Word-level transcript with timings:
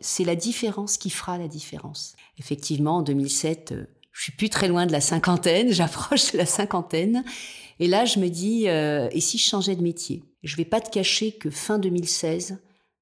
C'est 0.00 0.24
la 0.24 0.36
différence 0.36 0.96
qui 0.96 1.10
fera 1.10 1.38
la 1.38 1.48
différence. 1.48 2.14
Effectivement, 2.38 2.98
en 2.98 3.02
2007, 3.02 3.72
euh, 3.72 3.86
je 4.12 4.22
suis 4.24 4.32
plus 4.32 4.48
très 4.48 4.68
loin 4.68 4.86
de 4.86 4.92
la 4.92 5.00
cinquantaine, 5.00 5.72
j'approche 5.72 6.32
de 6.32 6.38
la 6.38 6.46
cinquantaine. 6.46 7.24
Et 7.80 7.86
là, 7.86 8.04
je 8.04 8.18
me 8.18 8.28
dis, 8.28 8.68
euh, 8.68 9.08
et 9.12 9.20
si 9.20 9.38
je 9.38 9.48
changeais 9.48 9.76
de 9.76 9.82
métier? 9.82 10.22
Je 10.42 10.56
vais 10.56 10.64
pas 10.64 10.80
te 10.80 10.90
cacher 10.90 11.32
que 11.32 11.50
fin 11.50 11.78
2016, 11.78 12.58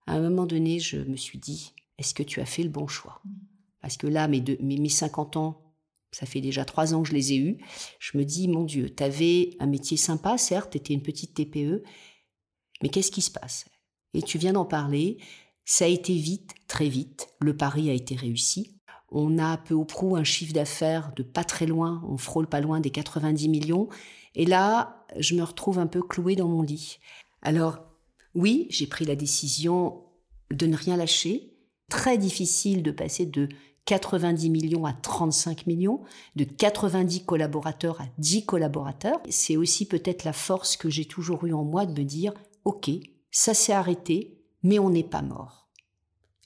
à 0.07 0.15
un 0.15 0.21
moment 0.21 0.47
donné, 0.47 0.79
je 0.79 0.99
me 0.99 1.17
suis 1.17 1.39
dit, 1.39 1.75
est-ce 1.99 2.15
que 2.15 2.23
tu 2.23 2.41
as 2.41 2.47
fait 2.47 2.63
le 2.63 2.69
bon 2.69 2.87
choix? 2.87 3.23
Parce 3.81 3.97
que 3.97 4.07
là, 4.07 4.29
mes, 4.29 4.43
mes, 4.61 4.89
50 4.89 5.37
ans, 5.37 5.63
ça 6.13 6.27
fait 6.27 6.41
déjà 6.41 6.65
trois 6.65 6.95
ans 6.95 7.03
que 7.03 7.09
je 7.09 7.15
les 7.15 7.33
ai 7.33 7.37
eus. 7.37 7.59
Je 7.99 8.19
me 8.19 8.25
dis, 8.25 8.49
mon 8.49 8.65
Dieu, 8.65 8.95
tu 8.95 9.03
avais 9.03 9.51
un 9.61 9.67
métier 9.67 9.97
sympa, 9.97 10.39
certes, 10.39 10.73
tu 10.73 10.79
étais 10.79 10.95
une 10.95 11.03
petite 11.03 11.35
TPE, 11.35 11.83
mais 12.83 12.89
qu'est-ce 12.89 13.11
qui 13.11 13.23
se 13.23 13.31
passe? 13.31 13.67
Et 14.15 14.23
tu 14.23 14.39
viens 14.39 14.53
d'en 14.53 14.65
parler, 14.65 15.19
ça 15.67 15.85
a 15.85 15.89
été 15.89 16.15
vite, 16.15 16.55
très 16.69 16.89
vite. 16.89 17.29
Le 17.41 17.57
pari 17.57 17.91
a 17.91 17.93
été 17.93 18.15
réussi. 18.15 18.79
On 19.11 19.39
a 19.39 19.59
peu 19.59 19.75
ou 19.75 19.85
prou 19.85 20.17
un 20.17 20.25
chiffre 20.25 20.53
d'affaires 20.53 21.13
de 21.17 21.23
pas 21.23 21.45
très 21.45 21.67
loin, 21.67 22.03
on 22.09 22.17
frôle 22.17 22.47
pas 22.47 22.61
loin 22.61 22.81
des 22.81 22.91
90 22.91 23.49
millions. 23.49 23.89
Et 24.35 24.47
là, 24.47 25.05
je 25.19 25.35
me 25.35 25.43
retrouve 25.43 25.79
un 25.79 25.87
peu 25.87 26.03
clouée 26.03 26.37
dans 26.37 26.49
mon 26.49 26.63
lit. 26.63 26.99
Alors, 27.43 27.81
oui, 28.35 28.67
j'ai 28.71 28.87
pris 28.87 29.05
la 29.05 29.17
décision 29.17 30.05
de 30.51 30.67
ne 30.67 30.77
rien 30.77 30.97
lâcher. 30.97 31.53
Très 31.89 32.17
difficile 32.17 32.83
de 32.83 32.91
passer 32.93 33.27
de 33.27 33.49
90 33.87 34.51
millions 34.51 34.85
à 34.85 34.93
35 34.93 35.67
millions, 35.67 36.03
de 36.37 36.45
90 36.45 37.25
collaborateurs 37.25 38.01
à 38.01 38.07
10 38.19 38.45
collaborateurs. 38.45 39.21
C'est 39.29 39.57
aussi 39.57 39.87
peut-être 39.87 40.25
la 40.25 40.33
force 40.33 40.77
que 40.77 40.91
j'ai 40.91 41.07
toujours 41.07 41.45
eue 41.45 41.53
en 41.53 41.65
moi 41.65 41.87
de 41.87 41.99
me 41.99 42.05
dire, 42.05 42.35
OK, 42.65 42.91
ça 43.31 43.55
s'est 43.55 43.73
arrêté, 43.73 44.36
mais 44.67 44.81
on 44.81 44.91
n'est 44.91 45.05
pas 45.05 45.23
mort. 45.23 45.69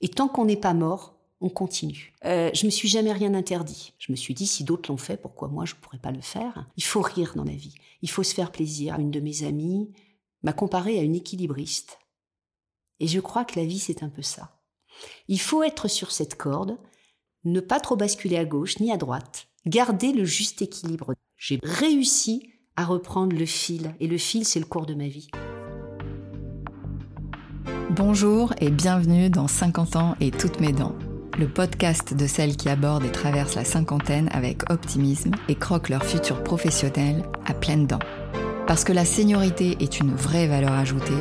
Et 0.02 0.08
tant 0.08 0.28
qu'on 0.28 0.44
n'est 0.44 0.56
pas 0.56 0.74
mort, 0.74 1.18
on 1.40 1.48
continue. 1.48 2.12
Euh, 2.26 2.50
je 2.52 2.66
me 2.66 2.70
suis 2.70 2.88
jamais 2.88 3.12
rien 3.12 3.32
interdit. 3.32 3.94
Je 3.98 4.12
me 4.12 4.16
suis 4.16 4.34
dit, 4.34 4.46
si 4.46 4.62
d'autres 4.62 4.90
l'ont 4.90 4.98
fait, 4.98 5.16
pourquoi 5.16 5.48
moi 5.48 5.64
je 5.64 5.74
ne 5.74 5.80
pourrais 5.80 5.98
pas 5.98 6.10
le 6.10 6.20
faire? 6.20 6.66
Il 6.76 6.84
faut 6.84 7.00
rire 7.00 7.32
dans 7.34 7.44
la 7.44 7.54
vie. 7.54 7.74
Il 8.02 8.10
faut 8.10 8.22
se 8.22 8.34
faire 8.34 8.52
plaisir. 8.52 8.98
Une 8.98 9.10
de 9.10 9.20
mes 9.20 9.42
amies 9.44 9.90
m'a 10.42 10.52
comparé 10.52 10.98
à 10.98 11.02
une 11.02 11.14
équilibriste. 11.14 11.98
Et 12.98 13.06
je 13.06 13.20
crois 13.20 13.46
que 13.46 13.58
la 13.58 13.64
vie, 13.64 13.78
c'est 13.78 14.02
un 14.02 14.10
peu 14.10 14.22
ça. 14.22 14.60
Il 15.28 15.40
faut 15.40 15.62
être 15.62 15.88
sur 15.88 16.12
cette 16.12 16.34
corde, 16.34 16.76
ne 17.44 17.60
pas 17.60 17.80
trop 17.80 17.96
basculer 17.96 18.36
à 18.36 18.44
gauche 18.44 18.80
ni 18.80 18.92
à 18.92 18.98
droite, 18.98 19.48
garder 19.64 20.12
le 20.12 20.26
juste 20.26 20.60
équilibre. 20.60 21.14
J'ai 21.38 21.58
réussi 21.62 22.50
à 22.76 22.84
reprendre 22.84 23.34
le 23.34 23.46
fil, 23.46 23.94
et 23.98 24.06
le 24.06 24.18
fil, 24.18 24.44
c'est 24.44 24.60
le 24.60 24.66
cours 24.66 24.84
de 24.84 24.94
ma 24.94 25.08
vie. 25.08 25.30
Bonjour 27.96 28.54
et 28.60 28.70
bienvenue 28.70 29.30
dans 29.30 29.48
50 29.48 29.96
ans 29.96 30.14
et 30.20 30.30
toutes 30.30 30.60
mes 30.60 30.72
dents, 30.72 30.94
le 31.36 31.48
podcast 31.48 32.14
de 32.14 32.28
celles 32.28 32.56
qui 32.56 32.68
abordent 32.68 33.04
et 33.04 33.10
traversent 33.10 33.56
la 33.56 33.64
cinquantaine 33.64 34.28
avec 34.32 34.70
optimisme 34.70 35.32
et 35.48 35.56
croquent 35.56 35.90
leur 35.90 36.04
futur 36.04 36.44
professionnel 36.44 37.24
à 37.46 37.52
pleines 37.52 37.88
dents. 37.88 37.98
Parce 38.68 38.84
que 38.84 38.92
la 38.92 39.04
seniorité 39.04 39.76
est 39.80 39.98
une 39.98 40.14
vraie 40.14 40.46
valeur 40.46 40.72
ajoutée, 40.72 41.18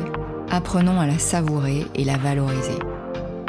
apprenons 0.48 1.00
à 1.00 1.08
la 1.08 1.18
savourer 1.18 1.86
et 1.96 2.04
la 2.04 2.16
valoriser. 2.16 2.78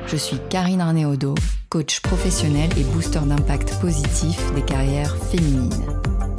Je 0.08 0.16
suis 0.18 0.40
Karine 0.50 0.82
Arnéodo, 0.82 1.36
coach 1.70 2.00
professionnel 2.00 2.72
et 2.76 2.84
booster 2.84 3.22
d'impact 3.24 3.80
positif 3.80 4.52
des 4.56 4.64
carrières 4.64 5.16
féminines. 5.16 5.86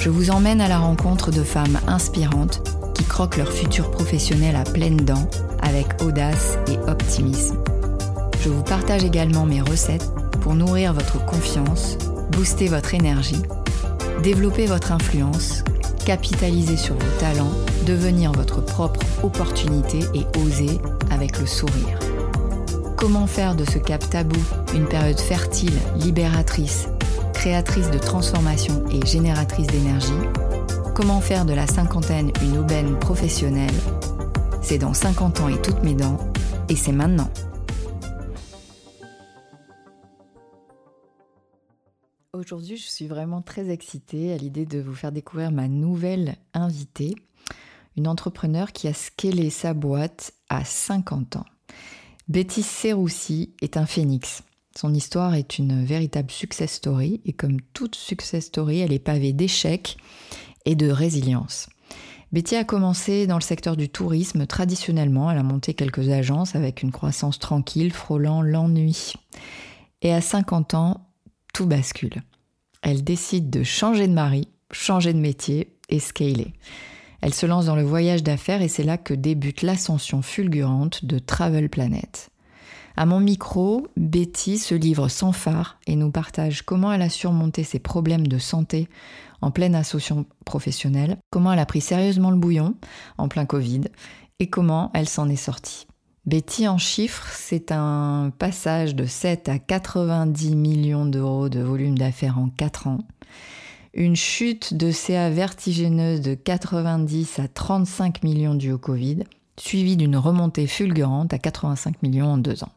Je 0.01 0.11
vous 0.11 0.31
emmène 0.31 0.61
à 0.61 0.69
la 0.69 0.81
rencontre 0.81 1.31
de 1.31 1.45
femmes 1.45 1.79
inspirantes 1.87 2.61
croquent 3.05 3.39
leur 3.39 3.53
futur 3.53 3.91
professionnel 3.91 4.57
à 4.57 4.65
pleines 4.65 4.97
dents 4.97 5.29
avec 5.61 6.03
audace 6.03 6.59
et 6.69 6.79
optimisme. 6.91 7.57
Je 8.41 8.49
vous 8.49 8.63
partage 8.63 9.05
également 9.05 9.47
mes 9.47 9.61
recettes 9.61 10.11
pour 10.41 10.55
nourrir 10.55 10.93
votre 10.93 11.25
confiance, 11.25 11.97
booster 12.33 12.67
votre 12.67 12.95
énergie, 12.95 13.43
développer 14.23 14.67
votre 14.67 14.93
influence, 14.93 15.63
capitaliser 16.05 16.77
sur 16.77 16.95
vos 16.95 17.21
talents, 17.21 17.53
devenir 17.87 18.33
votre 18.33 18.61
propre 18.61 19.01
opportunité 19.23 20.01
et 20.15 20.27
oser 20.39 20.81
avec 21.11 21.39
le 21.39 21.47
sourire. 21.47 21.99
Comment 22.97 23.27
faire 23.27 23.55
de 23.55 23.65
ce 23.65 23.79
cap 23.79 24.09
tabou 24.11 24.39
une 24.75 24.87
période 24.87 25.21
fertile, 25.21 25.75
libératrice, 25.97 26.89
créatrice 27.35 27.91
de 27.91 27.99
transformation 27.99 28.85
et 28.91 29.05
génératrice 29.07 29.67
d'énergie? 29.67 30.13
Comment 30.95 31.23
faire 31.23 31.47
de 31.47 31.55
la 31.55 31.67
cinquantaine 31.67 32.31
une 32.43 32.59
aubaine 32.59 32.99
professionnelle? 32.99 33.73
C'est 34.61 34.77
dans 34.77 34.93
50 34.93 35.41
ans 35.41 35.49
et 35.49 35.61
toutes 35.63 35.83
mes 35.83 35.95
dents, 35.95 36.19
et 36.69 36.77
c'est 36.77 36.93
maintenant. 36.93 37.31
Aujourd'hui, 42.35 42.77
je 42.77 42.91
suis 42.91 43.07
vraiment 43.07 43.41
très 43.41 43.71
excitée 43.71 44.35
à 44.35 44.37
l'idée 44.37 44.67
de 44.67 44.81
vous 44.81 44.95
faire 44.95 45.13
découvrir 45.13 45.51
ma 45.51 45.67
nouvelle 45.67 46.37
invitée, 46.53 47.15
une 47.97 48.07
entrepreneur 48.07 48.71
qui 48.73 48.87
a 48.87 48.93
scalé 48.93 49.49
sa 49.49 49.73
boîte 49.73 50.35
à 50.51 50.63
50 50.63 51.37
ans. 51.37 51.47
Betty 52.29 52.63
Serroussi 52.63 53.55
est 53.63 53.79
un 53.79 53.87
phénix. 53.87 54.43
Son 54.77 54.93
histoire 54.93 55.35
est 55.37 55.59
une 55.59 55.85
véritable 55.85 56.31
success 56.31 56.73
story 56.73 57.23
et 57.25 57.33
comme 57.33 57.63
toute 57.73 57.95
success 57.95 58.45
story, 58.45 58.81
elle 58.81 58.93
est 58.93 58.99
pavée 58.99 59.33
d'échecs 59.33 59.97
et 60.65 60.75
de 60.75 60.91
résilience. 60.91 61.69
Betty 62.33 62.57
a 62.57 62.65
commencé 62.65 63.27
dans 63.27 63.37
le 63.37 63.43
secteur 63.43 63.77
du 63.77 63.91
tourisme 63.91 64.47
traditionnellement. 64.47 65.31
Elle 65.31 65.39
a 65.39 65.43
monté 65.43 65.75
quelques 65.75 66.09
agences 66.09 66.55
avec 66.55 66.83
une 66.83 66.91
croissance 66.91 67.39
tranquille, 67.39 67.93
frôlant 67.93 68.41
l'ennui. 68.41 69.13
Et 70.01 70.13
à 70.13 70.23
50 70.23 70.75
ans, 70.75 71.07
tout 71.53 71.67
bascule. 71.67 72.23
Elle 72.81 73.05
décide 73.05 73.51
de 73.51 73.63
changer 73.63 74.09
de 74.09 74.15
mari, 74.15 74.49
changer 74.73 75.13
de 75.13 75.19
métier 75.19 75.77
et 75.91 76.01
scaler. 76.01 76.55
Elle 77.21 77.35
se 77.35 77.47
lance 77.47 77.67
dans 77.67 77.77
le 77.77 77.85
voyage 77.85 78.23
d'affaires 78.23 78.63
et 78.63 78.69
c'est 78.69 78.83
là 78.83 78.97
que 78.97 79.15
débute 79.15 79.63
l'ascension 79.63 80.23
fulgurante 80.23 81.05
de 81.05 81.19
Travel 81.19 81.69
Planet. 81.69 82.31
À 82.97 83.07
mon 83.07 83.21
micro, 83.21 83.87
Betty 83.97 84.59
se 84.59 84.75
livre 84.75 85.09
sans 85.09 85.33
phare 85.33 85.79
et 85.87 85.97
nous 85.97 86.11
partage 86.11 86.63
comment 86.63 86.93
elle 86.93 87.03
a 87.03 87.09
surmonté 87.09 87.63
ses 87.63 87.79
problèmes 87.79 88.27
de 88.27 88.39
santé 88.39 88.89
en 89.43 89.51
pleine 89.51 89.75
association 89.75 90.25
professionnelle, 90.47 91.19
comment 91.31 91.53
elle 91.53 91.59
a 91.59 91.67
pris 91.67 91.81
sérieusement 91.81 92.31
le 92.31 92.37
bouillon 92.37 92.75
en 93.19 93.29
plein 93.29 93.45
Covid 93.45 93.83
et 94.39 94.49
comment 94.49 94.91
elle 94.95 95.09
s'en 95.09 95.29
est 95.29 95.37
sortie. 95.37 95.87
Betty 96.25 96.69
en 96.69 96.79
chiffres, 96.79 97.29
c'est 97.33 97.73
un 97.73 98.33
passage 98.39 98.95
de 98.95 99.07
7 99.07 99.49
à 99.49 99.59
90 99.59 100.55
millions 100.55 101.05
d'euros 101.05 101.49
de 101.49 101.61
volume 101.61 101.99
d'affaires 101.99 102.39
en 102.39 102.49
4 102.49 102.87
ans, 102.87 103.01
une 103.93 104.17
chute 104.17 104.75
de 104.75 104.93
CA 104.93 105.31
vertigineuse 105.31 106.21
de 106.21 106.35
90 106.35 107.41
à 107.41 107.49
35 107.49 108.23
millions 108.23 108.55
dû 108.55 108.71
au 108.71 108.79
Covid, 108.79 109.25
suivie 109.59 109.97
d'une 109.97 110.17
remontée 110.17 110.69
fulgurante 110.69 111.35
à 111.35 111.39
85 111.39 112.03
millions 112.03 112.33
en 112.33 112.39
2 112.39 112.63
ans. 112.63 112.73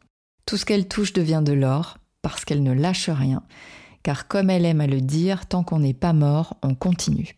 Tout 0.45 0.57
ce 0.57 0.65
qu'elle 0.65 0.87
touche 0.87 1.13
devient 1.13 1.43
de 1.45 1.53
l'or 1.53 1.99
parce 2.21 2.45
qu'elle 2.45 2.63
ne 2.63 2.73
lâche 2.73 3.09
rien 3.09 3.43
car 4.05 4.27
comme 4.27 4.51
elle 4.51 4.65
aime 4.65 4.81
à 4.81 4.87
le 4.87 5.01
dire, 5.01 5.47
tant 5.47 5.63
qu'on 5.63 5.79
n'est 5.79 5.95
pas 5.95 6.13
mort, 6.13 6.57
on 6.61 6.75
continue. 6.75 7.35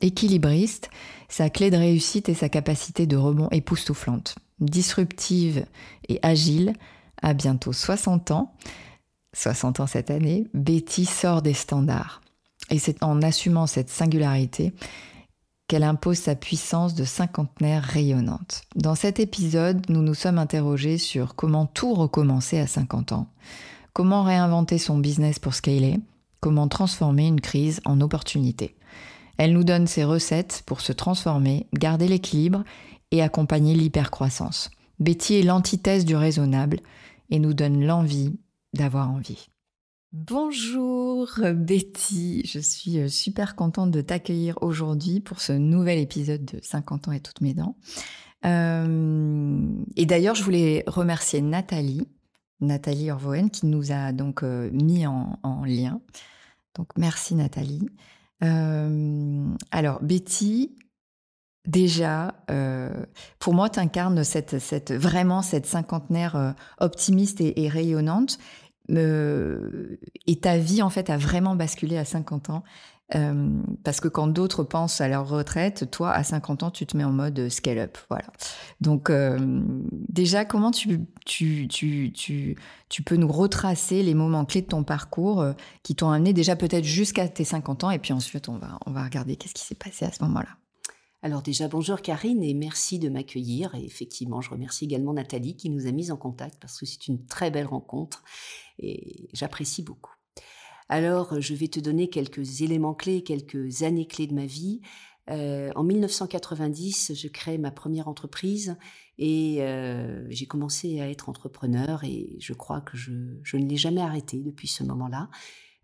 Équilibriste, 0.00 0.90
sa 1.28 1.48
clé 1.48 1.70
de 1.70 1.76
réussite 1.76 2.28
est 2.28 2.34
sa 2.34 2.48
capacité 2.48 3.06
de 3.06 3.16
rebond 3.16 3.46
époustouflante. 3.52 4.34
Disruptive 4.58 5.64
et 6.08 6.18
agile, 6.24 6.72
à 7.22 7.34
bientôt 7.34 7.72
60 7.72 8.32
ans, 8.32 8.52
60 9.34 9.78
ans 9.78 9.86
cette 9.86 10.10
année, 10.10 10.48
Betty 10.54 11.04
sort 11.04 11.40
des 11.40 11.54
standards. 11.54 12.20
Et 12.68 12.80
c'est 12.80 13.04
en 13.04 13.22
assumant 13.22 13.68
cette 13.68 13.88
singularité 13.88 14.72
qu'elle 15.68 15.84
impose 15.84 16.18
sa 16.18 16.34
puissance 16.34 16.96
de 16.96 17.04
cinquantenaire 17.04 17.84
rayonnante. 17.84 18.62
Dans 18.74 18.96
cet 18.96 19.20
épisode, 19.20 19.88
nous 19.88 20.02
nous 20.02 20.14
sommes 20.14 20.38
interrogés 20.38 20.98
sur 20.98 21.36
comment 21.36 21.66
tout 21.66 21.94
recommencer 21.94 22.58
à 22.58 22.66
50 22.66 23.12
ans, 23.12 23.28
Comment 23.94 24.22
réinventer 24.22 24.78
son 24.78 24.96
business 24.96 25.38
pour 25.38 25.52
scaler 25.52 26.00
Comment 26.40 26.66
transformer 26.66 27.26
une 27.26 27.42
crise 27.42 27.82
en 27.84 28.00
opportunité 28.00 28.74
Elle 29.36 29.52
nous 29.52 29.64
donne 29.64 29.86
ses 29.86 30.04
recettes 30.04 30.62
pour 30.64 30.80
se 30.80 30.92
transformer, 30.92 31.66
garder 31.74 32.08
l'équilibre 32.08 32.64
et 33.10 33.20
accompagner 33.20 33.74
l'hypercroissance. 33.74 34.70
Betty 34.98 35.34
est 35.34 35.42
l'antithèse 35.42 36.06
du 36.06 36.16
raisonnable 36.16 36.80
et 37.28 37.38
nous 37.38 37.52
donne 37.52 37.84
l'envie 37.84 38.32
d'avoir 38.72 39.10
envie. 39.10 39.48
Bonjour 40.12 41.28
Betty, 41.54 42.46
je 42.46 42.60
suis 42.60 42.98
euh, 42.98 43.08
super 43.08 43.56
contente 43.56 43.90
de 43.90 44.00
t'accueillir 44.00 44.56
aujourd'hui 44.62 45.20
pour 45.20 45.40
ce 45.40 45.52
nouvel 45.52 45.98
épisode 45.98 46.46
de 46.46 46.60
50 46.62 47.08
ans 47.08 47.12
et 47.12 47.20
toutes 47.20 47.42
mes 47.42 47.52
dents. 47.52 47.76
Euh, 48.46 49.66
et 49.96 50.06
d'ailleurs, 50.06 50.34
je 50.34 50.44
voulais 50.44 50.82
remercier 50.86 51.42
Nathalie 51.42 52.08
Nathalie 52.62 53.10
Orvoen, 53.10 53.50
qui 53.50 53.66
nous 53.66 53.92
a 53.92 54.12
donc 54.12 54.42
euh, 54.42 54.70
mis 54.72 55.06
en, 55.06 55.64
lien. 55.64 56.00
Donc 56.76 56.88
merci 56.96 57.34
Nathalie. 57.34 57.88
Euh, 58.42 59.46
alors 59.70 60.02
Betty, 60.02 60.76
Déjà, 61.64 62.34
euh, 62.50 62.90
pour 63.38 63.54
moi, 63.54 63.70
tu 63.70 63.78
incarnes 63.78 64.20
vraiment 64.90 65.42
cette 65.42 65.66
cinquantenaire 65.66 66.56
optimiste 66.80 67.40
et, 67.40 67.68
rayonnante. 67.68 68.40
Euh, 68.90 69.98
et 70.26 70.40
ta 70.40 70.58
vie, 70.58 70.82
en 70.82 70.90
fait, 70.90 71.10
a 71.10 71.16
vraiment 71.16 71.54
basculé 71.54 71.96
à 71.96 72.04
50 72.04 72.50
ans. 72.50 72.64
Parce 73.10 74.00
que 74.00 74.08
quand 74.08 74.26
d'autres 74.26 74.64
pensent 74.64 75.00
à 75.00 75.08
leur 75.08 75.28
retraite, 75.28 75.90
toi, 75.90 76.12
à 76.12 76.24
50 76.24 76.62
ans, 76.62 76.70
tu 76.70 76.86
te 76.86 76.96
mets 76.96 77.04
en 77.04 77.12
mode 77.12 77.48
scale 77.48 77.78
up. 77.78 77.98
Voilà. 78.08 78.24
Donc, 78.80 79.12
déjà, 80.08 80.44
comment 80.44 80.70
tu, 80.70 81.06
peux 83.04 83.16
nous 83.16 83.28
retracer 83.28 84.02
les 84.02 84.14
moments 84.14 84.44
clés 84.44 84.62
de 84.62 84.68
ton 84.68 84.82
parcours 84.82 85.44
qui 85.82 85.94
t'ont 85.94 86.10
amené 86.10 86.32
déjà 86.32 86.56
peut-être 86.56 86.84
jusqu'à 86.84 87.28
tes 87.28 87.44
50 87.44 87.84
ans 87.84 87.90
et 87.90 87.98
puis 87.98 88.12
ensuite, 88.12 88.48
on 88.48 88.56
va, 88.56 88.78
on 88.86 88.92
va 88.92 89.04
regarder 89.04 89.36
qu'est-ce 89.36 89.54
qui 89.54 89.64
s'est 89.64 89.74
passé 89.74 90.04
à 90.06 90.12
ce 90.12 90.22
moment-là. 90.24 90.56
Alors 91.24 91.40
déjà, 91.40 91.68
bonjour 91.68 92.02
Karine 92.02 92.42
et 92.42 92.52
merci 92.52 92.98
de 92.98 93.08
m'accueillir. 93.08 93.72
Et 93.76 93.84
effectivement, 93.84 94.40
je 94.40 94.50
remercie 94.50 94.86
également 94.86 95.12
Nathalie 95.12 95.54
qui 95.54 95.70
nous 95.70 95.86
a 95.86 95.92
mis 95.92 96.10
en 96.10 96.16
contact 96.16 96.58
parce 96.60 96.80
que 96.80 96.84
c'est 96.84 97.06
une 97.06 97.24
très 97.26 97.52
belle 97.52 97.66
rencontre 97.66 98.24
et 98.80 99.28
j'apprécie 99.32 99.82
beaucoup. 99.82 100.12
Alors, 100.92 101.40
je 101.40 101.54
vais 101.54 101.68
te 101.68 101.80
donner 101.80 102.10
quelques 102.10 102.60
éléments 102.60 102.92
clés, 102.92 103.22
quelques 103.22 103.82
années 103.82 104.06
clés 104.06 104.26
de 104.26 104.34
ma 104.34 104.44
vie. 104.44 104.82
Euh, 105.30 105.70
en 105.74 105.84
1990, 105.84 107.14
je 107.14 107.28
crée 107.28 107.56
ma 107.56 107.70
première 107.70 108.08
entreprise 108.08 108.76
et 109.16 109.62
euh, 109.62 110.26
j'ai 110.28 110.44
commencé 110.44 111.00
à 111.00 111.08
être 111.08 111.30
entrepreneur 111.30 112.04
et 112.04 112.36
je 112.40 112.52
crois 112.52 112.82
que 112.82 112.98
je, 112.98 113.10
ne 113.10 113.66
l'ai 113.66 113.78
jamais 113.78 114.02
arrêté 114.02 114.36
depuis 114.40 114.68
ce 114.68 114.84
moment-là. 114.84 115.30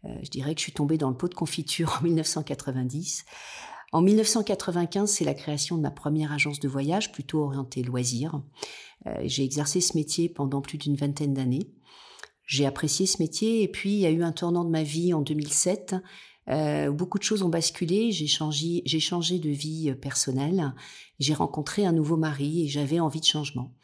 Euh, 0.04 0.14
je 0.22 0.28
dirais 0.28 0.54
que 0.54 0.60
je 0.60 0.64
suis 0.64 0.72
tombée 0.72 0.98
dans 0.98 1.08
le 1.08 1.16
pot 1.16 1.28
de 1.28 1.34
confiture 1.34 1.96
en 2.00 2.04
1990. 2.04 3.24
En 3.92 4.02
1995, 4.02 5.10
c'est 5.10 5.24
la 5.24 5.32
création 5.32 5.78
de 5.78 5.82
ma 5.82 5.90
première 5.90 6.32
agence 6.32 6.60
de 6.60 6.68
voyage, 6.68 7.12
plutôt 7.12 7.44
orientée 7.44 7.82
loisirs. 7.82 8.42
Euh, 9.06 9.22
j'ai 9.24 9.42
exercé 9.42 9.80
ce 9.80 9.96
métier 9.96 10.28
pendant 10.28 10.60
plus 10.60 10.76
d'une 10.76 10.96
vingtaine 10.96 11.32
d'années. 11.32 11.70
J'ai 12.48 12.66
apprécié 12.66 13.06
ce 13.06 13.22
métier 13.22 13.62
et 13.62 13.68
puis 13.68 13.92
il 13.92 14.00
y 14.00 14.06
a 14.06 14.10
eu 14.10 14.24
un 14.24 14.32
tournant 14.32 14.64
de 14.64 14.70
ma 14.70 14.82
vie 14.82 15.14
en 15.14 15.20
2007 15.20 15.94
euh, 16.48 16.90
beaucoup 16.90 17.18
de 17.18 17.22
choses 17.22 17.42
ont 17.42 17.48
basculé. 17.48 18.10
J'ai 18.10 18.26
changé, 18.26 18.82
j'ai 18.86 19.00
changé 19.00 19.38
de 19.38 19.50
vie 19.50 19.90
euh, 19.90 19.94
personnelle. 19.94 20.72
J'ai 21.18 21.34
rencontré 21.34 21.84
un 21.84 21.92
nouveau 21.92 22.16
mari 22.16 22.64
et 22.64 22.68
j'avais 22.68 23.00
envie 23.00 23.20
de 23.20 23.26
changement. 23.26 23.74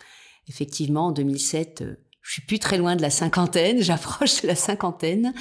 Effectivement, 0.49 1.09
en 1.09 1.13
2007, 1.13 1.85
je 2.23 2.33
suis 2.33 2.43
plus 2.43 2.59
très 2.59 2.79
loin 2.79 2.97
de 2.97 3.03
la 3.03 3.11
cinquantaine, 3.11 3.81
j'approche 3.83 4.43
de 4.43 4.47
la 4.47 4.55
cinquantaine. 4.55 5.35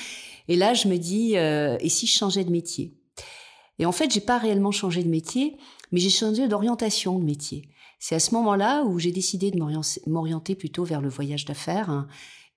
Et 0.47 0.55
là, 0.55 0.73
je 0.73 0.87
me 0.89 0.97
dis, 0.97 1.35
et 1.35 1.89
si 1.89 2.05
je 2.05 2.17
changeais 2.17 2.43
de 2.43 2.51
métier? 2.51 2.93
Et 3.79 3.85
en 3.85 3.93
fait, 3.93 4.11
j'ai 4.11 4.19
pas 4.19 4.37
réellement 4.37 4.71
changé 4.71 5.01
de 5.01 5.09
métier, 5.09 5.55
mais 5.91 5.99
j'ai 6.01 6.09
changé 6.09 6.49
d'orientation 6.49 7.17
de 7.17 7.23
métier. 7.23 7.69
C'est 7.99 8.15
à 8.15 8.19
ce 8.19 8.35
moment-là 8.35 8.83
où 8.83 8.99
j'ai 8.99 9.13
décidé 9.13 9.51
de 9.51 9.57
m'orienter 10.07 10.55
plutôt 10.55 10.83
vers 10.83 10.99
le 10.99 11.07
voyage 11.07 11.45
d'affaires. 11.45 11.89
Hein. 11.89 12.07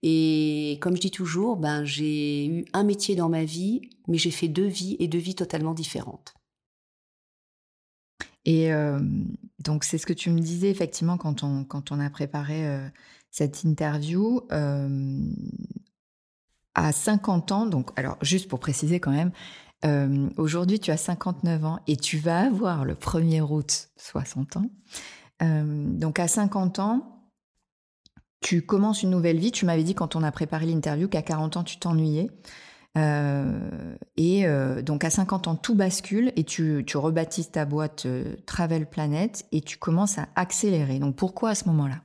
Et 0.08 0.78
comme 0.80 0.94
je 0.94 1.00
dis 1.00 1.10
toujours, 1.10 1.56
ben, 1.56 1.84
j'ai 1.84 2.46
eu 2.46 2.64
un 2.72 2.84
métier 2.84 3.16
dans 3.16 3.28
ma 3.28 3.42
vie, 3.42 3.90
mais 4.06 4.18
j'ai 4.18 4.30
fait 4.30 4.46
deux 4.46 4.68
vies 4.68 4.94
et 5.00 5.08
deux 5.08 5.18
vies 5.18 5.34
totalement 5.34 5.74
différentes. 5.74 6.34
Et 8.44 8.72
euh, 8.72 9.00
donc, 9.58 9.82
c'est 9.82 9.98
ce 9.98 10.06
que 10.06 10.12
tu 10.12 10.30
me 10.30 10.38
disais 10.38 10.70
effectivement 10.70 11.18
quand 11.18 11.42
on, 11.42 11.64
quand 11.64 11.90
on 11.90 11.98
a 11.98 12.08
préparé 12.08 12.68
euh, 12.68 12.88
cette 13.32 13.64
interview. 13.64 14.42
Euh, 14.52 15.18
à 16.76 16.92
50 16.92 17.50
ans, 17.50 17.66
donc, 17.66 17.90
alors 17.96 18.16
juste 18.22 18.46
pour 18.46 18.60
préciser 18.60 19.00
quand 19.00 19.10
même, 19.10 19.32
aujourd'hui, 20.36 20.78
tu 20.78 20.92
as 20.92 20.96
59 20.96 21.64
ans 21.64 21.80
et 21.88 21.96
tu 21.96 22.18
vas 22.18 22.46
avoir 22.46 22.84
le 22.84 22.94
1er 22.94 23.40
août 23.40 23.88
60 23.96 24.58
ans. 24.58 24.70
Donc 25.40 26.18
à 26.18 26.28
50 26.28 26.78
ans, 26.80 27.15
tu 28.40 28.62
commences 28.62 29.02
une 29.02 29.10
nouvelle 29.10 29.38
vie. 29.38 29.52
Tu 29.52 29.64
m'avais 29.66 29.82
dit 29.82 29.94
quand 29.94 30.16
on 30.16 30.22
a 30.22 30.32
préparé 30.32 30.66
l'interview 30.66 31.08
qu'à 31.08 31.22
40 31.22 31.56
ans, 31.58 31.64
tu 31.64 31.78
t'ennuyais. 31.78 32.30
Euh, 32.96 33.58
et 34.16 34.46
donc 34.82 35.04
à 35.04 35.10
50 35.10 35.48
ans, 35.48 35.56
tout 35.56 35.74
bascule 35.74 36.32
et 36.36 36.44
tu, 36.44 36.82
tu 36.86 36.96
rebaptises 36.96 37.50
ta 37.50 37.66
boîte 37.66 38.06
Travel 38.46 38.86
Planet 38.88 39.44
et 39.52 39.60
tu 39.60 39.76
commences 39.76 40.18
à 40.18 40.28
accélérer. 40.34 40.98
Donc 40.98 41.16
pourquoi 41.16 41.50
à 41.50 41.54
ce 41.54 41.66
moment-là? 41.66 42.00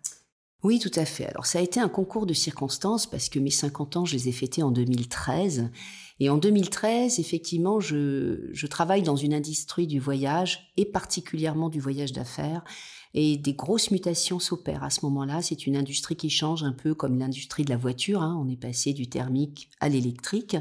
Oui, 0.63 0.79
tout 0.79 0.91
à 0.95 1.05
fait. 1.05 1.25
Alors 1.27 1.45
ça 1.45 1.59
a 1.59 1.61
été 1.61 1.79
un 1.79 1.89
concours 1.89 2.25
de 2.25 2.33
circonstances 2.33 3.07
parce 3.07 3.29
que 3.29 3.39
mes 3.39 3.49
50 3.49 3.97
ans, 3.97 4.05
je 4.05 4.13
les 4.13 4.29
ai 4.29 4.31
fêtés 4.31 4.61
en 4.61 4.71
2013 4.71 5.71
et 6.21 6.29
en 6.29 6.37
2013, 6.37 7.17
effectivement, 7.17 7.79
je, 7.79 8.67
travaille 8.67 9.01
dans 9.01 9.15
une 9.15 9.33
industrie 9.33 9.87
du 9.87 9.99
voyage 9.99 10.71
et 10.77 10.85
particulièrement 10.85 11.67
du 11.67 11.79
voyage 11.79 12.11
d'affaires. 12.11 12.63
Et 13.15 13.37
des 13.37 13.53
grosses 13.53 13.89
mutations 13.89 14.37
s'opèrent 14.37 14.83
à 14.83 14.91
ce 14.91 15.03
moment-là. 15.05 15.41
C'est 15.41 15.65
une 15.65 15.75
industrie 15.75 16.15
qui 16.15 16.29
change 16.29 16.63
un 16.63 16.73
peu 16.73 16.93
comme 16.93 17.17
l'industrie 17.17 17.65
de 17.65 17.71
la 17.71 17.77
voiture. 17.77 18.21
Hein. 18.21 18.39
On 18.39 18.47
est 18.47 18.55
passé 18.55 18.93
du 18.93 19.09
thermique 19.09 19.67
à 19.79 19.89
l'électrique. 19.89 20.55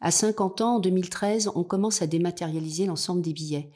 À 0.00 0.12
50 0.12 0.60
ans, 0.60 0.76
en 0.76 0.78
2013, 0.78 1.50
on 1.56 1.64
commence 1.64 2.00
à 2.00 2.06
dématérialiser 2.06 2.86
l'ensemble 2.86 3.22
des 3.22 3.32
billets. 3.32 3.72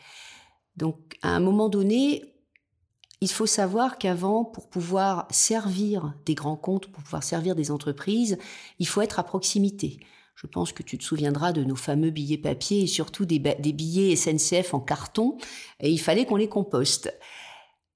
Donc, 0.76 1.18
à 1.22 1.30
un 1.30 1.40
moment 1.40 1.68
donné, 1.68 2.35
il 3.20 3.30
faut 3.30 3.46
savoir 3.46 3.98
qu'avant, 3.98 4.44
pour 4.44 4.68
pouvoir 4.68 5.26
servir 5.30 6.14
des 6.26 6.34
grands 6.34 6.56
comptes, 6.56 6.88
pour 6.88 7.02
pouvoir 7.02 7.22
servir 7.22 7.54
des 7.54 7.70
entreprises, 7.70 8.36
il 8.78 8.86
faut 8.86 9.00
être 9.00 9.18
à 9.18 9.24
proximité. 9.24 10.00
Je 10.34 10.46
pense 10.46 10.72
que 10.72 10.82
tu 10.82 10.98
te 10.98 11.04
souviendras 11.04 11.52
de 11.52 11.64
nos 11.64 11.76
fameux 11.76 12.10
billets 12.10 12.36
papier 12.36 12.82
et 12.82 12.86
surtout 12.86 13.24
des, 13.24 13.38
billets 13.38 14.14
SNCF 14.16 14.74
en 14.74 14.80
carton. 14.80 15.38
Et 15.80 15.90
il 15.90 15.98
fallait 15.98 16.26
qu'on 16.26 16.36
les 16.36 16.48
composte. 16.48 17.12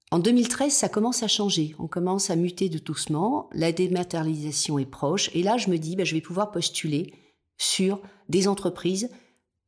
En 0.09 0.17
2013, 0.17 0.73
ça 0.73 0.89
commence 0.89 1.21
à 1.21 1.27
changer. 1.27 1.75
On 1.77 1.87
commence 1.87 2.31
à 2.31 2.35
muter 2.35 2.67
de 2.67 2.79
doucement. 2.79 3.47
La 3.53 3.71
dématérialisation 3.71 4.79
est 4.79 4.89
proche. 4.89 5.29
Et 5.35 5.43
là, 5.43 5.57
je 5.57 5.69
me 5.69 5.77
dis, 5.77 5.95
ben, 5.95 6.05
je 6.05 6.15
vais 6.15 6.21
pouvoir 6.21 6.51
postuler 6.51 7.13
sur 7.59 8.01
des 8.27 8.47
entreprises 8.47 9.11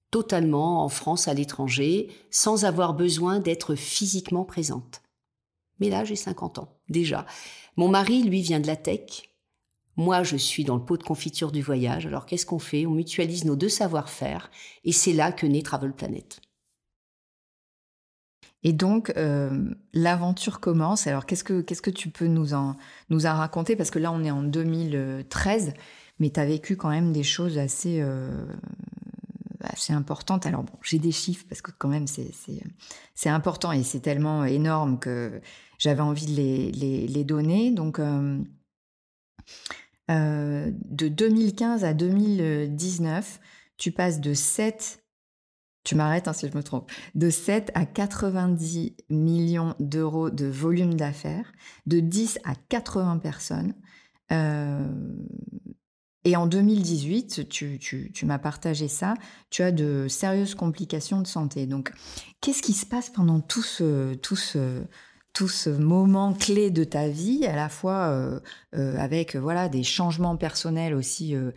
totalement 0.09 0.83
en 0.83 0.89
France, 0.89 1.27
à 1.27 1.33
l'étranger, 1.33 2.09
sans 2.31 2.65
avoir 2.65 2.93
besoin 2.95 3.39
d'être 3.39 3.75
physiquement 3.75 4.45
présente. 4.45 5.02
Mais 5.79 5.89
là, 5.89 6.03
j'ai 6.03 6.15
50 6.15 6.59
ans, 6.59 6.77
déjà. 6.89 7.25
Mon 7.75 7.87
mari, 7.87 8.23
lui, 8.23 8.41
vient 8.41 8.59
de 8.59 8.67
la 8.67 8.75
tech. 8.75 9.29
Moi, 9.95 10.23
je 10.23 10.37
suis 10.37 10.63
dans 10.63 10.75
le 10.75 10.83
pot 10.83 10.97
de 10.97 11.03
confiture 11.03 11.51
du 11.51 11.61
voyage. 11.61 12.05
Alors, 12.05 12.25
qu'est-ce 12.25 12.45
qu'on 12.45 12.59
fait? 12.59 12.85
On 12.85 12.91
mutualise 12.91 13.45
nos 13.45 13.55
deux 13.55 13.69
savoir-faire. 13.69 14.49
Et 14.83 14.91
c'est 14.91 15.13
là 15.13 15.31
que 15.31 15.45
naît 15.45 15.61
Travel 15.61 15.93
Planet. 15.93 16.41
Et 18.63 18.73
donc, 18.73 19.11
euh, 19.17 19.69
l'aventure 19.93 20.59
commence. 20.59 21.05
Alors, 21.05 21.25
qu'est-ce 21.25 21.43
que, 21.43 21.61
que 21.61 21.89
tu 21.89 22.09
peux 22.09 22.27
nous 22.27 22.53
en, 22.53 22.75
nous 23.09 23.25
en 23.25 23.35
raconter? 23.35 23.75
Parce 23.75 23.91
que 23.91 23.99
là, 23.99 24.11
on 24.11 24.23
est 24.23 24.31
en 24.31 24.41
2013, 24.41 25.73
mais 26.19 26.29
tu 26.29 26.39
as 26.39 26.45
vécu 26.45 26.77
quand 26.77 26.89
même 26.89 27.11
des 27.11 27.23
choses 27.23 27.57
assez, 27.57 27.99
euh, 28.01 28.45
assez 29.69 29.93
importantes. 29.93 30.45
Alors, 30.45 30.63
bon, 30.63 30.73
j'ai 30.81 30.99
des 30.99 31.11
chiffres 31.11 31.45
parce 31.47 31.61
que 31.61 31.71
quand 31.77 31.89
même, 31.89 32.07
c'est, 32.07 33.29
important 33.29 33.71
et 33.71 33.83
c'est 33.83 34.01
tellement 34.01 34.45
énorme 34.45 34.99
que 34.99 35.41
j'avais 35.77 36.01
envie 36.01 36.25
de 36.25 36.35
les 36.35 37.23
donner. 37.23 37.71
Donc, 37.71 37.99
euh, 37.99 38.43
euh, 40.11 40.71
de 40.85 41.07
2015 41.07 41.83
à 41.85 41.93
2019, 41.93 43.39
tu 43.77 43.91
passes 43.91 44.19
de 44.19 44.33
7, 44.33 45.03
tu 45.83 45.95
m'arrêtes 45.95 46.27
hein, 46.27 46.33
si 46.33 46.47
je 46.47 46.55
me 46.57 46.63
trompe, 46.63 46.91
de 47.15 47.29
7 47.29 47.71
à 47.73 47.85
90 47.85 48.95
millions 49.09 49.75
d'euros 49.79 50.29
de 50.29 50.45
volume 50.45 50.95
d'affaires, 50.95 51.51
de 51.85 51.99
10 51.99 52.39
à 52.43 52.55
80 52.55 53.19
personnes. 53.19 53.73
Euh, 54.31 54.87
et 56.25 56.35
en 56.35 56.47
2018, 56.47 57.49
tu, 57.49 57.79
tu 57.79 58.25
m'as 58.25 58.39
partagé 58.39 58.87
ça, 58.87 59.15
tu 59.49 59.61
as 59.61 59.71
de 59.71 60.07
sérieuses 60.07 60.55
complications 60.55 61.21
de 61.21 61.27
santé. 61.27 61.65
Donc, 61.65 61.91
qu'est-ce 62.39 62.61
qui 62.61 62.73
se 62.73 62.85
passe 62.85 63.09
pendant 63.09 63.41
tout 63.41 63.63
ce, 63.63 64.13
tout 64.15 64.37
ce, 64.37 64.83
tout 65.33 65.47
ce 65.47 65.69
moment 65.69 66.33
clé 66.33 66.69
de 66.69 66.83
ta 66.83 67.07
vie, 67.07 67.45
à 67.45 67.55
la 67.55 67.67
fois 67.67 68.07
euh, 68.07 68.39
euh, 68.75 68.95
avec 68.97 69.35
voilà 69.35 69.67
des 69.67 69.83
changements 69.83 70.37
personnels 70.37 70.93
aussi, 70.93 71.35
euh, 71.35 71.51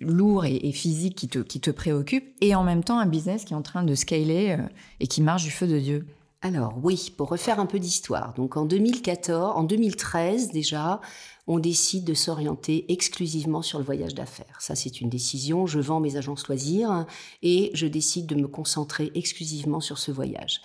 lourds 0.00 0.44
et, 0.44 0.72
physiques 0.72 1.16
qui 1.16 1.28
te 1.28 1.38
qui 1.38 1.60
te 1.60 1.70
préoccupent, 1.70 2.34
et 2.40 2.54
en 2.54 2.64
même 2.64 2.84
temps 2.84 2.98
un 2.98 3.06
business 3.06 3.44
qui 3.44 3.54
est 3.54 3.56
en 3.56 3.62
train 3.62 3.84
de 3.84 3.94
scaler 3.94 4.58
et 5.00 5.06
qui 5.06 5.22
marche 5.22 5.44
du 5.44 5.50
feu 5.50 5.66
de 5.66 5.78
Dieu? 5.78 6.06
Alors 6.42 6.78
oui, 6.82 7.12
pour 7.16 7.28
refaire 7.28 7.58
un 7.58 7.66
peu 7.66 7.78
d'histoire. 7.78 8.34
Donc 8.34 8.56
en 8.56 8.64
2014, 8.64 9.56
en 9.56 9.64
2013 9.64 10.50
déjà, 10.50 11.00
on 11.48 11.58
décide 11.58 12.04
de 12.04 12.14
s'orienter 12.14 12.84
exclusivement 12.92 13.62
sur 13.62 13.78
le 13.78 13.84
voyage 13.84 14.14
d'affaires. 14.14 14.60
Ça, 14.60 14.74
c'est 14.74 15.00
une 15.00 15.08
décision. 15.08 15.66
Je 15.66 15.80
vends 15.80 15.98
mes 15.98 16.16
agences 16.16 16.46
loisirs 16.46 17.06
et 17.42 17.70
je 17.72 17.86
décide 17.86 18.26
de 18.26 18.34
me 18.34 18.46
concentrer 18.46 19.10
exclusivement 19.14 19.80
sur 19.80 19.98
ce 19.98 20.12
voyage. 20.12 20.60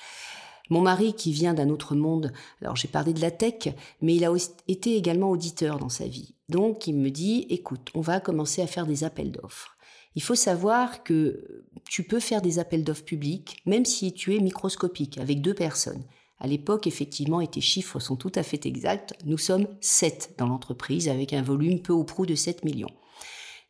Mon 0.70 0.82
mari, 0.82 1.13
qui 1.13 1.32
vient 1.32 1.54
d'un 1.54 1.70
autre 1.70 1.96
monde, 1.96 2.34
alors 2.62 2.75
j'ai 2.75 2.90
parlé 2.90 3.13
de 3.13 3.22
la 3.22 3.32
tech, 3.32 3.74
mais 4.02 4.16
il 4.16 4.25
a 4.25 4.32
été 4.68 4.96
également 4.98 5.32
auditeur 5.32 5.78
dans 5.78 5.90
sa 5.90 6.06
vie. 6.06 6.36
Donc 6.50 6.86
il 6.86 6.96
me 6.96 7.10
dit, 7.10 7.48
écoute, 7.50 7.90
on 7.96 8.02
va 8.02 8.20
commencer 8.20 8.62
à 8.62 8.68
faire 8.68 8.86
des 8.86 9.06
appels 9.06 9.32
d'offres. 9.32 9.78
Il 10.16 10.22
faut 10.22 10.36
savoir 10.36 11.04
que 11.04 11.66
tu 11.90 12.04
peux 12.04 12.20
faire 12.20 12.42
des 12.42 12.60
appels 12.60 12.84
d'offres 12.84 13.06
publics, 13.06 13.62
même 13.66 13.86
si 13.86 14.13
tu 14.13 14.36
es 14.36 14.40
microscopique, 14.40 15.18
avec 15.18 15.42
deux 15.42 15.54
personnes. 15.54 16.04
À 16.44 16.48
l'époque, 16.48 16.88
effectivement, 16.88 17.40
et 17.40 17.48
tes 17.48 17.62
chiffres 17.62 18.00
sont 18.00 18.18
tout 18.18 18.32
à 18.36 18.44
fait 18.44 18.66
exacts, 18.66 19.14
nous 19.24 19.38
sommes 19.38 19.66
7 19.80 20.36
dans 20.38 20.46
l'entreprise 20.46 21.08
avec 21.08 21.32
un 21.32 21.42
volume 21.42 21.80
peu 21.80 21.94
ou 21.94 22.04
prou 22.04 22.26
de 22.26 22.36
7 22.36 22.66
millions. 22.66 22.92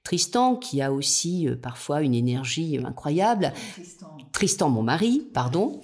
Tristan, 0.04 0.56
qui 0.56 0.82
a 0.82 0.92
aussi 0.92 1.48
euh, 1.48 1.56
parfois 1.56 2.02
une 2.02 2.16
énergie 2.16 2.80
incroyable, 2.84 3.54
Tristan. 3.74 4.18
Tristan, 4.32 4.70
mon 4.72 4.82
mari, 4.82 5.22
pardon, 5.36 5.82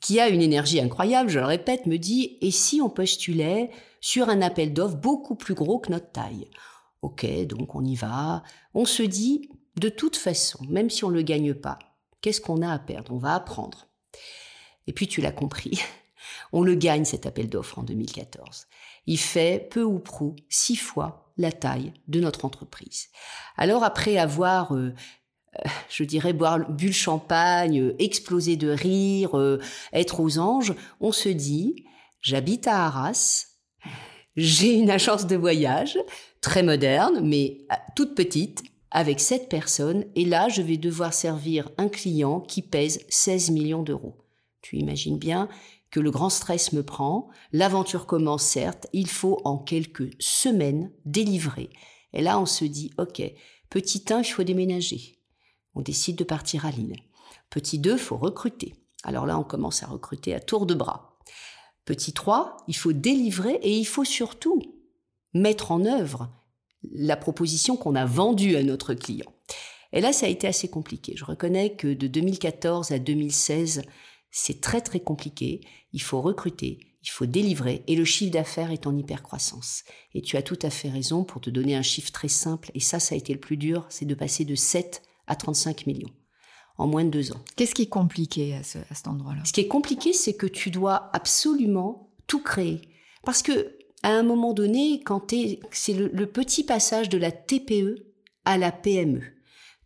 qui 0.00 0.18
a 0.18 0.30
une 0.30 0.40
énergie 0.40 0.80
incroyable, 0.80 1.28
je 1.28 1.38
le 1.38 1.44
répète, 1.44 1.84
me 1.84 1.98
dit, 1.98 2.38
et 2.40 2.50
si 2.50 2.80
on 2.80 2.88
postulait 2.88 3.70
sur 4.00 4.30
un 4.30 4.40
appel 4.40 4.72
d'offres 4.72 4.96
beaucoup 4.96 5.34
plus 5.34 5.54
gros 5.54 5.80
que 5.80 5.92
notre 5.92 6.10
taille? 6.10 6.48
Ok, 7.02 7.26
donc 7.44 7.74
on 7.74 7.84
y 7.84 7.94
va. 7.94 8.42
On 8.72 8.86
se 8.86 9.02
dit, 9.02 9.50
de 9.76 9.90
toute 9.90 10.16
façon, 10.16 10.64
même 10.70 10.88
si 10.88 11.04
on 11.04 11.10
ne 11.10 11.16
le 11.16 11.22
gagne 11.22 11.52
pas, 11.52 11.78
qu'est-ce 12.22 12.40
qu'on 12.40 12.62
a 12.62 12.72
à 12.72 12.78
perdre? 12.78 13.12
On 13.12 13.18
va 13.18 13.34
apprendre. 13.34 13.86
Et 14.90 14.92
puis 14.92 15.06
tu 15.06 15.20
l'as 15.20 15.30
compris, 15.30 15.80
on 16.52 16.64
le 16.64 16.74
gagne 16.74 17.04
cet 17.04 17.24
appel 17.24 17.48
d'offres 17.48 17.78
en 17.78 17.84
2014. 17.84 18.66
Il 19.06 19.20
fait 19.20 19.68
peu 19.70 19.84
ou 19.84 20.00
prou 20.00 20.34
six 20.48 20.74
fois 20.74 21.32
la 21.36 21.52
taille 21.52 21.92
de 22.08 22.18
notre 22.18 22.44
entreprise. 22.44 23.06
Alors 23.56 23.84
après 23.84 24.18
avoir 24.18 24.74
euh, 24.74 24.92
euh, 25.64 25.68
je 25.88 26.02
dirais 26.02 26.32
boire 26.32 26.68
bu 26.68 26.88
le 26.88 26.92
champagne, 26.92 27.80
euh, 27.80 27.94
exploser 28.00 28.56
de 28.56 28.68
rire, 28.68 29.30
être 29.92 30.18
aux 30.18 30.40
anges, 30.40 30.74
on 30.98 31.12
se 31.12 31.28
dit 31.28 31.84
j'habite 32.20 32.66
à 32.66 32.86
Arras, 32.86 33.46
j'ai 34.36 34.74
une 34.74 34.90
agence 34.90 35.28
de 35.28 35.36
voyage 35.36 35.98
très 36.40 36.64
moderne 36.64 37.20
mais 37.22 37.58
toute 37.94 38.16
petite 38.16 38.64
avec 38.90 39.20
sept 39.20 39.48
personnes 39.48 40.04
et 40.16 40.24
là 40.24 40.48
je 40.48 40.62
vais 40.62 40.78
devoir 40.78 41.14
servir 41.14 41.70
un 41.78 41.88
client 41.88 42.40
qui 42.40 42.62
pèse 42.62 43.04
16 43.08 43.52
millions 43.52 43.84
d'euros. 43.84 44.16
Tu 44.62 44.76
imagines 44.76 45.18
bien 45.18 45.48
que 45.90 46.00
le 46.00 46.10
grand 46.10 46.30
stress 46.30 46.72
me 46.72 46.82
prend, 46.82 47.28
l'aventure 47.52 48.06
commence 48.06 48.44
certes, 48.44 48.86
il 48.92 49.08
faut 49.08 49.40
en 49.44 49.58
quelques 49.58 50.10
semaines 50.20 50.92
délivrer. 51.04 51.70
Et 52.12 52.22
là, 52.22 52.38
on 52.38 52.46
se 52.46 52.64
dit, 52.64 52.92
OK, 52.98 53.22
petit 53.70 54.04
1, 54.08 54.20
il 54.20 54.24
faut 54.24 54.44
déménager. 54.44 55.18
On 55.74 55.80
décide 55.80 56.16
de 56.16 56.24
partir 56.24 56.66
à 56.66 56.70
Lille. 56.70 56.96
Petit 57.48 57.78
2, 57.78 57.92
il 57.92 57.98
faut 57.98 58.16
recruter. 58.16 58.74
Alors 59.02 59.26
là, 59.26 59.38
on 59.38 59.44
commence 59.44 59.82
à 59.82 59.86
recruter 59.86 60.34
à 60.34 60.40
tour 60.40 60.66
de 60.66 60.74
bras. 60.74 61.18
Petit 61.84 62.12
3, 62.12 62.58
il 62.68 62.76
faut 62.76 62.92
délivrer 62.92 63.54
et 63.62 63.76
il 63.76 63.84
faut 63.84 64.04
surtout 64.04 64.60
mettre 65.34 65.72
en 65.72 65.84
œuvre 65.84 66.30
la 66.92 67.16
proposition 67.16 67.76
qu'on 67.76 67.94
a 67.94 68.04
vendue 68.04 68.56
à 68.56 68.62
notre 68.62 68.94
client. 68.94 69.32
Et 69.92 70.00
là, 70.00 70.12
ça 70.12 70.26
a 70.26 70.28
été 70.28 70.46
assez 70.46 70.68
compliqué. 70.68 71.14
Je 71.16 71.24
reconnais 71.24 71.74
que 71.74 71.88
de 71.88 72.06
2014 72.06 72.92
à 72.92 72.98
2016, 72.98 73.82
c'est 74.30 74.60
très 74.60 74.80
très 74.80 75.00
compliqué. 75.00 75.60
Il 75.92 76.02
faut 76.02 76.20
recruter, 76.20 76.78
il 77.02 77.10
faut 77.10 77.26
délivrer 77.26 77.82
et 77.86 77.96
le 77.96 78.04
chiffre 78.04 78.32
d'affaires 78.32 78.70
est 78.70 78.86
en 78.86 78.96
hypercroissance. 78.96 79.84
Et 80.14 80.22
tu 80.22 80.36
as 80.36 80.42
tout 80.42 80.58
à 80.62 80.70
fait 80.70 80.90
raison 80.90 81.24
pour 81.24 81.40
te 81.40 81.50
donner 81.50 81.76
un 81.76 81.82
chiffre 81.82 82.12
très 82.12 82.28
simple. 82.28 82.70
Et 82.74 82.80
ça, 82.80 83.00
ça 83.00 83.14
a 83.14 83.18
été 83.18 83.32
le 83.32 83.40
plus 83.40 83.56
dur, 83.56 83.86
c'est 83.88 84.04
de 84.04 84.14
passer 84.14 84.44
de 84.44 84.54
7 84.54 85.02
à 85.26 85.36
35 85.36 85.86
millions 85.86 86.12
en 86.78 86.86
moins 86.86 87.04
de 87.04 87.10
deux 87.10 87.32
ans. 87.32 87.40
Qu'est-ce 87.56 87.74
qui 87.74 87.82
est 87.82 87.88
compliqué 87.88 88.54
à, 88.54 88.62
cet 88.62 89.06
endroit-là? 89.06 89.42
Ce 89.44 89.52
qui 89.52 89.60
est 89.60 89.68
compliqué, 89.68 90.14
c'est 90.14 90.34
que 90.34 90.46
tu 90.46 90.70
dois 90.70 91.10
absolument 91.12 92.10
tout 92.26 92.42
créer. 92.42 92.80
Parce 93.22 93.42
que 93.42 93.76
à 94.02 94.12
un 94.12 94.22
moment 94.22 94.54
donné, 94.54 95.02
quand 95.04 95.34
c'est 95.72 95.92
le 95.92 96.26
petit 96.26 96.64
passage 96.64 97.10
de 97.10 97.18
la 97.18 97.30
TPE 97.30 98.10
à 98.44 98.58
la 98.58 98.72
PME. 98.72 99.22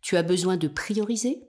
Tu 0.01 0.17
as 0.17 0.23
besoin 0.23 0.57
de 0.57 0.67
prioriser, 0.67 1.43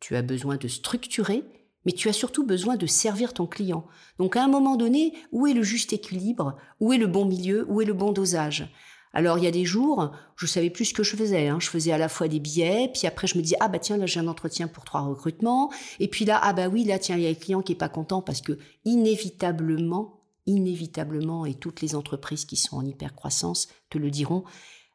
tu 0.00 0.16
as 0.16 0.22
besoin 0.22 0.56
de 0.56 0.68
structurer, 0.68 1.44
mais 1.84 1.92
tu 1.92 2.08
as 2.08 2.12
surtout 2.12 2.44
besoin 2.46 2.76
de 2.76 2.86
servir 2.86 3.34
ton 3.34 3.46
client. 3.46 3.86
Donc 4.18 4.36
à 4.36 4.44
un 4.44 4.48
moment 4.48 4.76
donné, 4.76 5.12
où 5.32 5.46
est 5.46 5.54
le 5.54 5.62
juste 5.62 5.92
équilibre? 5.92 6.56
Où 6.80 6.92
est 6.92 6.98
le 6.98 7.06
bon 7.06 7.24
milieu? 7.24 7.66
Où 7.68 7.80
est 7.80 7.86
le 7.86 7.92
bon 7.92 8.12
dosage? 8.12 8.70
Alors 9.14 9.38
il 9.38 9.44
y 9.44 9.46
a 9.46 9.52
des 9.52 9.64
jours, 9.64 10.10
je 10.36 10.46
savais 10.46 10.70
plus 10.70 10.86
ce 10.86 10.94
que 10.94 11.04
je 11.04 11.16
faisais. 11.16 11.46
Hein. 11.46 11.58
Je 11.60 11.70
faisais 11.70 11.92
à 11.92 11.98
la 11.98 12.08
fois 12.08 12.26
des 12.26 12.40
billets, 12.40 12.90
puis 12.92 13.06
après 13.06 13.28
je 13.28 13.38
me 13.38 13.42
dis 13.42 13.54
ah 13.60 13.68
bah 13.68 13.78
tiens 13.78 13.96
là 13.96 14.06
j'ai 14.06 14.18
un 14.18 14.26
entretien 14.26 14.66
pour 14.66 14.84
trois 14.84 15.02
recrutements, 15.02 15.70
et 16.00 16.08
puis 16.08 16.24
là 16.24 16.40
ah 16.42 16.52
bah 16.52 16.66
oui 16.66 16.82
là 16.82 16.98
tiens 16.98 17.16
il 17.16 17.22
y 17.22 17.26
a 17.26 17.30
un 17.30 17.34
client 17.34 17.62
qui 17.62 17.72
est 17.72 17.76
pas 17.76 17.88
content 17.88 18.22
parce 18.22 18.40
que 18.40 18.58
inévitablement, 18.84 20.24
inévitablement 20.46 21.46
et 21.46 21.54
toutes 21.54 21.80
les 21.80 21.94
entreprises 21.94 22.44
qui 22.44 22.56
sont 22.56 22.76
en 22.76 22.84
hypercroissance 22.84 23.68
te 23.88 23.98
le 23.98 24.10
diront, 24.10 24.42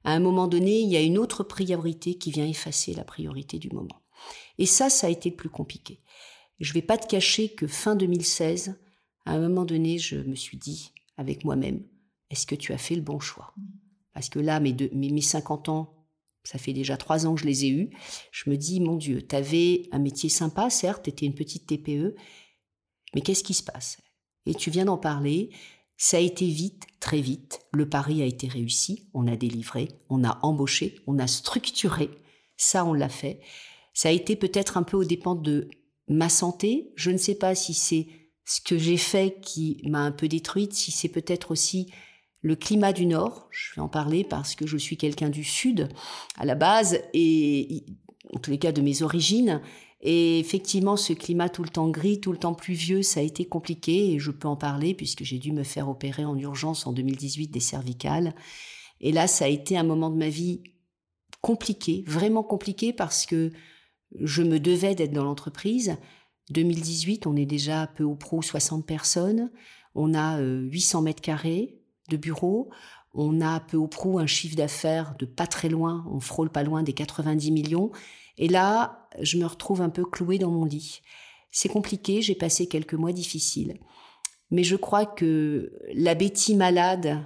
à 0.04 0.12
un 0.12 0.20
moment 0.20 0.48
donné 0.48 0.82
il 0.82 0.90
y 0.90 0.98
a 0.98 1.02
une 1.02 1.18
autre 1.18 1.44
priorité 1.44 2.16
qui 2.16 2.32
vient 2.32 2.46
effacer 2.46 2.94
la 2.94 3.06
priorité 3.06 3.58
du 3.58 3.70
moment. 3.70 4.02
Et 4.58 4.66
ça 4.66 4.90
ça 4.90 5.08
a 5.08 5.10
été 5.10 5.30
le 5.30 5.38
plus 5.38 5.50
compliqué. 5.50 6.02
Je 6.60 6.74
vais 6.74 6.82
pas 6.82 6.98
te 6.98 7.08
cacher 7.08 7.50
que 7.50 7.68
fin 7.68 7.96
2016, 7.96 8.80
à 9.26 9.34
un 9.34 9.40
moment 9.40 9.66
donné, 9.66 9.98
je 9.98 10.18
me 10.18 10.36
suis 10.36 10.58
dit 10.58 10.92
avec 11.18 11.46
moi-même, 11.46 11.84
est-ce 12.30 12.46
que 12.46 12.56
tu 12.56 12.74
as 12.74 12.78
fait 12.78 12.96
le 12.96 13.02
bon 13.02 13.20
choix? 13.20 13.54
Parce 14.14 14.30
que 14.30 14.40
là, 14.40 14.60
mes, 14.60 14.76
mes, 14.94 15.22
50 15.22 15.70
ans, 15.70 16.08
ça 16.44 16.58
fait 16.58 16.74
déjà 16.74 16.98
trois 16.98 17.26
ans 17.26 17.36
que 17.36 17.42
je 17.42 17.46
les 17.46 17.66
ai 17.66 17.70
eus. 17.70 17.90
Je 18.32 18.50
me 18.50 18.58
dis, 18.58 18.80
mon 18.80 18.96
Dieu, 18.96 19.26
tu 19.26 19.36
avais 19.36 19.84
un 19.92 20.00
métier 20.00 20.30
sympa, 20.30 20.70
certes, 20.70 21.04
tu 21.04 21.10
étais 21.10 21.26
une 21.26 21.36
petite 21.36 21.68
TPE, 21.68 22.16
mais 23.14 23.22
qu'est-ce 23.22 23.44
qui 23.44 23.54
se 23.54 23.64
passe? 23.64 23.98
Et 24.46 24.54
tu 24.54 24.70
viens 24.70 24.86
d'en 24.86 24.98
parler. 24.98 25.52
Ça 25.98 26.18
a 26.18 26.22
été 26.22 26.48
vite, 26.48 26.84
très 27.00 27.22
vite. 27.22 27.60
Le 27.74 27.88
pari 27.88 28.22
a 28.22 28.26
été 28.26 28.48
réussi. 28.48 29.10
On 29.14 29.28
a 29.28 29.36
délivré, 29.36 29.90
on 30.10 30.24
a 30.24 30.40
embauché, 30.44 30.96
on 31.08 31.20
a 31.20 31.28
structuré. 31.28 32.10
Ça, 32.58 32.86
on 32.86 32.94
l'a 32.94 33.10
fait. 33.10 33.42
Ça 33.94 34.10
a 34.10 34.12
été 34.12 34.36
peut-être 34.36 34.78
un 34.78 34.84
peu 34.84 34.98
aux 34.98 35.04
dépens 35.04 35.36
de 35.36 35.70
ma 36.10 36.30
santé. 36.30 36.92
Je 36.96 37.12
ne 37.12 37.18
sais 37.18 37.36
pas 37.36 37.56
si 37.56 37.74
c'est 37.74 38.08
ce 38.46 38.62
que 38.62 38.78
j'ai 38.78 38.98
fait 38.98 39.40
qui 39.42 39.82
m'a 39.86 40.02
un 40.02 40.12
peu 40.12 40.28
détruite, 40.28 40.74
si 40.74 40.92
c'est 40.92 41.10
peut-être 41.10 41.52
aussi 41.52 41.92
le 42.42 42.56
climat 42.56 42.94
du 42.94 43.06
Nord. 43.06 43.48
Je 43.52 43.76
vais 43.76 43.82
en 43.82 43.90
parler 43.90 44.24
parce 44.24 44.56
que 44.56 44.66
je 44.66 44.78
suis 44.78 44.98
quelqu'un 44.98 45.30
du 45.30 45.44
Sud 45.44 45.90
à 46.36 46.46
la 46.46 46.56
base 46.56 47.00
et 47.14 47.86
en 48.34 48.40
tous 48.40 48.52
les 48.52 48.58
cas 48.58 48.72
de 48.72 48.82
mes 48.82 49.02
origines. 49.02 49.62
Et 50.02 50.40
effectivement, 50.40 50.96
ce 50.96 51.14
climat 51.14 51.50
tout 51.50 51.64
le 51.64 51.70
temps 51.70 51.90
gris, 51.90 52.22
tout 52.22 52.32
le 52.32 52.38
temps 52.38 52.54
pluvieux, 52.54 53.02
ça 53.02 53.20
a 53.20 53.24
été 53.24 53.46
compliqué 53.46 54.14
et 54.14 54.20
je 54.20 54.32
peux 54.32 54.48
en 54.48 54.56
parler 54.56 54.94
puisque 54.94 55.24
j'ai 55.24 55.40
dû 55.40 55.52
me 55.52 55.64
faire 55.64 55.90
opérer 55.90 56.24
en 56.24 56.38
urgence 56.38 56.88
en 56.88 56.94
2018 56.94 57.50
des 57.50 57.60
cervicales. 57.60 58.34
Et 59.02 59.12
là, 59.12 59.28
ça 59.28 59.46
a 59.46 59.50
été 59.50 59.78
un 59.78 59.84
moment 59.84 60.10
de 60.10 60.18
ma 60.18 60.30
vie 60.30 60.64
compliqué, 61.42 62.04
vraiment 62.08 62.44
compliqué 62.44 62.94
parce 62.94 63.26
que 63.26 63.52
je 64.20 64.44
me 64.44 64.60
devais 64.60 64.96
d'être 64.96 65.12
dans 65.14 65.24
l'entreprise. 65.24 65.98
2018, 66.52 67.28
on 67.28 67.36
est 67.36 67.46
déjà 67.46 67.88
peu 67.88 68.04
ou 68.04 68.16
prou 68.16 68.42
60 68.42 68.86
personnes. 68.86 69.52
On 69.96 70.14
a 70.14 70.40
800 70.40 71.00
euh, 71.00 71.02
mètres 71.04 71.22
carrés 71.22 71.80
de 72.10 72.18
bureaux. 72.18 72.70
On 73.14 73.42
a 73.42 73.60
peu 73.60 73.78
ou 73.78 73.88
prou 73.88 74.20
un 74.20 74.28
chiffre 74.28 74.56
d'affaires 74.56 75.16
de 75.20 75.26
pas 75.26 75.48
très 75.48 75.70
loin. 75.70 76.06
On 76.12 76.20
frôle 76.20 76.50
pas 76.50 76.64
loin 76.64 76.84
des 76.84 76.94
90 76.94 77.52
millions. 77.52 77.92
Et 78.38 78.48
là, 78.48 79.08
je 79.20 79.38
me 79.38 79.46
retrouve 79.46 79.82
un 79.82 79.90
peu 79.90 80.06
clouée 80.06 80.40
dans 80.40 80.52
mon 80.52 80.66
lit. 80.66 81.02
C'est 81.52 81.70
compliqué. 81.70 82.22
J'ai 82.22 82.36
passé 82.36 82.68
quelques 82.68 82.94
mois 82.94 83.12
difficiles. 83.12 83.78
Mais 84.52 84.64
je 84.64 84.76
crois 84.76 85.06
que 85.06 85.72
la 85.94 86.16
Betty 86.16 86.56
malade 86.56 87.24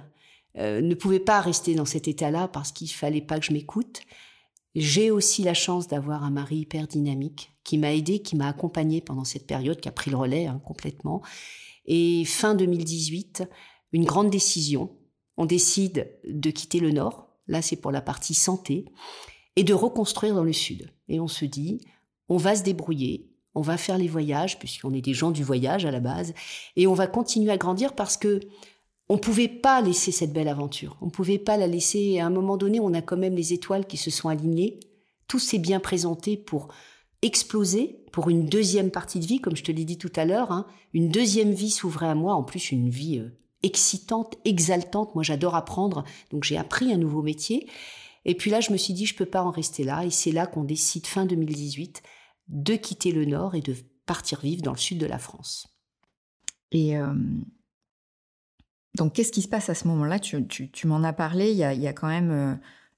euh, 0.58 0.80
ne 0.80 0.94
pouvait 0.94 1.20
pas 1.20 1.40
rester 1.40 1.74
dans 1.74 1.84
cet 1.84 2.08
état-là 2.08 2.48
parce 2.48 2.72
qu'il 2.72 2.90
fallait 2.90 3.22
pas 3.22 3.38
que 3.38 3.46
je 3.46 3.52
m'écoute. 3.52 4.02
J'ai 4.74 5.10
aussi 5.10 5.42
la 5.42 5.54
chance 5.54 5.86
d'avoir 5.86 6.24
un 6.24 6.30
mari 6.30 6.58
hyper 6.58 6.86
dynamique 6.88 7.52
qui 7.62 7.78
m'a 7.78 7.94
aidé, 7.94 8.20
qui 8.20 8.36
m'a 8.36 8.48
accompagné 8.48 9.00
pendant 9.00 9.24
cette 9.24 9.46
période, 9.46 9.80
qui 9.80 9.88
a 9.88 9.92
pris 9.92 10.10
le 10.10 10.16
relais 10.16 10.46
hein, 10.46 10.60
complètement. 10.64 11.22
Et 11.86 12.24
fin 12.24 12.54
2018, 12.54 13.44
une 13.92 14.04
grande 14.04 14.30
décision. 14.30 14.90
On 15.36 15.46
décide 15.46 16.10
de 16.28 16.50
quitter 16.50 16.80
le 16.80 16.90
Nord. 16.90 17.28
Là, 17.46 17.62
c'est 17.62 17.76
pour 17.76 17.92
la 17.92 18.00
partie 18.00 18.34
santé 18.34 18.86
et 19.56 19.64
de 19.64 19.74
reconstruire 19.74 20.34
dans 20.34 20.44
le 20.44 20.52
Sud. 20.52 20.90
Et 21.08 21.20
on 21.20 21.28
se 21.28 21.44
dit, 21.44 21.80
on 22.28 22.36
va 22.36 22.56
se 22.56 22.62
débrouiller, 22.62 23.30
on 23.54 23.60
va 23.60 23.76
faire 23.76 23.98
les 23.98 24.08
voyages 24.08 24.58
puisqu'on 24.58 24.94
est 24.94 25.00
des 25.00 25.14
gens 25.14 25.30
du 25.30 25.44
voyage 25.44 25.84
à 25.84 25.90
la 25.90 26.00
base, 26.00 26.34
et 26.76 26.86
on 26.86 26.94
va 26.94 27.06
continuer 27.06 27.52
à 27.52 27.56
grandir 27.56 27.94
parce 27.94 28.16
que 28.16 28.40
on 29.08 29.18
pouvait 29.18 29.48
pas 29.48 29.80
laisser 29.82 30.12
cette 30.12 30.32
belle 30.32 30.48
aventure. 30.48 30.96
On 31.00 31.10
pouvait 31.10 31.38
pas 31.38 31.56
la 31.56 31.66
laisser. 31.66 32.18
À 32.20 32.26
un 32.26 32.30
moment 32.30 32.56
donné, 32.56 32.80
on 32.80 32.94
a 32.94 33.02
quand 33.02 33.16
même 33.16 33.36
les 33.36 33.52
étoiles 33.52 33.86
qui 33.86 33.96
se 33.96 34.10
sont 34.10 34.28
alignées. 34.28 34.80
Tout 35.28 35.38
s'est 35.38 35.58
bien 35.58 35.80
présenté 35.80 36.36
pour 36.36 36.68
exploser, 37.22 38.04
pour 38.12 38.30
une 38.30 38.46
deuxième 38.46 38.90
partie 38.90 39.20
de 39.20 39.26
vie, 39.26 39.40
comme 39.40 39.56
je 39.56 39.64
te 39.64 39.72
l'ai 39.72 39.84
dit 39.84 39.98
tout 39.98 40.12
à 40.16 40.24
l'heure. 40.24 40.52
Hein. 40.52 40.66
Une 40.92 41.08
deuxième 41.08 41.52
vie 41.52 41.70
s'ouvrait 41.70 42.08
à 42.08 42.14
moi, 42.14 42.34
en 42.34 42.42
plus 42.42 42.70
une 42.72 42.88
vie 42.88 43.18
euh, 43.18 43.30
excitante, 43.62 44.36
exaltante. 44.44 45.14
Moi, 45.14 45.24
j'adore 45.24 45.54
apprendre, 45.54 46.04
donc 46.30 46.44
j'ai 46.44 46.56
appris 46.56 46.92
un 46.92 46.98
nouveau 46.98 47.22
métier. 47.22 47.68
Et 48.24 48.34
puis 48.34 48.50
là, 48.50 48.60
je 48.60 48.72
me 48.72 48.78
suis 48.78 48.94
dit, 48.94 49.04
je 49.04 49.14
peux 49.14 49.26
pas 49.26 49.42
en 49.42 49.50
rester 49.50 49.84
là. 49.84 50.04
Et 50.04 50.10
c'est 50.10 50.32
là 50.32 50.46
qu'on 50.46 50.64
décide, 50.64 51.06
fin 51.06 51.26
2018, 51.26 52.02
de 52.48 52.74
quitter 52.74 53.12
le 53.12 53.26
Nord 53.26 53.54
et 53.54 53.60
de 53.60 53.74
partir 54.06 54.40
vivre 54.40 54.62
dans 54.62 54.72
le 54.72 54.78
sud 54.78 54.98
de 54.98 55.06
la 55.06 55.18
France. 55.18 55.66
Et 56.72 56.96
euh, 56.96 57.14
donc, 58.94 59.14
qu'est-ce 59.14 59.32
qui 59.32 59.42
se 59.42 59.48
passe 59.48 59.68
à 59.68 59.74
ce 59.74 59.88
moment-là? 59.88 60.18
Tu, 60.18 60.86
m'en 60.86 61.02
as 61.02 61.12
parlé, 61.12 61.50
il 61.50 61.56
y 61.56 61.64
a, 61.64 61.92
quand 61.92 62.08
même, 62.08 62.30
euh, 62.30 62.54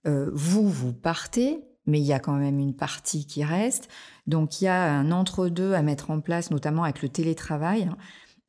euh, 0.07 0.31
vous, 0.33 0.69
vous 0.69 0.93
partez, 0.93 1.61
mais 1.87 2.01
il 2.01 2.05
y 2.05 2.13
a 2.13 2.19
quand 2.19 2.35
même 2.35 2.59
une 2.59 2.75
partie 2.75 3.27
qui 3.27 3.43
reste. 3.45 3.89
Donc, 4.27 4.61
il 4.61 4.65
y 4.65 4.69
a 4.69 4.93
un 4.93 5.11
entre-deux 5.11 5.73
à 5.73 5.83
mettre 5.83 6.11
en 6.11 6.21
place, 6.21 6.51
notamment 6.51 6.85
avec 6.85 7.01
le 7.01 7.09
télétravail. 7.09 7.89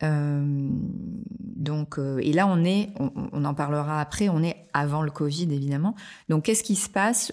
donc, 0.01 1.99
et 2.21 2.33
là, 2.33 2.47
on 2.47 2.65
est, 2.65 2.89
on, 2.99 3.45
en 3.45 3.53
parlera 3.53 4.01
après, 4.01 4.27
on 4.27 4.43
est 4.43 4.67
avant 4.73 5.01
le 5.01 5.11
Covid, 5.11 5.47
évidemment. 5.53 5.95
Donc, 6.27 6.45
qu'est-ce 6.45 6.63
qui 6.63 6.75
se 6.75 6.89
passe 6.89 7.31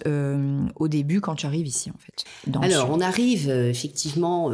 au 0.75 0.87
début 0.87 1.19
quand 1.19 1.35
tu 1.35 1.45
arrives 1.45 1.67
ici, 1.67 1.91
en 1.91 1.97
fait? 1.97 2.23
Alors, 2.61 2.89
on 2.89 3.01
arrive 3.01 3.49
effectivement 3.49 4.49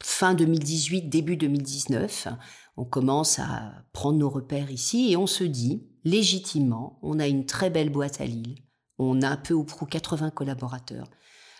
fin 0.00 0.34
2018, 0.34 1.08
début 1.08 1.36
2019. 1.36 2.28
On 2.76 2.84
commence 2.84 3.38
à 3.38 3.72
prendre 3.92 4.18
nos 4.18 4.30
repères 4.30 4.70
ici 4.70 5.12
et 5.12 5.16
on 5.16 5.26
se 5.26 5.44
dit, 5.44 5.86
légitimement, 6.04 6.98
on 7.02 7.18
a 7.18 7.26
une 7.26 7.46
très 7.46 7.70
belle 7.70 7.90
boîte 7.90 8.20
à 8.20 8.26
Lille. 8.26 8.58
On 8.98 9.22
a 9.22 9.28
un 9.28 9.36
peu 9.36 9.54
ou 9.54 9.64
prou 9.64 9.86
80 9.86 10.30
collaborateurs. 10.30 11.08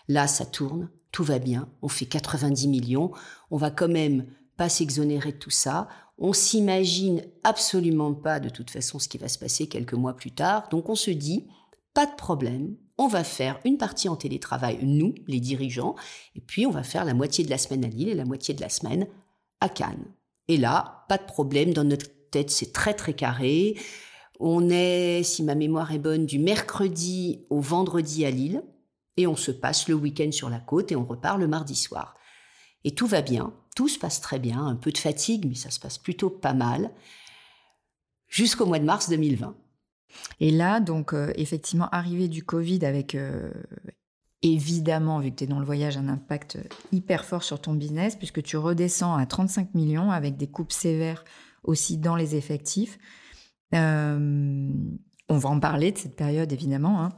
Là, 0.07 0.27
ça 0.27 0.45
tourne, 0.45 0.89
tout 1.11 1.23
va 1.23 1.39
bien, 1.39 1.69
on 1.81 1.87
fait 1.87 2.05
90 2.05 2.67
millions, 2.67 3.11
on 3.49 3.57
va 3.57 3.71
quand 3.71 3.87
même 3.87 4.25
pas 4.57 4.69
s'exonérer 4.69 5.31
de 5.31 5.37
tout 5.37 5.49
ça. 5.49 5.87
On 6.17 6.33
s'imagine 6.33 7.23
absolument 7.43 8.13
pas 8.13 8.39
de 8.39 8.49
toute 8.49 8.69
façon 8.69 8.99
ce 8.99 9.07
qui 9.07 9.17
va 9.17 9.27
se 9.27 9.39
passer 9.39 9.67
quelques 9.67 9.93
mois 9.93 10.15
plus 10.15 10.31
tard. 10.31 10.69
Donc 10.69 10.89
on 10.89 10.95
se 10.95 11.11
dit, 11.11 11.47
pas 11.93 12.05
de 12.05 12.15
problème, 12.15 12.75
on 12.97 13.07
va 13.07 13.23
faire 13.23 13.59
une 13.65 13.77
partie 13.77 14.07
en 14.07 14.15
télétravail, 14.15 14.79
nous, 14.83 15.13
les 15.27 15.39
dirigeants, 15.39 15.95
et 16.35 16.41
puis 16.41 16.65
on 16.65 16.71
va 16.71 16.83
faire 16.83 17.05
la 17.05 17.13
moitié 17.13 17.43
de 17.43 17.49
la 17.49 17.57
semaine 17.57 17.83
à 17.83 17.89
Lille 17.89 18.09
et 18.09 18.15
la 18.15 18.25
moitié 18.25 18.53
de 18.53 18.61
la 18.61 18.69
semaine 18.69 19.07
à 19.59 19.69
Cannes. 19.69 20.05
Et 20.47 20.57
là, 20.57 21.05
pas 21.09 21.17
de 21.17 21.25
problème, 21.25 21.73
dans 21.73 21.83
notre 21.83 22.07
tête, 22.31 22.49
c'est 22.49 22.73
très 22.73 22.93
très 22.93 23.13
carré. 23.13 23.79
On 24.39 24.69
est, 24.69 25.23
si 25.23 25.43
ma 25.43 25.55
mémoire 25.55 25.91
est 25.91 25.99
bonne, 25.99 26.25
du 26.25 26.39
mercredi 26.39 27.45
au 27.49 27.59
vendredi 27.59 28.25
à 28.25 28.31
Lille, 28.31 28.63
et 29.17 29.27
on 29.27 29.35
se 29.35 29.51
passe 29.51 29.87
le 29.87 29.95
week-end 29.95 30.31
sur 30.31 30.49
la 30.49 30.59
côte 30.59 30.91
et 30.91 30.95
on 30.95 31.05
repart 31.05 31.39
le 31.39 31.47
mardi 31.47 31.75
soir. 31.75 32.15
Et 32.83 32.93
tout 32.93 33.07
va 33.07 33.21
bien, 33.21 33.53
tout 33.75 33.87
se 33.87 33.97
passe 33.97 34.21
très 34.21 34.39
bien, 34.39 34.65
un 34.65 34.75
peu 34.75 34.91
de 34.91 34.97
fatigue, 34.97 35.45
mais 35.47 35.55
ça 35.55 35.71
se 35.71 35.79
passe 35.79 35.97
plutôt 35.97 36.29
pas 36.29 36.53
mal, 36.53 36.91
jusqu'au 38.27 38.65
mois 38.65 38.79
de 38.79 38.85
mars 38.85 39.09
2020. 39.09 39.55
Et 40.39 40.51
là, 40.51 40.79
donc, 40.79 41.13
euh, 41.13 41.31
effectivement, 41.35 41.89
arrivée 41.89 42.27
du 42.27 42.43
Covid 42.43 42.85
avec, 42.85 43.15
euh, 43.15 43.51
évidemment, 44.53 45.19
vu 45.19 45.31
que 45.31 45.35
tu 45.37 45.43
es 45.45 45.47
dans 45.47 45.59
le 45.59 45.65
voyage, 45.65 45.97
un 45.97 46.07
impact 46.07 46.57
hyper 46.91 47.25
fort 47.25 47.43
sur 47.43 47.59
ton 47.59 47.73
business, 47.73 48.15
puisque 48.15 48.43
tu 48.43 48.57
redescends 48.57 49.15
à 49.15 49.25
35 49.25 49.73
millions 49.73 50.11
avec 50.11 50.37
des 50.37 50.47
coupes 50.47 50.71
sévères 50.71 51.23
aussi 51.63 51.97
dans 51.97 52.15
les 52.15 52.35
effectifs. 52.35 52.99
Euh, 53.73 54.69
on 55.29 55.37
va 55.37 55.49
en 55.49 55.59
parler 55.59 55.91
de 55.91 55.97
cette 55.97 56.15
période, 56.15 56.51
évidemment, 56.51 57.03
hein, 57.03 57.09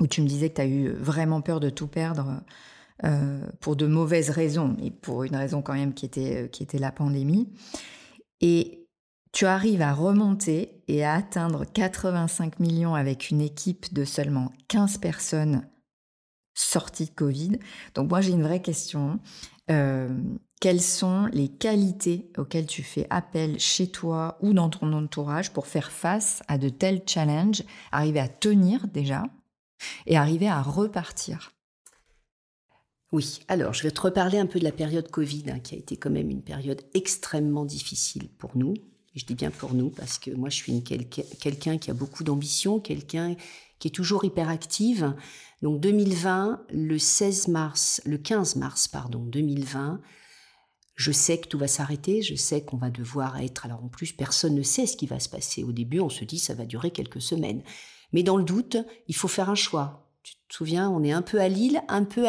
où 0.00 0.06
tu 0.06 0.20
me 0.20 0.26
disais 0.26 0.50
que 0.50 0.56
tu 0.56 0.60
as 0.60 0.66
eu 0.66 0.90
vraiment 0.90 1.40
peur 1.40 1.60
de 1.60 1.70
tout 1.70 1.88
perdre 1.88 2.42
pour 3.58 3.74
de 3.74 3.86
mauvaises 3.88 4.30
raisons, 4.30 4.76
et 4.80 4.92
pour 4.92 5.24
une 5.24 5.34
raison 5.34 5.60
quand 5.60 5.72
même 5.72 5.92
qui 5.92 6.06
était, 6.06 6.48
qui 6.52 6.62
était 6.62 6.78
la 6.78 6.92
pandémie. 6.92 7.52
Et 8.40 8.82
tu 9.32 9.46
arrives 9.46 9.80
à 9.80 9.94
remonter 9.94 10.82
et 10.88 11.04
à 11.04 11.14
atteindre 11.14 11.64
85 11.64 12.60
millions 12.60 12.94
avec 12.94 13.30
une 13.30 13.40
équipe 13.40 13.92
de 13.94 14.04
seulement 14.04 14.52
15 14.68 14.98
personnes 14.98 15.66
sorties 16.54 17.06
de 17.06 17.10
Covid. 17.10 17.58
Donc 17.94 18.08
moi 18.08 18.20
j'ai 18.20 18.32
une 18.32 18.42
vraie 18.42 18.62
question. 18.62 19.20
Euh, 19.70 20.08
quelles 20.60 20.80
sont 20.80 21.26
les 21.32 21.48
qualités 21.48 22.30
auxquelles 22.38 22.66
tu 22.66 22.82
fais 22.82 23.06
appel 23.10 23.58
chez 23.58 23.88
toi 23.88 24.38
ou 24.40 24.52
dans 24.52 24.68
ton 24.68 24.92
entourage 24.92 25.52
pour 25.52 25.66
faire 25.66 25.90
face 25.90 26.42
à 26.48 26.58
de 26.58 26.68
tels 26.68 27.02
challenges, 27.06 27.62
arriver 27.90 28.20
à 28.20 28.28
tenir 28.28 28.86
déjà 28.88 29.24
et 30.06 30.16
arriver 30.16 30.48
à 30.48 30.62
repartir? 30.62 31.52
Oui, 33.10 33.40
alors 33.48 33.74
je 33.74 33.82
vais 33.82 33.90
te 33.90 34.00
reparler 34.00 34.38
un 34.38 34.46
peu 34.46 34.58
de 34.58 34.64
la 34.64 34.72
période 34.72 35.10
Covid, 35.10 35.44
hein, 35.50 35.58
qui 35.58 35.74
a 35.74 35.78
été 35.78 35.96
quand 35.96 36.10
même 36.10 36.30
une 36.30 36.42
période 36.42 36.80
extrêmement 36.94 37.66
difficile 37.66 38.28
pour 38.38 38.56
nous, 38.56 38.74
je 39.14 39.26
dis 39.26 39.34
bien 39.34 39.50
pour 39.50 39.74
nous, 39.74 39.90
parce 39.90 40.18
que 40.18 40.30
moi, 40.30 40.48
je 40.48 40.56
suis 40.56 40.82
quelqu'un 40.82 41.76
qui 41.76 41.90
a 41.90 41.94
beaucoup 41.94 42.24
d'ambition, 42.24 42.80
quelqu'un 42.80 43.36
qui 43.82 43.88
est 43.88 43.90
toujours 43.90 44.24
hyperactive. 44.24 45.12
Donc 45.60 45.80
2020, 45.80 46.66
le 46.70 46.98
16 47.00 47.48
mars, 47.48 48.00
le 48.04 48.16
15 48.16 48.54
mars, 48.54 48.86
pardon, 48.86 49.24
2020, 49.24 50.00
je 50.94 51.10
sais 51.10 51.38
que 51.40 51.48
tout 51.48 51.58
va 51.58 51.66
s'arrêter, 51.66 52.22
je 52.22 52.36
sais 52.36 52.64
qu'on 52.64 52.76
va 52.76 52.90
devoir 52.90 53.40
être. 53.40 53.66
Alors 53.66 53.82
en 53.82 53.88
plus, 53.88 54.12
personne 54.12 54.54
ne 54.54 54.62
sait 54.62 54.86
ce 54.86 54.96
qui 54.96 55.06
va 55.06 55.18
se 55.18 55.28
passer. 55.28 55.64
Au 55.64 55.72
début, 55.72 55.98
on 55.98 56.08
se 56.08 56.24
dit 56.24 56.38
ça 56.38 56.54
va 56.54 56.64
durer 56.64 56.92
quelques 56.92 57.20
semaines. 57.20 57.64
Mais 58.12 58.22
dans 58.22 58.36
le 58.36 58.44
doute, 58.44 58.76
il 59.08 59.16
faut 59.16 59.26
faire 59.26 59.50
un 59.50 59.56
choix. 59.56 60.11
Te 60.52 60.58
souviens, 60.58 60.90
on 60.90 61.02
est 61.02 61.12
un 61.12 61.22
peu 61.22 61.40
à 61.40 61.48
Lille, 61.48 61.80
un 61.88 62.04
peu 62.04 62.26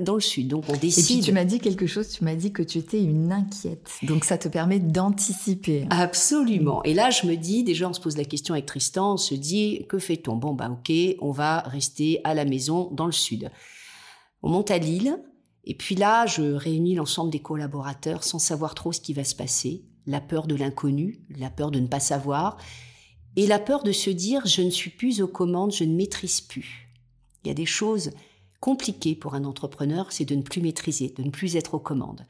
dans 0.00 0.14
le 0.14 0.20
sud, 0.20 0.46
donc 0.46 0.66
on 0.68 0.76
décide. 0.76 1.02
Et 1.02 1.14
puis 1.14 1.20
tu 1.20 1.32
m'as 1.32 1.44
dit 1.44 1.58
quelque 1.58 1.88
chose, 1.88 2.08
tu 2.08 2.22
m'as 2.22 2.36
dit 2.36 2.52
que 2.52 2.62
tu 2.62 2.78
étais 2.78 3.02
une 3.02 3.32
inquiète, 3.32 3.90
donc 4.04 4.24
ça 4.24 4.38
te 4.38 4.46
permet 4.46 4.78
d'anticiper. 4.78 5.84
Absolument. 5.90 6.84
Et 6.84 6.94
là, 6.94 7.10
je 7.10 7.26
me 7.26 7.34
dis, 7.34 7.64
déjà, 7.64 7.88
on 7.88 7.92
se 7.92 7.98
pose 7.98 8.16
la 8.16 8.24
question 8.24 8.54
avec 8.54 8.66
Tristan, 8.66 9.14
on 9.14 9.16
se 9.16 9.34
dit, 9.34 9.84
que 9.88 9.98
fait-on? 9.98 10.36
Bon, 10.36 10.54
bah 10.54 10.70
ok, 10.70 10.92
on 11.20 11.32
va 11.32 11.58
rester 11.62 12.20
à 12.22 12.34
la 12.34 12.44
maison 12.44 12.88
dans 12.92 13.06
le 13.06 13.10
sud. 13.10 13.50
On 14.44 14.48
monte 14.48 14.70
à 14.70 14.78
Lille, 14.78 15.18
et 15.64 15.74
puis 15.74 15.96
là, 15.96 16.24
je 16.26 16.42
réunis 16.42 16.94
l'ensemble 16.94 17.32
des 17.32 17.40
collaborateurs 17.40 18.22
sans 18.22 18.38
savoir 18.38 18.76
trop 18.76 18.92
ce 18.92 19.00
qui 19.00 19.12
va 19.12 19.24
se 19.24 19.34
passer, 19.34 19.82
la 20.06 20.20
peur 20.20 20.46
de 20.46 20.54
l'inconnu, 20.54 21.18
la 21.36 21.50
peur 21.50 21.72
de 21.72 21.80
ne 21.80 21.88
pas 21.88 21.98
savoir, 21.98 22.58
et 23.34 23.48
la 23.48 23.58
peur 23.58 23.82
de 23.82 23.90
se 23.90 24.10
dire, 24.10 24.46
je 24.46 24.62
ne 24.62 24.70
suis 24.70 24.90
plus 24.90 25.20
aux 25.20 25.26
commandes, 25.26 25.72
je 25.72 25.82
ne 25.82 25.96
maîtrise 25.96 26.40
plus. 26.40 26.84
Il 27.46 27.48
y 27.48 27.52
a 27.52 27.54
des 27.54 27.64
choses 27.64 28.10
compliquées 28.58 29.14
pour 29.14 29.34
un 29.34 29.44
entrepreneur, 29.44 30.10
c'est 30.10 30.24
de 30.24 30.34
ne 30.34 30.42
plus 30.42 30.60
maîtriser, 30.60 31.10
de 31.10 31.22
ne 31.22 31.30
plus 31.30 31.54
être 31.54 31.74
aux 31.74 31.80
commandes. 31.80 32.26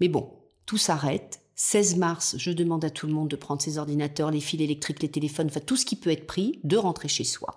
Mais 0.00 0.08
bon, 0.08 0.32
tout 0.66 0.78
s'arrête. 0.78 1.42
16 1.54 1.96
mars, 1.96 2.34
je 2.38 2.50
demande 2.50 2.84
à 2.84 2.90
tout 2.90 3.06
le 3.06 3.12
monde 3.12 3.28
de 3.28 3.36
prendre 3.36 3.62
ses 3.62 3.78
ordinateurs, 3.78 4.32
les 4.32 4.40
fils 4.40 4.60
électriques, 4.60 5.00
les 5.00 5.12
téléphones, 5.12 5.46
enfin 5.46 5.60
tout 5.60 5.76
ce 5.76 5.86
qui 5.86 5.94
peut 5.94 6.10
être 6.10 6.26
pris, 6.26 6.58
de 6.64 6.76
rentrer 6.76 7.06
chez 7.06 7.22
soi. 7.22 7.56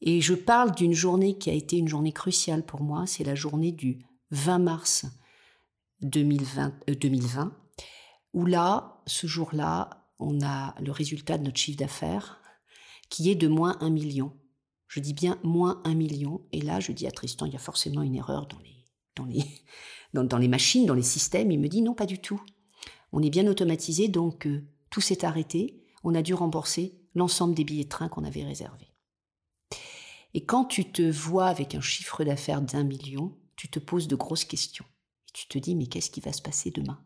Et 0.00 0.22
je 0.22 0.32
parle 0.32 0.74
d'une 0.74 0.94
journée 0.94 1.36
qui 1.36 1.50
a 1.50 1.52
été 1.52 1.76
une 1.76 1.88
journée 1.88 2.12
cruciale 2.12 2.64
pour 2.64 2.80
moi, 2.80 3.06
c'est 3.06 3.24
la 3.24 3.34
journée 3.34 3.72
du 3.72 3.98
20 4.30 4.60
mars 4.60 5.04
2020, 6.00 6.72
2020 6.88 7.42
euh, 7.44 7.50
où 8.32 8.46
là, 8.46 9.02
ce 9.04 9.26
jour-là, 9.26 10.08
on 10.18 10.40
a 10.40 10.74
le 10.80 10.92
résultat 10.92 11.36
de 11.36 11.44
notre 11.44 11.58
chiffre 11.58 11.76
d'affaires 11.76 12.40
qui 13.10 13.30
est 13.30 13.34
de 13.34 13.48
moins 13.48 13.76
1 13.80 13.90
million. 13.90 14.32
Je 14.90 14.98
dis 14.98 15.14
bien 15.14 15.38
moins 15.44 15.80
un 15.84 15.94
million. 15.94 16.42
Et 16.50 16.60
là, 16.60 16.80
je 16.80 16.90
dis 16.90 17.06
à 17.06 17.12
Tristan, 17.12 17.46
il 17.46 17.52
y 17.52 17.56
a 17.56 17.60
forcément 17.60 18.02
une 18.02 18.16
erreur 18.16 18.48
dans 20.12 20.38
les, 20.38 20.48
machines, 20.48 20.84
dans 20.84 20.94
les 20.94 21.02
systèmes. 21.02 21.52
Il 21.52 21.60
me 21.60 21.68
dit, 21.68 21.80
non, 21.80 21.94
pas 21.94 22.06
du 22.06 22.18
tout. 22.18 22.42
On 23.12 23.22
est 23.22 23.30
bien 23.30 23.46
automatisé, 23.46 24.08
donc 24.08 24.48
euh, 24.48 24.66
tout 24.90 25.00
s'est 25.00 25.24
arrêté. 25.24 25.80
On 26.02 26.16
a 26.16 26.22
dû 26.22 26.34
rembourser 26.34 26.98
l'ensemble 27.14 27.54
des 27.54 27.62
billets 27.62 27.84
de 27.84 27.88
train 27.88 28.08
qu'on 28.08 28.24
avait 28.24 28.42
réservés. 28.42 28.92
Et 30.34 30.44
quand 30.44 30.64
tu 30.64 30.90
te 30.90 31.08
vois 31.08 31.46
avec 31.46 31.76
un 31.76 31.80
chiffre 31.80 32.24
d'affaires 32.24 32.60
d'un 32.60 32.82
million, 32.84 33.36
tu 33.54 33.68
te 33.68 33.78
poses 33.78 34.08
de 34.08 34.16
grosses 34.16 34.44
questions. 34.44 34.86
Tu 35.32 35.46
te 35.46 35.58
dis, 35.58 35.76
mais 35.76 35.86
qu'est-ce 35.86 36.10
qui 36.10 36.20
va 36.20 36.32
se 36.32 36.42
passer 36.42 36.72
demain? 36.72 37.00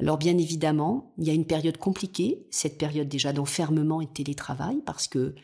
Alors 0.00 0.16
bien 0.16 0.38
évidemment, 0.38 1.12
il 1.18 1.26
y 1.26 1.30
a 1.30 1.34
une 1.34 1.46
période 1.46 1.76
compliquée, 1.76 2.46
cette 2.50 2.78
période 2.78 3.08
déjà 3.08 3.34
d'enfermement 3.34 4.00
et 4.00 4.06
de 4.06 4.12
télétravail, 4.12 4.82
parce 4.86 5.08
que 5.08 5.34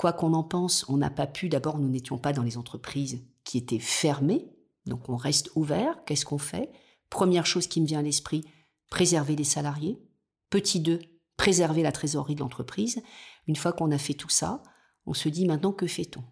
Quoi 0.00 0.14
qu'on 0.14 0.32
en 0.32 0.42
pense, 0.42 0.86
on 0.88 0.96
n'a 0.96 1.10
pas 1.10 1.26
pu, 1.26 1.50
d'abord 1.50 1.78
nous 1.78 1.90
n'étions 1.90 2.16
pas 2.16 2.32
dans 2.32 2.42
les 2.42 2.56
entreprises 2.56 3.22
qui 3.44 3.58
étaient 3.58 3.78
fermées, 3.78 4.50
donc 4.86 5.10
on 5.10 5.16
reste 5.16 5.50
ouvert, 5.56 6.02
qu'est-ce 6.06 6.24
qu'on 6.24 6.38
fait? 6.38 6.72
Première 7.10 7.44
chose 7.44 7.66
qui 7.66 7.82
me 7.82 7.86
vient 7.86 7.98
à 7.98 8.02
l'esprit, 8.02 8.42
préserver 8.88 9.36
les 9.36 9.44
salariés. 9.44 10.00
Petit 10.48 10.80
2, 10.80 11.00
préserver 11.36 11.82
la 11.82 11.92
trésorerie 11.92 12.34
de 12.34 12.40
l'entreprise. 12.40 13.02
Une 13.46 13.56
fois 13.56 13.74
qu'on 13.74 13.90
a 13.90 13.98
fait 13.98 14.14
tout 14.14 14.30
ça, 14.30 14.62
on 15.04 15.12
se 15.12 15.28
dit 15.28 15.44
maintenant 15.44 15.72
que 15.72 15.86
fait-on? 15.86 16.24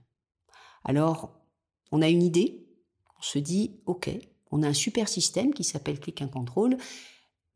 Alors, 0.83 1.39
on 1.93 2.01
a 2.01 2.09
une 2.09 2.23
idée, 2.23 2.67
on 3.19 3.23
se 3.23 3.39
dit, 3.39 3.83
OK, 3.85 4.09
on 4.51 4.63
a 4.63 4.69
un 4.69 4.73
super 4.73 5.11
système 5.11 5.53
qui 5.53 5.63
s'appelle 5.63 6.01
Click 6.01 6.23
and 6.23 6.29
Control 6.29 6.79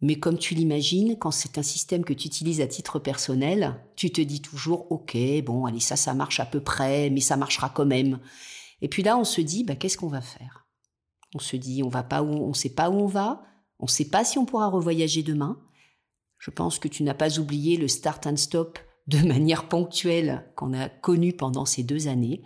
mais 0.02 0.16
comme 0.16 0.36
tu 0.36 0.54
l'imagines, 0.54 1.16
quand 1.16 1.30
c'est 1.30 1.58
un 1.58 1.62
système 1.62 2.04
que 2.04 2.12
tu 2.12 2.26
utilises 2.26 2.60
à 2.60 2.66
titre 2.66 2.98
personnel, 2.98 3.80
tu 3.94 4.10
te 4.10 4.20
dis 4.20 4.42
toujours, 4.42 4.90
OK, 4.90 5.16
bon, 5.44 5.64
allez, 5.64 5.78
ça, 5.78 5.94
ça 5.94 6.12
marche 6.12 6.40
à 6.40 6.44
peu 6.44 6.60
près, 6.60 7.08
mais 7.08 7.20
ça 7.20 7.36
marchera 7.36 7.70
quand 7.70 7.86
même. 7.86 8.18
Et 8.80 8.88
puis 8.88 9.04
là, 9.04 9.16
on 9.16 9.22
se 9.22 9.40
dit, 9.40 9.62
bah, 9.62 9.76
qu'est-ce 9.76 9.96
qu'on 9.96 10.08
va 10.08 10.20
faire? 10.20 10.66
On 11.36 11.38
se 11.38 11.54
dit, 11.54 11.84
on 11.84 11.88
va 11.88 12.02
pas 12.02 12.22
on 12.22 12.52
sait 12.52 12.74
pas 12.74 12.90
où 12.90 12.94
on 12.94 13.06
va, 13.06 13.42
on 13.78 13.84
ne 13.84 13.90
sait 13.90 14.08
pas 14.08 14.24
si 14.24 14.38
on 14.38 14.44
pourra 14.44 14.68
revoyager 14.68 15.22
demain. 15.22 15.60
Je 16.38 16.50
pense 16.50 16.80
que 16.80 16.88
tu 16.88 17.04
n'as 17.04 17.14
pas 17.14 17.38
oublié 17.38 17.76
le 17.76 17.86
start 17.86 18.26
and 18.26 18.36
stop 18.36 18.80
de 19.06 19.18
manière 19.26 19.68
ponctuelle 19.68 20.50
qu'on 20.56 20.74
a 20.74 20.88
connu 20.88 21.32
pendant 21.32 21.64
ces 21.64 21.84
deux 21.84 22.08
années. 22.08 22.42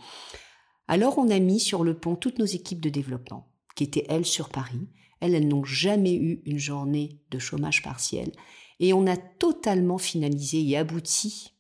Alors 0.89 1.19
on 1.19 1.31
a 1.31 1.39
mis 1.39 1.59
sur 1.59 1.85
le 1.85 1.99
pont 1.99 2.17
toutes 2.17 2.39
nos 2.39 2.45
équipes 2.45 2.81
de 2.81 2.91
développement, 2.91 3.49
qui 3.75 3.85
étaient 3.85 4.07
elles 4.09 4.27
sur 4.27 4.51
Paris, 4.51 4.89
elles, 5.21 5.35
elles 5.35 5.49
n'ont 5.49 5.65
jamais 5.65 6.15
eu 6.15 6.43
une 6.45 6.59
journée 6.59 7.21
de 7.31 7.39
chômage 7.39 7.83
partiel. 7.83 8.33
Et 8.81 8.93
on 8.93 9.07
a 9.07 9.17
totalement 9.17 9.99
finalisé 9.99 10.67
et 10.67 10.77
abouti 10.77 11.53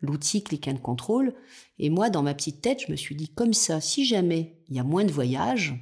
l'outil 0.00 0.42
Click 0.42 0.68
and 0.68 0.78
Control. 0.78 1.34
Et 1.78 1.90
moi, 1.90 2.10
dans 2.10 2.22
ma 2.22 2.34
petite 2.34 2.60
tête, 2.60 2.82
je 2.86 2.92
me 2.92 2.96
suis 2.96 3.16
dit, 3.16 3.28
comme 3.28 3.54
ça, 3.54 3.80
si 3.80 4.04
jamais 4.04 4.62
il 4.68 4.76
y 4.76 4.78
a 4.78 4.84
moins 4.84 5.04
de 5.04 5.12
voyages, 5.12 5.74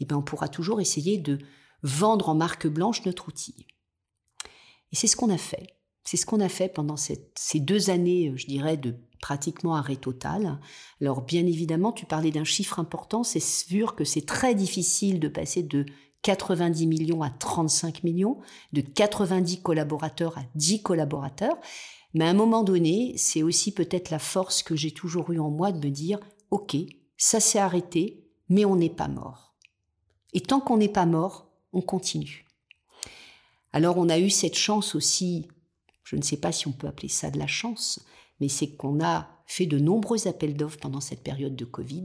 eh 0.00 0.04
ben, 0.04 0.16
on 0.16 0.22
pourra 0.22 0.48
toujours 0.48 0.80
essayer 0.80 1.18
de 1.18 1.38
vendre 1.82 2.28
en 2.28 2.34
marque 2.34 2.66
blanche 2.66 3.04
notre 3.04 3.28
outil. 3.28 3.66
Et 4.90 4.96
c'est 4.96 5.06
ce 5.06 5.16
qu'on 5.16 5.30
a 5.30 5.38
fait. 5.38 5.78
C'est 6.04 6.16
ce 6.16 6.26
qu'on 6.26 6.40
a 6.40 6.48
fait 6.48 6.68
pendant 6.68 6.96
ces 6.96 7.60
deux 7.60 7.90
années, 7.90 8.32
je 8.36 8.46
dirais, 8.46 8.76
de 8.76 8.96
pratiquement 9.20 9.76
arrêt 9.76 9.96
total. 9.96 10.58
Alors 11.00 11.22
bien 11.22 11.46
évidemment, 11.46 11.92
tu 11.92 12.06
parlais 12.06 12.32
d'un 12.32 12.44
chiffre 12.44 12.80
important, 12.80 13.22
c'est 13.22 13.40
sûr 13.40 13.94
que 13.94 14.04
c'est 14.04 14.26
très 14.26 14.54
difficile 14.56 15.20
de 15.20 15.28
passer 15.28 15.62
de 15.62 15.86
90 16.22 16.86
millions 16.86 17.22
à 17.22 17.30
35 17.30 18.04
millions, 18.04 18.38
de 18.72 18.80
90 18.80 19.60
collaborateurs 19.62 20.38
à 20.38 20.42
10 20.54 20.82
collaborateurs. 20.82 21.58
Mais 22.14 22.24
à 22.24 22.28
un 22.28 22.34
moment 22.34 22.62
donné, 22.62 23.14
c'est 23.16 23.42
aussi 23.42 23.72
peut-être 23.72 24.10
la 24.10 24.18
force 24.18 24.62
que 24.62 24.76
j'ai 24.76 24.92
toujours 24.92 25.30
eue 25.32 25.40
en 25.40 25.50
moi 25.50 25.72
de 25.72 25.84
me 25.84 25.90
dire, 25.90 26.18
OK, 26.50 26.76
ça 27.16 27.40
s'est 27.40 27.58
arrêté, 27.58 28.28
mais 28.48 28.64
on 28.64 28.76
n'est 28.76 28.90
pas 28.90 29.08
mort. 29.08 29.54
Et 30.32 30.40
tant 30.40 30.60
qu'on 30.60 30.76
n'est 30.76 30.88
pas 30.88 31.06
mort, 31.06 31.50
on 31.72 31.80
continue. 31.80 32.46
Alors 33.72 33.96
on 33.96 34.08
a 34.08 34.18
eu 34.18 34.30
cette 34.30 34.56
chance 34.56 34.94
aussi, 34.94 35.48
je 36.04 36.16
ne 36.16 36.22
sais 36.22 36.36
pas 36.36 36.52
si 36.52 36.68
on 36.68 36.72
peut 36.72 36.86
appeler 36.86 37.08
ça 37.08 37.30
de 37.30 37.38
la 37.38 37.46
chance, 37.46 38.00
mais 38.40 38.48
c'est 38.48 38.76
qu'on 38.76 39.02
a 39.02 39.28
fait 39.46 39.66
de 39.66 39.78
nombreux 39.78 40.28
appels 40.28 40.56
d'offres 40.56 40.78
pendant 40.78 41.00
cette 41.00 41.22
période 41.22 41.56
de 41.56 41.64
Covid 41.64 42.04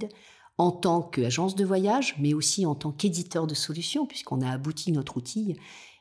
en 0.57 0.71
tant 0.71 1.01
qu'agence 1.01 1.55
de 1.55 1.65
voyage, 1.65 2.15
mais 2.19 2.33
aussi 2.33 2.65
en 2.65 2.75
tant 2.75 2.91
qu'éditeur 2.91 3.47
de 3.47 3.53
solutions, 3.53 4.05
puisqu'on 4.05 4.41
a 4.41 4.49
abouti 4.49 4.91
notre 4.91 5.17
outil. 5.17 5.55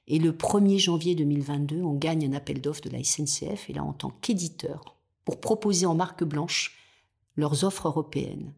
Et 0.08 0.18
le 0.18 0.32
1er 0.32 0.78
janvier 0.78 1.14
2022, 1.14 1.82
on 1.82 1.94
gagne 1.94 2.26
un 2.26 2.32
appel 2.32 2.60
d'offres 2.60 2.82
de 2.82 2.90
la 2.90 3.02
SNCF, 3.02 3.68
et 3.68 3.74
là 3.74 3.84
en 3.84 3.92
tant 3.92 4.10
qu'éditeur, 4.20 4.96
pour 5.24 5.40
proposer 5.40 5.84
en 5.84 5.94
marque 5.94 6.24
blanche 6.24 6.76
leurs 7.36 7.64
offres 7.64 7.88
européennes. 7.88 8.54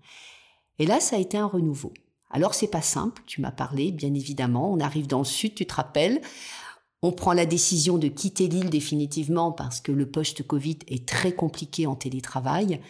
Et 0.78 0.86
là, 0.86 1.00
ça 1.00 1.16
a 1.16 1.18
été 1.18 1.36
un 1.36 1.46
renouveau. 1.46 1.92
Alors 2.30 2.54
c'est 2.54 2.68
pas 2.68 2.82
simple, 2.82 3.22
tu 3.26 3.40
m'as 3.40 3.50
parlé, 3.50 3.90
bien 3.90 4.12
évidemment, 4.14 4.70
on 4.70 4.80
arrive 4.80 5.06
dans 5.06 5.18
le 5.18 5.24
sud, 5.24 5.54
tu 5.54 5.66
te 5.66 5.74
rappelles, 5.74 6.20
on 7.02 7.12
prend 7.12 7.32
la 7.32 7.46
décision 7.46 7.96
de 7.96 8.08
quitter 8.08 8.48
l'île 8.48 8.70
définitivement 8.70 9.50
parce 9.50 9.80
que 9.80 9.92
le 9.92 10.10
post-Covid 10.10 10.78
est 10.88 11.08
très 11.08 11.32
compliqué 11.32 11.86
en 11.86 11.94
télétravail, 11.96 12.80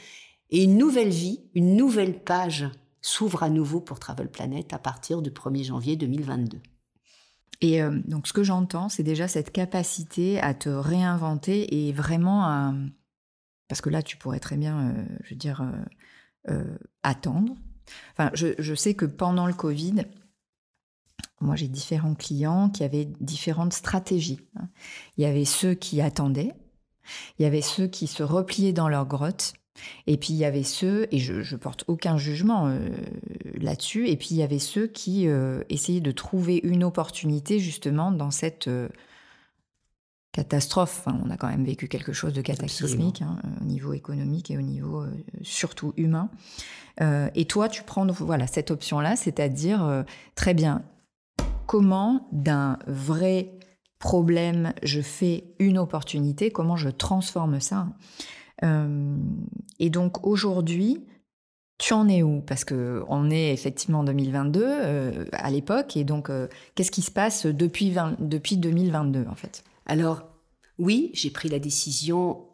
et 0.51 0.65
une 0.65 0.77
nouvelle 0.77 1.11
vie, 1.11 1.41
une 1.55 1.77
nouvelle 1.77 2.23
page 2.25 2.69
s'ouvre 3.01 3.43
à 3.43 3.51
nouveau 3.51 3.81
pour 3.81 3.99
Travel 3.99 4.29
Planet 4.29 4.73
à 4.73 4.79
partir 4.79 5.23
du 5.23 5.31
1er 5.31 5.65
janvier 5.65 5.97
2022. 5.97 6.61
Et 7.61 7.83
euh, 7.83 7.99
donc 8.07 8.27
ce 8.27 8.33
que 8.33 8.43
j'entends, 8.43 8.89
c'est 8.89 9.03
déjà 9.03 9.29
cette 9.29 9.51
capacité 9.53 10.41
à 10.41 10.55
te 10.55 10.69
réinventer 10.69 11.87
et 11.87 11.93
vraiment 11.93 12.45
à... 12.45 12.75
Parce 13.69 13.81
que 13.81 13.91
là, 13.91 14.03
tu 14.03 14.17
pourrais 14.17 14.41
très 14.41 14.57
bien, 14.57 14.79
euh, 14.79 15.05
je 15.25 15.31
veux 15.31 15.37
dire, 15.37 15.63
euh, 16.49 16.79
attendre. 17.03 17.55
Enfin, 18.13 18.31
je, 18.35 18.75
sais 18.75 18.95
que 18.95 19.05
pendant 19.05 19.47
le 19.47 19.55
Covid, 19.55 20.05
moi 21.41 21.57
j'ai 21.57 21.69
différents 21.69 22.15
clients 22.15 22.69
qui 22.71 22.85
avaient 22.85 23.09
différentes 23.21 23.73
stratégies. 23.73 24.41
Hein. 24.57 24.69
Il 25.17 25.23
y 25.23 25.27
avait 25.27 25.45
ceux 25.45 25.75
qui 25.75 26.01
attendaient, 26.01 26.55
il 27.39 27.43
y 27.43 27.47
avait 27.47 27.63
ceux 27.63 27.87
qui 27.87 28.07
se 28.07 28.23
repliaient 28.23 28.73
dans 28.73 28.89
leur 28.89 29.07
grotte, 29.07 29.55
et 30.07 30.17
puis 30.17 30.31
il 30.31 30.37
y 30.37 30.45
avait 30.45 30.63
ceux, 30.63 31.07
et 31.11 31.19
je, 31.19 31.35
ne 31.35 31.57
porte 31.59 31.85
aucun 31.87 32.17
jugement 32.17 32.67
euh, 32.69 32.89
là-dessus, 33.61 34.09
et 34.09 34.17
puis 34.17 34.29
il 34.33 34.37
y 34.37 34.43
avait 34.43 34.59
ceux 34.59 34.87
qui 34.87 35.29
euh, 35.29 35.63
essayaient 35.69 36.01
de 36.01 36.11
trouver 36.11 36.61
une 36.63 36.85
opportunité 36.85 37.59
justement 37.59 38.11
dans 38.13 38.31
cette 38.31 38.69
euh, 38.69 38.89
catastrophe. 40.33 41.05
on 41.07 41.31
a 41.31 41.37
quand 41.37 41.49
même 41.49 41.65
vécu 41.65 41.89
quelque 41.89 42.13
chose 42.13 42.33
de 42.33 42.43
cataclysmique 42.43 43.23
hein, 43.23 43.39
au 43.61 43.65
niveau 43.65 43.93
économique 43.93 44.51
et 44.51 44.59
au 44.59 44.63
niveau 44.63 45.05
surtout 45.43 45.95
humain. 45.97 46.31
et 47.01 47.45
toi, 47.47 47.69
tu 47.69 47.83
prends 47.83 48.07
voilà 48.07 48.47
cette 48.47 48.71
option-là, 48.71 49.17
c'est-à-dire 49.17 50.05
très 50.35 50.55
bien. 50.55 50.83
Comment 51.67 52.29
d'un 52.31 52.79
vrai 52.87 53.59
problème 53.99 54.73
je 54.83 55.01
fais 55.01 55.45
une 55.59 55.79
opportunité 55.79 56.51
Comment 56.51 56.77
je 56.77 56.89
transforme 56.89 57.61
ça? 57.61 57.89
Et 58.63 59.91
donc 59.91 60.27
aujourd'hui, 60.27 61.05
tu 61.79 61.93
en 61.95 62.09
es 62.09 62.23
où? 62.23 62.41
Parce 62.41 62.65
que 62.65 63.05
on 63.09 63.31
est 63.31 63.53
effectivement 63.53 64.01
en 64.01 64.05
2022 64.05 64.63
euh, 64.65 65.25
à 65.33 65.51
l'époque, 65.51 65.97
et 65.97 66.05
donc 66.05 66.29
euh, 66.29 66.49
qu'est-ce 66.75 66.91
qui 66.91 67.03
se 67.03 67.11
passe 67.11 67.47
depuis, 67.47 67.95
depuis 68.19 68.57
2022 68.57 69.27
en 69.31 69.37
fait? 69.37 69.65
Alors 69.87 70.25
oui, 70.79 71.11
j'ai 71.15 71.31
pris 71.31 71.49
la 71.49 71.61
décision 71.61 72.45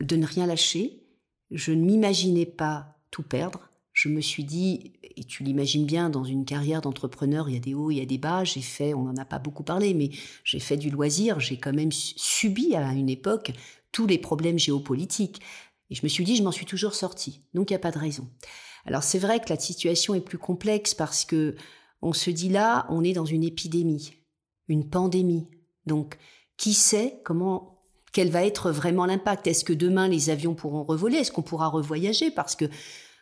de 0.00 0.16
ne 0.16 0.26
rien 0.26 0.46
lâcher. 0.46 1.02
Je 1.50 1.72
ne 1.72 1.82
m'imaginais 1.82 2.46
pas 2.46 2.98
tout 3.10 3.22
perdre. 3.22 3.70
Je 3.92 4.08
me 4.08 4.20
suis 4.20 4.44
dit, 4.44 4.94
et 5.02 5.22
tu 5.24 5.44
l'imagines 5.44 5.86
bien, 5.86 6.10
dans 6.10 6.24
une 6.24 6.44
carrière 6.44 6.80
d'entrepreneur, 6.80 7.48
il 7.48 7.54
y 7.54 7.56
a 7.56 7.60
des 7.60 7.74
hauts, 7.74 7.90
il 7.90 7.98
y 7.98 8.00
a 8.00 8.06
des 8.06 8.18
bas. 8.18 8.42
J'ai 8.42 8.60
fait, 8.60 8.92
on 8.92 9.04
n'en 9.04 9.16
a 9.16 9.24
pas 9.24 9.38
beaucoup 9.38 9.62
parlé, 9.62 9.94
mais 9.94 10.10
j'ai 10.42 10.58
fait 10.58 10.76
du 10.76 10.90
loisir. 10.90 11.38
J'ai 11.38 11.58
quand 11.58 11.72
même 11.72 11.92
subi 11.92 12.74
à 12.74 12.92
une 12.92 13.08
époque 13.08 13.52
tous 13.94 14.06
les 14.06 14.18
problèmes 14.18 14.58
géopolitiques. 14.58 15.40
Et 15.88 15.94
je 15.94 16.02
me 16.02 16.08
suis 16.08 16.24
dit, 16.24 16.36
je 16.36 16.42
m'en 16.42 16.50
suis 16.50 16.66
toujours 16.66 16.94
sortie. 16.94 17.40
Donc, 17.54 17.70
il 17.70 17.72
n'y 17.74 17.76
a 17.76 17.80
pas 17.80 17.92
de 17.92 17.98
raison. 17.98 18.28
Alors, 18.84 19.04
c'est 19.04 19.20
vrai 19.20 19.40
que 19.40 19.48
la 19.48 19.58
situation 19.58 20.14
est 20.14 20.20
plus 20.20 20.36
complexe 20.36 20.94
parce 20.94 21.24
que 21.24 21.54
on 22.02 22.12
se 22.12 22.28
dit 22.28 22.50
là, 22.50 22.86
on 22.90 23.04
est 23.04 23.14
dans 23.14 23.24
une 23.24 23.44
épidémie, 23.44 24.12
une 24.68 24.90
pandémie. 24.90 25.48
Donc, 25.86 26.18
qui 26.56 26.74
sait 26.74 27.20
comment, 27.24 27.82
quel 28.12 28.30
va 28.30 28.44
être 28.44 28.70
vraiment 28.70 29.06
l'impact? 29.06 29.46
Est-ce 29.46 29.64
que 29.64 29.72
demain 29.72 30.08
les 30.08 30.28
avions 30.28 30.54
pourront 30.54 30.82
revoler? 30.82 31.18
Est-ce 31.18 31.32
qu'on 31.32 31.42
pourra 31.42 31.68
revoyager? 31.68 32.30
Parce 32.30 32.56
que 32.56 32.66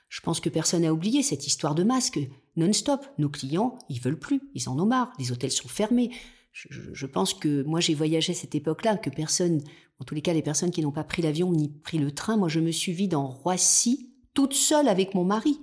je 0.09 0.21
pense 0.21 0.41
que 0.41 0.49
personne 0.49 0.83
n'a 0.83 0.93
oublié 0.93 1.23
cette 1.23 1.47
histoire 1.47 1.75
de 1.75 1.85
masque 1.85 2.19
non-stop. 2.57 3.05
Nos 3.19 3.29
clients, 3.29 3.79
ils 3.89 4.01
veulent 4.01 4.19
plus, 4.19 4.41
ils 4.55 4.69
en 4.69 4.79
ont 4.79 4.87
marre. 4.87 5.13
Les 5.19 5.33
hôtels 5.33 5.53
sont 5.53 5.69
fermés. 5.69 6.11
Je, 6.53 7.07
pense 7.07 7.33
que 7.33 7.63
moi 7.63 7.81
j'ai 7.81 7.95
voyagé 7.95 8.33
à 8.33 8.37
cette 8.37 8.55
époque-là, 8.55 8.99
que 8.99 9.09
personne, 9.09 9.63
en 10.03 10.05
tous 10.05 10.17
les 10.17 10.21
cas 10.21 10.33
les 10.33 10.43
personnes 10.43 10.73
qui 10.73 10.83
n'ont 10.83 10.91
pas 10.91 11.05
pris 11.05 11.23
l'avion 11.23 11.53
ni 11.53 11.69
pris 11.69 11.97
le 11.97 12.11
train, 12.11 12.37
moi 12.37 12.49
je 12.49 12.59
me 12.59 12.73
suis 12.73 12.93
vue 12.93 13.07
dans 13.07 13.29
Roissy 13.29 14.11
toute 14.35 14.53
seule 14.53 14.89
avec 14.89 15.15
mon 15.15 15.23
mari. 15.25 15.61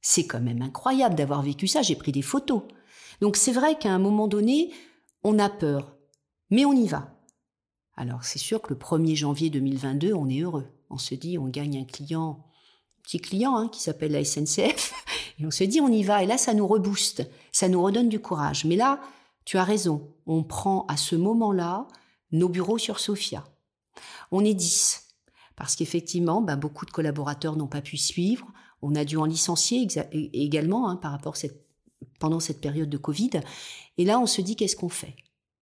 C'est 0.00 0.28
quand 0.28 0.40
même 0.40 0.62
incroyable 0.62 1.16
d'avoir 1.16 1.42
vécu 1.42 1.66
ça, 1.66 1.82
j'ai 1.82 1.96
pris 1.96 2.12
des 2.12 2.22
photos. 2.22 2.62
Donc 3.20 3.34
c'est 3.34 3.50
vrai 3.50 3.76
qu'à 3.76 3.92
un 3.92 3.98
moment 3.98 4.28
donné, 4.28 4.70
on 5.24 5.40
a 5.40 5.48
peur, 5.48 5.96
mais 6.50 6.64
on 6.64 6.72
y 6.72 6.86
va. 6.86 7.18
Alors 7.96 8.22
c'est 8.22 8.38
sûr 8.38 8.62
que 8.62 8.72
le 8.72 8.78
1er 8.78 9.16
janvier 9.16 9.50
2022, 9.50 10.12
on 10.12 10.28
est 10.28 10.42
heureux. 10.42 10.68
On 10.88 10.98
se 10.98 11.16
dit, 11.16 11.36
on 11.36 11.48
gagne 11.48 11.78
un 11.78 11.84
client, 11.84 12.44
petit 13.02 13.18
client 13.18 13.56
hein, 13.56 13.68
qui 13.68 13.82
s'appelle 13.82 14.12
la 14.12 14.24
SNCF, 14.24 14.94
et 15.40 15.46
on 15.46 15.50
se 15.50 15.64
dit, 15.64 15.80
on 15.80 15.90
y 15.90 16.04
va. 16.04 16.22
Et 16.22 16.26
là, 16.26 16.38
ça 16.38 16.54
nous 16.54 16.68
rebooste, 16.68 17.28
ça 17.50 17.68
nous 17.68 17.82
redonne 17.82 18.08
du 18.08 18.20
courage. 18.20 18.66
Mais 18.66 18.76
là, 18.76 19.00
tu 19.44 19.58
as 19.58 19.64
raison, 19.64 20.14
on 20.26 20.44
prend 20.44 20.86
à 20.86 20.96
ce 20.96 21.16
moment-là 21.16 21.88
nos 22.30 22.48
bureaux 22.48 22.78
sur 22.78 23.00
Sofia. 23.00 23.42
On 24.30 24.44
est 24.44 24.54
10, 24.54 25.04
parce 25.56 25.76
qu'effectivement, 25.76 26.42
ben, 26.42 26.56
beaucoup 26.56 26.86
de 26.86 26.90
collaborateurs 26.90 27.56
n'ont 27.56 27.68
pas 27.68 27.82
pu 27.82 27.96
suivre. 27.96 28.46
On 28.82 28.94
a 28.94 29.04
dû 29.04 29.16
en 29.16 29.24
licencier 29.24 29.86
également 30.32 30.88
hein, 30.88 30.96
par 30.96 31.12
rapport 31.12 31.36
pendant 32.18 32.40
cette 32.40 32.60
période 32.60 32.90
de 32.90 32.98
Covid. 32.98 33.30
Et 33.96 34.04
là, 34.04 34.18
on 34.18 34.26
se 34.26 34.40
dit 34.40 34.56
qu'est-ce 34.56 34.76
qu'on 34.76 34.88
fait? 34.88 35.16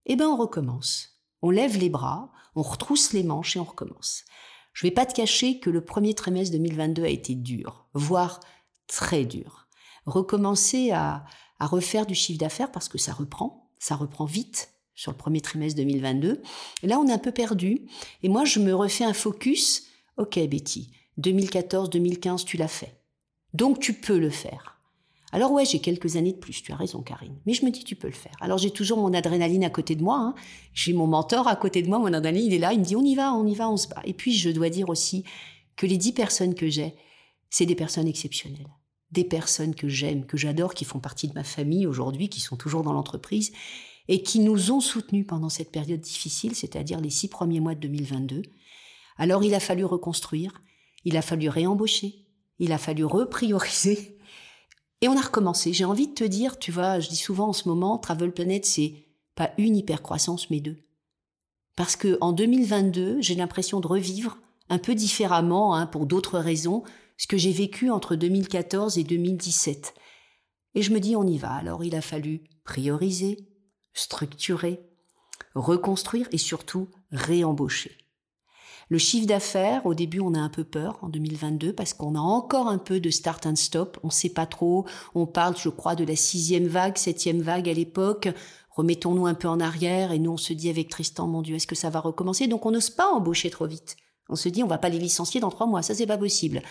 Eh 0.07 0.17
bien, 0.17 0.29
on 0.29 0.37
recommence. 0.37 1.21
On 1.43 1.51
lève 1.51 1.77
les 1.77 1.91
bras, 1.91 2.33
on 2.55 2.63
retrousse 2.63 3.13
les 3.13 3.23
manches 3.23 3.57
et 3.57 3.61
on 3.61 3.65
recommence. 3.65 4.25
Je 4.73 4.87
ne 4.87 4.91
vais 4.91 4.95
pas 4.95 5.07
te 5.07 5.15
cacher 5.15 5.61
que 5.61 5.71
le 5.71 5.85
premier 5.85 6.15
trimestre 6.15 6.53
2022 6.57 7.05
a 7.05 7.09
été 7.09 7.35
dur, 7.35 7.87
voire 7.95 8.41
très 8.87 9.25
dur. 9.25 9.67
Recommencer 10.07 10.91
à 10.93 11.25
refaire 11.61 12.07
du 12.07 12.15
chiffre 12.15 12.41
d'affaires 12.41 12.73
parce 12.73 12.89
que 12.89 12.99
ça 12.99 13.13
reprend, 13.13 13.71
ça 13.79 13.95
reprend 13.95 14.25
vite 14.25 14.73
sur 15.03 15.11
le 15.11 15.17
premier 15.17 15.41
trimestre 15.41 15.77
2022. 15.79 16.41
Et 16.85 16.87
là, 16.87 17.01
on 17.01 17.09
est 17.09 17.13
un 17.13 17.19
peu 17.19 17.33
perdu. 17.33 17.81
Et 18.23 18.29
moi, 18.29 18.45
je 18.45 18.61
me 18.61 18.73
refais 18.73 19.03
un 19.03 19.13
focus. 19.13 19.89
Ok, 20.17 20.39
Betty, 20.49 20.93
2014-2015, 21.21 22.45
tu 22.45 22.57
l'as 22.57 22.69
fait. 22.69 22.95
Donc, 23.53 23.81
tu 23.81 23.95
peux 23.95 24.17
le 24.17 24.31
faire. 24.31 24.79
Alors 25.33 25.51
ouais, 25.51 25.65
j'ai 25.65 25.81
quelques 25.81 26.15
années 26.15 26.33
de 26.33 26.39
plus, 26.39 26.63
tu 26.63 26.73
as 26.73 26.77
raison 26.77 27.01
Karine, 27.01 27.35
mais 27.47 27.55
je 27.55 27.65
me 27.65 27.71
dis 27.71 27.85
tu 27.85 27.97
peux 27.97 28.07
le 28.07 28.13
faire. 28.13 28.35
Alors 28.43 28.59
j'ai 28.59 28.71
toujours 28.71 28.99
mon 28.99 29.15
adrénaline 29.15 29.65
à 29.65 29.71
côté 29.71 29.97
de 29.97 30.03
moi, 30.03 30.19
hein. 30.19 30.35
j'ai 30.75 30.93
mon 30.93 31.07
mentor 31.07 31.49
à 31.49 31.57
côté 31.57 31.81
de 31.81 31.89
moi, 31.89 31.99
mon 31.99 32.13
adrénaline 32.13 32.49
il 32.49 32.53
est 32.53 32.59
là, 32.59 32.75
il 32.75 32.81
me 32.81 32.85
dit 32.85 32.97
on 32.97 33.03
y 33.03 33.15
va, 33.15 33.33
on 33.33 33.47
y 33.47 33.55
va, 33.55 33.71
on 33.71 33.79
se 33.79 33.89
bat. 33.89 34.03
Et 34.05 34.13
puis 34.13 34.35
je 34.35 34.51
dois 34.51 34.69
dire 34.69 34.91
aussi 34.91 35.25
que 35.75 35.87
les 35.87 35.97
dix 35.97 36.13
personnes 36.13 36.55
que 36.55 36.69
j'ai, 36.69 36.95
c'est 37.49 37.65
des 37.65 37.75
personnes 37.75 38.09
exceptionnelles 38.09 38.69
des 39.13 39.25
personnes 39.25 39.75
que 39.75 39.89
j'aime, 39.89 40.25
que 40.25 40.39
j'adore, 40.39 40.75
qui 40.75 40.85
font 40.85 40.99
partie 40.99 41.29
de 41.29 41.35
ma 41.35 41.45
famille 41.45 41.87
aujourd'hui, 41.87 42.29
qui 42.29 42.41
sont 42.41 42.57
toujours 42.57 42.83
dans 42.83 42.95
l'entreprise 42.95 43.53
et 44.09 44.23
qui 44.23 44.41
nous 44.41 44.73
ont 44.73 44.81
soutenus 44.81 45.27
pendant 45.27 45.49
cette 45.49 45.71
période 45.71 46.01
difficile, 46.01 46.55
c'est-à-dire 46.55 47.01
les 47.01 47.11
six 47.11 47.29
premiers 47.29 47.61
mois 47.61 47.75
de 47.75 47.81
2022. 47.81 48.43
Alors 49.17 49.45
il 49.45 49.55
a 49.55 49.61
fallu 49.61 49.85
reconstruire, 49.85 50.61
il 51.05 51.17
a 51.17 51.23
fallu 51.23 51.49
réembaucher, 51.49 52.27
il 52.59 52.73
a 52.73 52.79
fallu 52.79 53.05
reprioriser. 53.05 54.19
Et 55.01 55.09
on 55.09 55.17
a 55.17 55.21
recommencé. 55.21 55.73
J'ai 55.73 55.85
envie 55.85 56.09
de 56.09 56.15
te 56.15 56.25
dire, 56.25 56.59
tu 56.59 56.71
vois, 56.71 57.01
je 57.01 57.09
dis 57.09 57.17
souvent 57.17 57.49
en 57.49 57.53
ce 57.53 57.69
moment, 57.69 57.99
Travel 57.99 58.33
Planet, 58.33 58.65
c'est 58.65 58.95
pas 59.35 59.51
une 59.59 59.77
hypercroissance, 59.77 60.49
mais 60.51 60.61
deux. 60.61 60.79
Parce 61.77 61.97
que 61.97 62.19
en 62.21 62.33
2022, 62.33 63.21
j'ai 63.21 63.35
l'impression 63.35 63.81
de 63.81 63.87
revivre 63.87 64.39
un 64.69 64.79
peu 64.79 64.95
différemment, 64.95 65.75
hein, 65.75 65.87
pour 65.87 66.07
d'autres 66.07 66.39
raisons, 66.39 66.85
ce 67.17 67.27
que 67.27 67.37
j'ai 67.37 67.53
vécu 67.53 67.91
entre 67.91 68.15
2014 68.15 68.99
et 68.99 69.05
2017. 69.05 69.95
Et 70.75 70.83
je 70.83 70.93
me 70.93 71.01
dis, 71.01 71.17
on 71.17 71.27
y 71.27 71.39
va. 71.39 71.53
Alors 71.53 71.85
il 71.85 71.95
a 71.95 72.01
fallu 72.01 72.43
prioriser, 72.65 73.49
structurer, 73.95 74.81
reconstruire 75.55 76.29
et 76.33 76.39
surtout 76.39 76.89
réembaucher. 77.11 77.97
Le 78.89 78.99
chiffre 78.99 79.27
d'affaires, 79.27 79.87
au 79.87 79.95
début, 79.95 80.21
on 80.21 80.35
a 80.35 80.39
un 80.39 80.51
peu 80.51 80.65
peur 80.65 80.99
en 81.01 81.09
2022 81.09 81.73
parce 81.73 81.95
qu'on 81.95 82.15
a 82.15 82.21
encore 82.21 82.69
un 82.69 82.79
peu 82.79 83.01
de 83.01 83.09
start 83.09 83.47
and 83.47 83.57
stop. 83.57 83.99
On 84.03 84.09
ne 84.09 84.13
sait 84.13 84.29
pas 84.29 84.45
trop. 84.45 84.85
On 85.15 85.25
parle, 85.25 85.57
je 85.57 85.71
crois, 85.71 85.95
de 85.95 86.05
la 86.05 86.15
sixième 86.15 86.67
vague, 86.67 86.99
septième 86.99 87.41
vague 87.41 87.71
à 87.71 87.73
l'époque. 87.73 88.29
Remettons-nous 88.71 89.27
un 89.27 89.35
peu 89.35 89.49
en 89.49 89.61
arrière 89.61 90.13
et 90.13 90.19
nous, 90.19 90.33
on 90.33 90.37
se 90.37 90.53
dit 90.53 90.69
avec 90.69 90.91
Tristan, 90.91 91.27
mon 91.27 91.43
Dieu, 91.43 91.57
est-ce 91.57 91.67
que 91.67 91.75
ça 91.75 91.91
va 91.91 92.01
recommencer? 92.01 92.49
Donc, 92.49 92.67
on 92.67 92.71
n'ose 92.71 92.91
pas 92.91 93.09
embaucher 93.11 93.49
trop 93.49 93.67
vite. 93.67 93.97
On 94.29 94.37
se 94.37 94.49
dit, 94.49 94.63
on 94.63 94.67
va 94.69 94.79
pas 94.79 94.89
les 94.89 94.99
licencier 94.99 95.41
dans 95.41 95.51
trois 95.51 95.67
mois. 95.67 95.83
Ça, 95.83 95.95
c'est 95.95 96.07
pas 96.07 96.19
possible. 96.19 96.63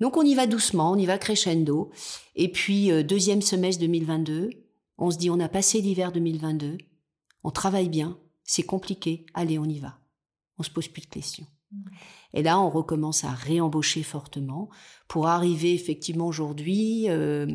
Donc, 0.00 0.16
on 0.16 0.22
y 0.22 0.34
va 0.34 0.46
doucement, 0.46 0.92
on 0.92 0.96
y 0.96 1.06
va 1.06 1.18
crescendo. 1.18 1.90
Et 2.36 2.50
puis, 2.50 2.90
euh, 2.92 3.02
deuxième 3.02 3.42
semestre 3.42 3.80
2022, 3.80 4.50
on 4.98 5.10
se 5.10 5.18
dit, 5.18 5.30
on 5.30 5.40
a 5.40 5.48
passé 5.48 5.80
l'hiver 5.80 6.12
2022. 6.12 6.78
On 7.44 7.50
travaille 7.50 7.88
bien. 7.88 8.18
C'est 8.44 8.64
compliqué. 8.64 9.26
Allez, 9.34 9.58
on 9.58 9.64
y 9.64 9.78
va. 9.78 9.98
On 10.58 10.62
se 10.62 10.70
pose 10.70 10.88
plus 10.88 11.02
de 11.02 11.06
questions. 11.06 11.46
Et 12.34 12.42
là, 12.42 12.58
on 12.60 12.70
recommence 12.70 13.24
à 13.24 13.30
réembaucher 13.30 14.02
fortement 14.02 14.68
pour 15.06 15.28
arriver 15.28 15.74
effectivement 15.74 16.26
aujourd'hui. 16.26 17.08
Euh, 17.08 17.46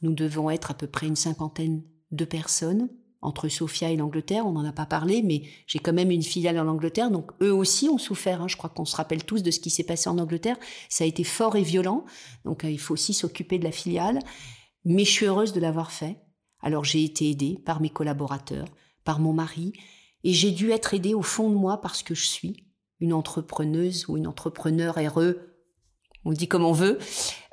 nous 0.00 0.14
devons 0.14 0.50
être 0.50 0.70
à 0.70 0.74
peu 0.74 0.86
près 0.86 1.06
une 1.06 1.16
cinquantaine 1.16 1.82
de 2.10 2.24
personnes 2.24 2.88
entre 3.20 3.48
Sofia 3.48 3.90
et 3.90 3.96
l'Angleterre. 3.96 4.46
On 4.46 4.52
n'en 4.52 4.64
a 4.64 4.72
pas 4.72 4.86
parlé, 4.86 5.22
mais 5.22 5.42
j'ai 5.66 5.78
quand 5.78 5.92
même 5.92 6.10
une 6.10 6.22
filiale 6.22 6.58
en 6.58 6.66
Angleterre, 6.66 7.10
donc 7.10 7.30
eux 7.40 7.54
aussi 7.54 7.88
ont 7.88 7.98
souffert. 7.98 8.42
Hein. 8.42 8.48
Je 8.48 8.56
crois 8.56 8.70
qu'on 8.70 8.84
se 8.84 8.96
rappelle 8.96 9.24
tous 9.24 9.42
de 9.42 9.50
ce 9.50 9.60
qui 9.60 9.70
s'est 9.70 9.84
passé 9.84 10.08
en 10.08 10.18
Angleterre. 10.18 10.56
Ça 10.88 11.04
a 11.04 11.06
été 11.06 11.24
fort 11.24 11.56
et 11.56 11.62
violent, 11.62 12.04
donc 12.44 12.64
euh, 12.64 12.70
il 12.70 12.80
faut 12.80 12.94
aussi 12.94 13.14
s'occuper 13.14 13.58
de 13.58 13.64
la 13.64 13.72
filiale. 13.72 14.18
Mais 14.84 15.04
je 15.04 15.10
suis 15.10 15.26
heureuse 15.26 15.52
de 15.52 15.60
l'avoir 15.60 15.92
fait. 15.92 16.18
Alors 16.62 16.84
j'ai 16.84 17.04
été 17.04 17.28
aidée 17.28 17.58
par 17.64 17.80
mes 17.80 17.90
collaborateurs, 17.90 18.68
par 19.04 19.18
mon 19.18 19.32
mari, 19.32 19.72
et 20.24 20.32
j'ai 20.32 20.52
dû 20.52 20.70
être 20.70 20.94
aidée 20.94 21.14
au 21.14 21.22
fond 21.22 21.50
de 21.50 21.56
moi 21.56 21.80
parce 21.80 22.02
que 22.02 22.14
je 22.14 22.24
suis 22.24 22.64
une 23.00 23.12
entrepreneuse 23.12 24.08
ou 24.08 24.16
une 24.16 24.28
entrepreneur 24.28 24.94
RE, 24.94 25.34
on 26.24 26.32
dit 26.32 26.46
comme 26.46 26.64
on 26.64 26.72
veut, 26.72 26.98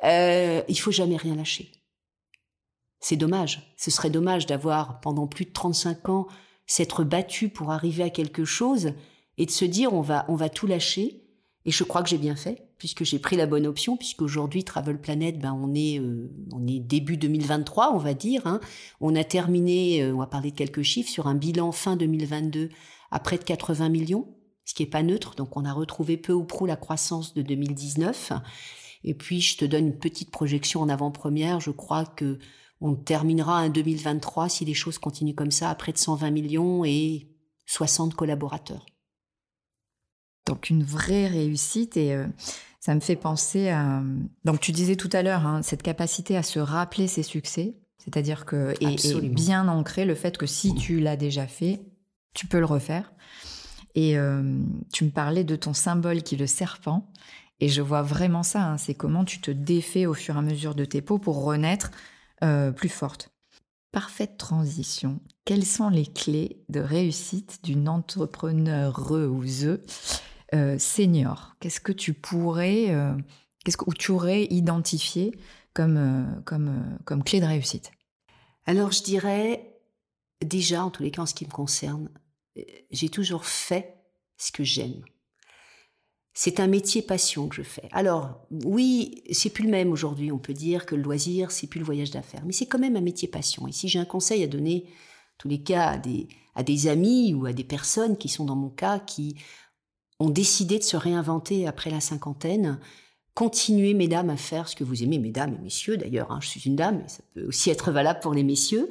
euh, 0.04 0.62
il 0.67 0.80
faut 0.80 0.91
jamais 0.91 1.17
rien 1.17 1.36
lâcher. 1.36 1.72
C'est 3.00 3.15
dommage. 3.15 3.74
Ce 3.78 3.91
serait 3.91 4.10
dommage 4.10 4.45
d'avoir 4.45 5.00
pendant 5.00 5.26
plus 5.26 5.45
de 5.45 5.52
35 5.52 6.10
ans 6.10 6.28
s'être 6.67 7.04
battu 7.04 7.50
pour 7.50 7.72
arriver 7.72 8.04
à 8.04 8.10
quelque 8.10 8.45
chose 8.45 8.91
et 9.38 9.45
de 9.45 9.52
se 9.52 9.65
dire 9.65 9.93
on 9.93 10.02
va 10.02 10.26
on 10.28 10.36
va 10.36 10.50
tout 10.50 10.67
lâcher. 10.67 11.29
Et 11.65 11.72
je 11.72 11.84
crois 11.84 12.02
que 12.04 12.10
j'ai 12.10 12.17
bien 12.17 12.36
fait 12.36 12.67
puisque 12.78 13.04
j'ai 13.04 13.19
pris 13.19 13.36
la 13.36 13.45
bonne 13.45 13.67
option 13.67 13.98
puisqu'aujourd'hui 13.98 14.63
Travel 14.63 15.00
Planet 15.00 15.38
ben 15.38 15.54
on 15.54 15.76
est 15.76 16.00
euh, 16.00 16.32
on 16.54 16.60
début 16.62 17.17
2023 17.17 17.93
on 17.93 17.98
va 17.98 18.13
dire. 18.13 18.48
Hein. 18.48 18.62
On 19.02 19.15
a 19.15 19.24
terminé 19.24 20.02
euh, 20.02 20.13
on 20.13 20.19
va 20.19 20.28
parler 20.28 20.52
de 20.52 20.56
quelques 20.56 20.84
chiffres 20.84 21.10
sur 21.10 21.28
un 21.28 21.36
bilan 21.36 21.72
fin 21.72 21.98
2022 21.98 22.69
à 23.12 23.19
près 23.19 23.38
de 23.38 23.43
80 23.43 23.89
millions 23.89 24.28
ce 24.69 24.76
qui 24.76 24.84
est 24.84 24.88
pas 24.88 25.02
neutre. 25.02 25.34
Donc 25.36 25.58
on 25.58 25.65
a 25.65 25.74
retrouvé 25.74 26.15
peu 26.15 26.32
ou 26.32 26.43
prou 26.43 26.67
la 26.67 26.76
croissance 26.76 27.34
de 27.34 27.41
2019. 27.41 28.34
Et 29.04 29.15
puis 29.15 29.41
je 29.41 29.58
te 29.58 29.65
donne 29.65 29.88
une 29.88 29.98
petite 29.98 30.30
projection 30.30 30.82
en 30.82 30.89
avant-première. 30.89 31.60
Je 31.60 31.72
crois 31.72 32.06
que 32.06 32.38
on 32.80 32.95
terminera 32.95 33.63
en 33.63 33.69
2023 33.69 34.48
si 34.48 34.65
les 34.65 34.76
choses 34.76 35.00
continuent 35.00 35.34
comme 35.34 35.52
ça 35.52 35.72
à 35.72 35.76
près 35.76 35.91
de 35.91 35.98
120 35.98 36.30
millions 36.30 36.86
et 36.86 37.28
60 37.65 38.13
collaborateurs. 38.13 38.86
Donc 40.49 40.71
une 40.71 40.83
vraie 40.83 41.27
réussite 41.27 41.95
et 41.95 42.15
euh, 42.15 42.25
ça 42.79 42.95
me 42.95 42.99
fait 42.99 43.15
penser 43.15 43.69
à. 43.69 44.01
Donc 44.45 44.59
tu 44.59 44.71
disais 44.71 44.95
tout 44.95 45.09
à 45.13 45.21
l'heure 45.21 45.45
hein, 45.45 45.62
cette 45.62 45.83
capacité 45.83 46.35
à 46.35 46.41
se 46.41 46.57
rappeler 46.57 47.07
ses 47.07 47.21
succès, 47.21 47.75
c'est-à-dire 47.99 48.45
que 48.45 48.73
et, 48.81 49.29
bien 49.29 49.67
ancré 49.67 50.05
le 50.05 50.15
fait 50.15 50.39
que 50.39 50.47
si 50.47 50.73
tu 50.73 50.99
l'as 50.99 51.17
déjà 51.17 51.45
fait, 51.45 51.81
tu 52.33 52.47
peux 52.47 52.57
le 52.57 52.65
refaire. 52.65 53.13
Et 53.93 54.17
euh, 54.17 54.59
tu 54.91 55.05
me 55.05 55.12
parlais 55.12 55.43
de 55.43 55.55
ton 55.55 55.75
symbole 55.75 56.23
qui 56.23 56.33
est 56.33 56.39
le 56.39 56.47
serpent. 56.47 57.12
Et 57.59 57.69
je 57.69 57.81
vois 57.81 58.01
vraiment 58.01 58.41
ça. 58.41 58.63
Hein. 58.63 58.77
c'est 58.77 58.95
comment 58.95 59.25
tu 59.25 59.41
te 59.41 59.51
défais 59.51 60.07
au 60.07 60.15
fur 60.15 60.35
et 60.35 60.39
à 60.39 60.41
mesure 60.41 60.73
de 60.73 60.85
tes 60.85 61.01
peaux 61.01 61.19
pour 61.19 61.43
renaître 61.43 61.91
euh, 62.43 62.71
plus 62.71 62.89
forte. 62.89 63.29
Parfaite 63.91 64.38
transition. 64.38 65.19
Quelles 65.45 65.65
sont 65.65 65.89
les 65.89 66.07
clés 66.07 66.63
de 66.69 66.79
réussite 66.79 67.59
d'une 67.63 67.88
entrepreneur 67.88 69.12
ou 69.12 69.43
euh, 70.53 70.77
senior 70.77 71.55
Qu'est-ce 71.59 71.79
que 71.79 71.91
tu 71.91 72.13
pourrais, 72.13 72.95
qu'est-ce 73.63 73.77
que 73.77 73.91
tu 73.91 74.12
aurais 74.12 74.45
identifié 74.45 75.38
comme, 75.73 76.41
comme, 76.45 76.97
comme 77.05 77.23
clé 77.23 77.39
de 77.39 77.45
réussite? 77.45 77.91
Alors 78.65 78.91
je 78.91 79.03
dirais 79.03 79.79
déjà, 80.43 80.83
en 80.85 80.89
tous 80.89 81.03
les 81.03 81.12
cas 81.12 81.23
en 81.23 81.25
ce 81.25 81.33
qui 81.33 81.45
me 81.45 81.51
concerne, 81.51 82.09
j'ai 82.91 83.09
toujours 83.09 83.45
fait 83.45 83.95
ce 84.38 84.51
que 84.51 84.63
j'aime. 84.63 85.03
C'est 86.33 86.59
un 86.59 86.67
métier 86.67 87.01
passion 87.01 87.49
que 87.49 87.55
je 87.55 87.63
fais. 87.63 87.89
Alors, 87.91 88.47
oui, 88.49 89.23
c'est 89.31 89.49
plus 89.49 89.65
le 89.65 89.71
même 89.71 89.91
aujourd'hui. 89.91 90.31
On 90.31 90.38
peut 90.38 90.53
dire 90.53 90.85
que 90.85 90.95
le 90.95 91.01
loisir, 91.01 91.51
c'est 91.51 91.67
plus 91.67 91.79
le 91.79 91.85
voyage 91.85 92.12
d'affaires. 92.12 92.43
Mais 92.45 92.53
c'est 92.53 92.65
quand 92.65 92.79
même 92.79 92.95
un 92.95 93.01
métier 93.01 93.27
passion. 93.27 93.67
Et 93.67 93.73
si 93.73 93.89
j'ai 93.89 93.99
un 93.99 94.05
conseil 94.05 94.43
à 94.43 94.47
donner, 94.47 94.85
en 94.88 95.38
tous 95.38 95.49
les 95.49 95.62
cas, 95.62 95.88
à 95.89 95.97
des, 95.97 96.29
à 96.55 96.63
des 96.63 96.88
amis 96.88 97.33
ou 97.33 97.45
à 97.45 97.51
des 97.51 97.65
personnes 97.65 98.17
qui 98.17 98.29
sont 98.29 98.45
dans 98.45 98.55
mon 98.55 98.69
cas, 98.69 98.99
qui 98.99 99.35
ont 100.19 100.29
décidé 100.29 100.79
de 100.79 100.84
se 100.84 100.97
réinventer 100.97 101.67
après 101.67 101.89
la 101.89 102.01
cinquantaine, 102.01 102.79
continuez, 103.34 103.93
mesdames, 103.93 104.29
à 104.29 104.38
faire 104.38 104.67
ce 104.67 104.75
que 104.75 104.84
vous 104.84 105.03
aimez, 105.03 105.17
mesdames 105.17 105.55
et 105.55 105.63
messieurs 105.63 105.97
d'ailleurs. 105.97 106.32
Hein, 106.32 106.39
je 106.41 106.49
suis 106.49 106.62
une 106.62 106.75
dame, 106.75 106.99
mais 107.01 107.08
ça 107.08 107.23
peut 107.34 107.45
aussi 107.45 107.69
être 107.69 107.91
valable 107.91 108.19
pour 108.19 108.34
les 108.34 108.43
messieurs. 108.43 108.89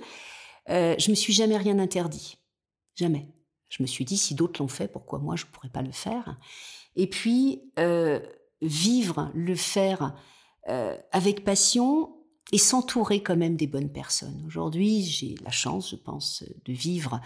Euh, 0.70 0.94
je 0.98 1.10
me 1.10 1.14
suis 1.14 1.32
jamais 1.32 1.56
rien 1.56 1.78
interdit. 1.78 2.38
Jamais. 2.96 3.28
Je 3.68 3.82
me 3.82 3.86
suis 3.86 4.04
dit, 4.04 4.16
si 4.16 4.34
d'autres 4.34 4.62
l'ont 4.62 4.68
fait, 4.68 4.88
pourquoi 4.88 5.18
moi 5.18 5.36
je 5.36 5.44
ne 5.44 5.50
pourrais 5.50 5.68
pas 5.68 5.82
le 5.82 5.92
faire? 5.92 6.38
Et 6.96 7.06
puis, 7.06 7.70
euh, 7.78 8.20
vivre, 8.62 9.30
le 9.34 9.54
faire 9.54 10.14
euh, 10.68 10.96
avec 11.12 11.44
passion 11.44 12.14
et 12.52 12.58
s'entourer 12.58 13.22
quand 13.22 13.36
même 13.36 13.56
des 13.56 13.66
bonnes 13.66 13.92
personnes. 13.92 14.42
Aujourd'hui, 14.46 15.02
j'ai 15.02 15.34
la 15.44 15.50
chance, 15.50 15.90
je 15.90 15.96
pense, 15.96 16.42
de 16.64 16.72
vivre 16.72 17.20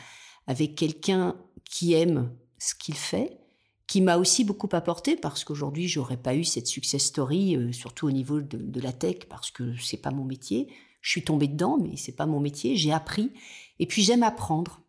avec 0.49 0.75
quelqu'un 0.75 1.37
qui 1.65 1.95
aime 1.95 2.35
ce 2.59 2.75
qu'il 2.75 2.97
fait, 2.97 3.39
qui 3.93 4.01
m'a 4.01 4.17
aussi 4.17 4.43
beaucoup 4.43 4.71
apporté 4.73 5.17
parce 5.17 5.45
qu'aujourd'hui, 5.45 5.87
j'aurais 5.87 6.17
pas 6.17 6.35
eu 6.35 6.45
cette 6.45 6.67
success 6.67 7.05
story, 7.05 7.57
euh, 7.57 7.73
surtout 7.73 8.07
au 8.07 8.11
niveau 8.11 8.41
de, 8.41 8.81
la 8.81 8.91
tech, 8.91 9.27
parce 9.29 9.51
que 9.51 9.77
c'est 9.77 9.99
pas 9.99 10.11
mon 10.11 10.25
métier. 10.25 10.73
Je 11.03 11.11
suis 11.11 11.23
tombée 11.23 11.47
dedans, 11.47 11.77
mais 11.79 11.99
c'est 11.99 12.17
pas 12.17 12.25
mon 12.25 12.41
métier. 12.41 12.75
J'ai 12.75 12.91
appris. 12.91 13.33
Et 13.81 13.85
puis, 13.85 14.03
j'aime 14.03 14.23
apprendre. 14.23 14.81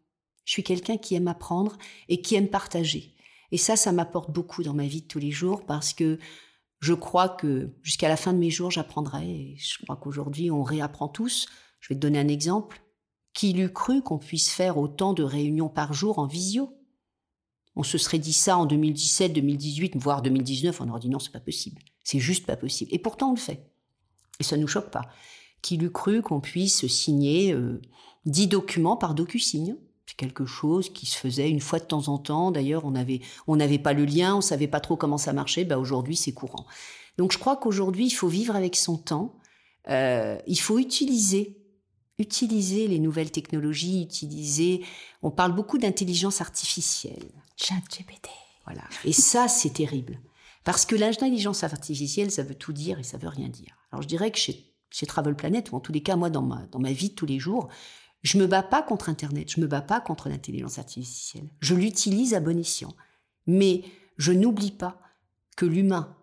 Je 0.46 0.54
suis 0.54 0.64
quelqu'un 0.64 0.96
qui 0.96 1.16
aime 1.16 1.28
apprendre 1.28 1.78
et 2.08 2.22
qui 2.22 2.36
aime 2.36 2.48
partager. 2.48 3.14
Et 3.52 3.58
ça, 3.58 3.76
ça 3.76 3.92
m'apporte 3.92 4.32
beaucoup 4.32 4.64
dans 4.64 4.74
ma 4.74 4.88
vie 4.88 5.02
de 5.02 5.08
tous 5.08 5.20
les 5.20 5.32
jours 5.32 5.66
parce 5.66 5.92
que 5.92 6.18
je 6.80 6.94
crois 6.94 7.28
que 7.28 7.72
jusqu'à 7.82 8.08
la 8.08 8.16
fin 8.16 8.32
de 8.32 8.40
mes 8.40 8.52
jours, 8.52 8.72
j'apprendrai. 8.72 9.58
Je 9.58 9.84
crois 9.84 9.98
qu'aujourd'hui, 9.98 10.50
on 10.50 10.64
réapprend 10.64 11.10
tous. 11.10 11.48
Je 11.82 11.90
vais 11.90 11.96
te 11.96 12.00
donner 12.00 12.20
un 12.20 12.30
exemple. 12.30 12.82
Qui 13.34 13.52
l'eût 13.52 13.74
cru 13.74 14.02
qu'on 14.02 14.18
puisse 14.18 14.50
faire 14.50 14.78
autant 14.78 15.12
de 15.12 15.24
réunions 15.24 15.68
par 15.68 15.92
jour 15.92 16.20
en 16.20 16.26
visio? 16.26 16.74
On 17.76 17.84
se 17.84 17.98
serait 17.98 18.20
dit 18.20 18.34
ça 18.34 18.58
en 18.58 18.66
2017, 18.66 19.34
2018, 19.34 19.96
voire 19.98 20.22
2019, 20.22 20.82
on 20.82 20.90
aurait 20.90 21.00
dit 21.00 21.10
non, 21.10 21.20
c'est 21.20 21.32
pas 21.32 21.40
possible. 21.40 21.82
C'est 22.04 22.20
juste 22.20 22.46
pas 22.46 22.56
possible. 22.56 22.94
Et 22.94 23.00
pourtant, 23.00 23.30
on 23.30 23.34
le 23.34 23.40
fait. 23.40 23.70
Et 24.40 24.44
ça 24.44 24.58
ne 24.58 24.62
nous 24.62 24.68
choque 24.68 24.92
pas. 24.92 25.08
Qui 25.62 25.78
l'eût 25.78 25.92
cru 25.92 26.22
qu'on 26.22 26.42
puisse 26.42 26.86
signer 26.88 27.54
euh, 27.54 27.82
10 28.26 28.48
documents 28.48 28.98
par 28.98 29.16
DocuSign 29.16 29.78
c'est 30.06 30.18
quelque 30.18 30.46
chose 30.46 30.90
qui 30.90 31.06
se 31.06 31.18
faisait 31.18 31.50
une 31.50 31.62
fois 31.62 31.80
de 31.80 31.86
temps 31.86 32.10
en 32.10 32.18
temps. 32.18 32.52
D'ailleurs, 32.52 32.86
on 32.86 32.92
n'avait 32.92 33.22
on 33.48 33.56
n'avait 33.56 33.80
pas 33.80 33.94
le 33.94 34.06
lien, 34.06 34.36
on 34.36 34.42
savait 34.42 34.68
pas 34.68 34.82
trop 34.82 34.98
comment 34.98 35.18
ça 35.18 35.34
marchait. 35.34 35.64
Bah 35.64 35.78
aujourd'hui, 35.78 36.16
c'est 36.16 36.34
courant. 36.34 36.66
Donc, 37.18 37.32
je 37.32 37.38
crois 37.38 37.56
qu'aujourd'hui, 37.56 38.08
il 38.08 38.12
faut 38.12 38.28
vivre 38.28 38.56
avec 38.56 38.76
son 38.76 38.98
temps. 38.98 39.36
Euh, 39.90 40.38
il 40.48 40.60
faut 40.60 40.80
utiliser 40.80 41.63
utiliser 42.20 42.88
les 42.88 43.00
nouvelles 43.00 43.32
technologies, 43.32 44.04
utiliser. 44.04 44.86
On 45.22 45.32
parle 45.32 45.54
beaucoup 45.54 45.78
d'intelligence 45.78 46.42
artificielle. 46.42 47.32
ChatGPT. 47.58 48.30
Voilà. 48.66 48.84
Et 49.04 49.14
ça, 49.14 49.48
c'est 49.48 49.74
terrible. 49.74 50.20
Parce 50.64 50.86
que 50.86 50.96
l'intelligence 50.96 51.64
artificielle, 51.64 52.32
ça 52.32 52.44
veut 52.44 52.56
tout 52.56 52.74
dire 52.74 53.00
et 53.00 53.04
ça 53.04 53.18
veut 53.18 53.28
rien 53.28 53.50
dire. 53.50 53.76
Alors 53.92 54.02
je 54.02 54.08
dirais 54.08 54.32
que 54.32 54.38
chez, 54.38 54.74
chez 54.90 55.06
Travel 55.06 55.36
Planet, 55.36 55.72
ou 55.72 55.76
en 55.76 55.80
tous 55.80 55.92
les 55.92 56.02
cas, 56.02 56.16
moi, 56.16 56.30
dans 56.30 56.42
ma, 56.42 56.66
dans 56.72 56.80
ma 56.80 56.94
vie 56.94 57.10
de 57.10 57.16
tous 57.16 57.26
les 57.26 57.40
jours, 57.40 57.70
je 58.22 58.38
me 58.38 58.48
bats 58.48 58.64
pas 58.64 58.82
contre 58.82 59.10
Internet, 59.10 59.52
je 59.52 59.60
me 59.60 59.68
bats 59.68 59.82
pas 59.82 60.00
contre 60.00 60.30
l'intelligence 60.30 60.80
artificielle. 60.80 61.50
Je 61.60 61.76
l'utilise 61.76 62.34
à 62.34 62.40
bon 62.40 62.58
escient. 62.58 62.96
Mais 63.46 63.84
je 64.18 64.32
n'oublie 64.32 64.72
pas 64.72 65.02
que 65.58 65.66
l'humain, 65.66 66.16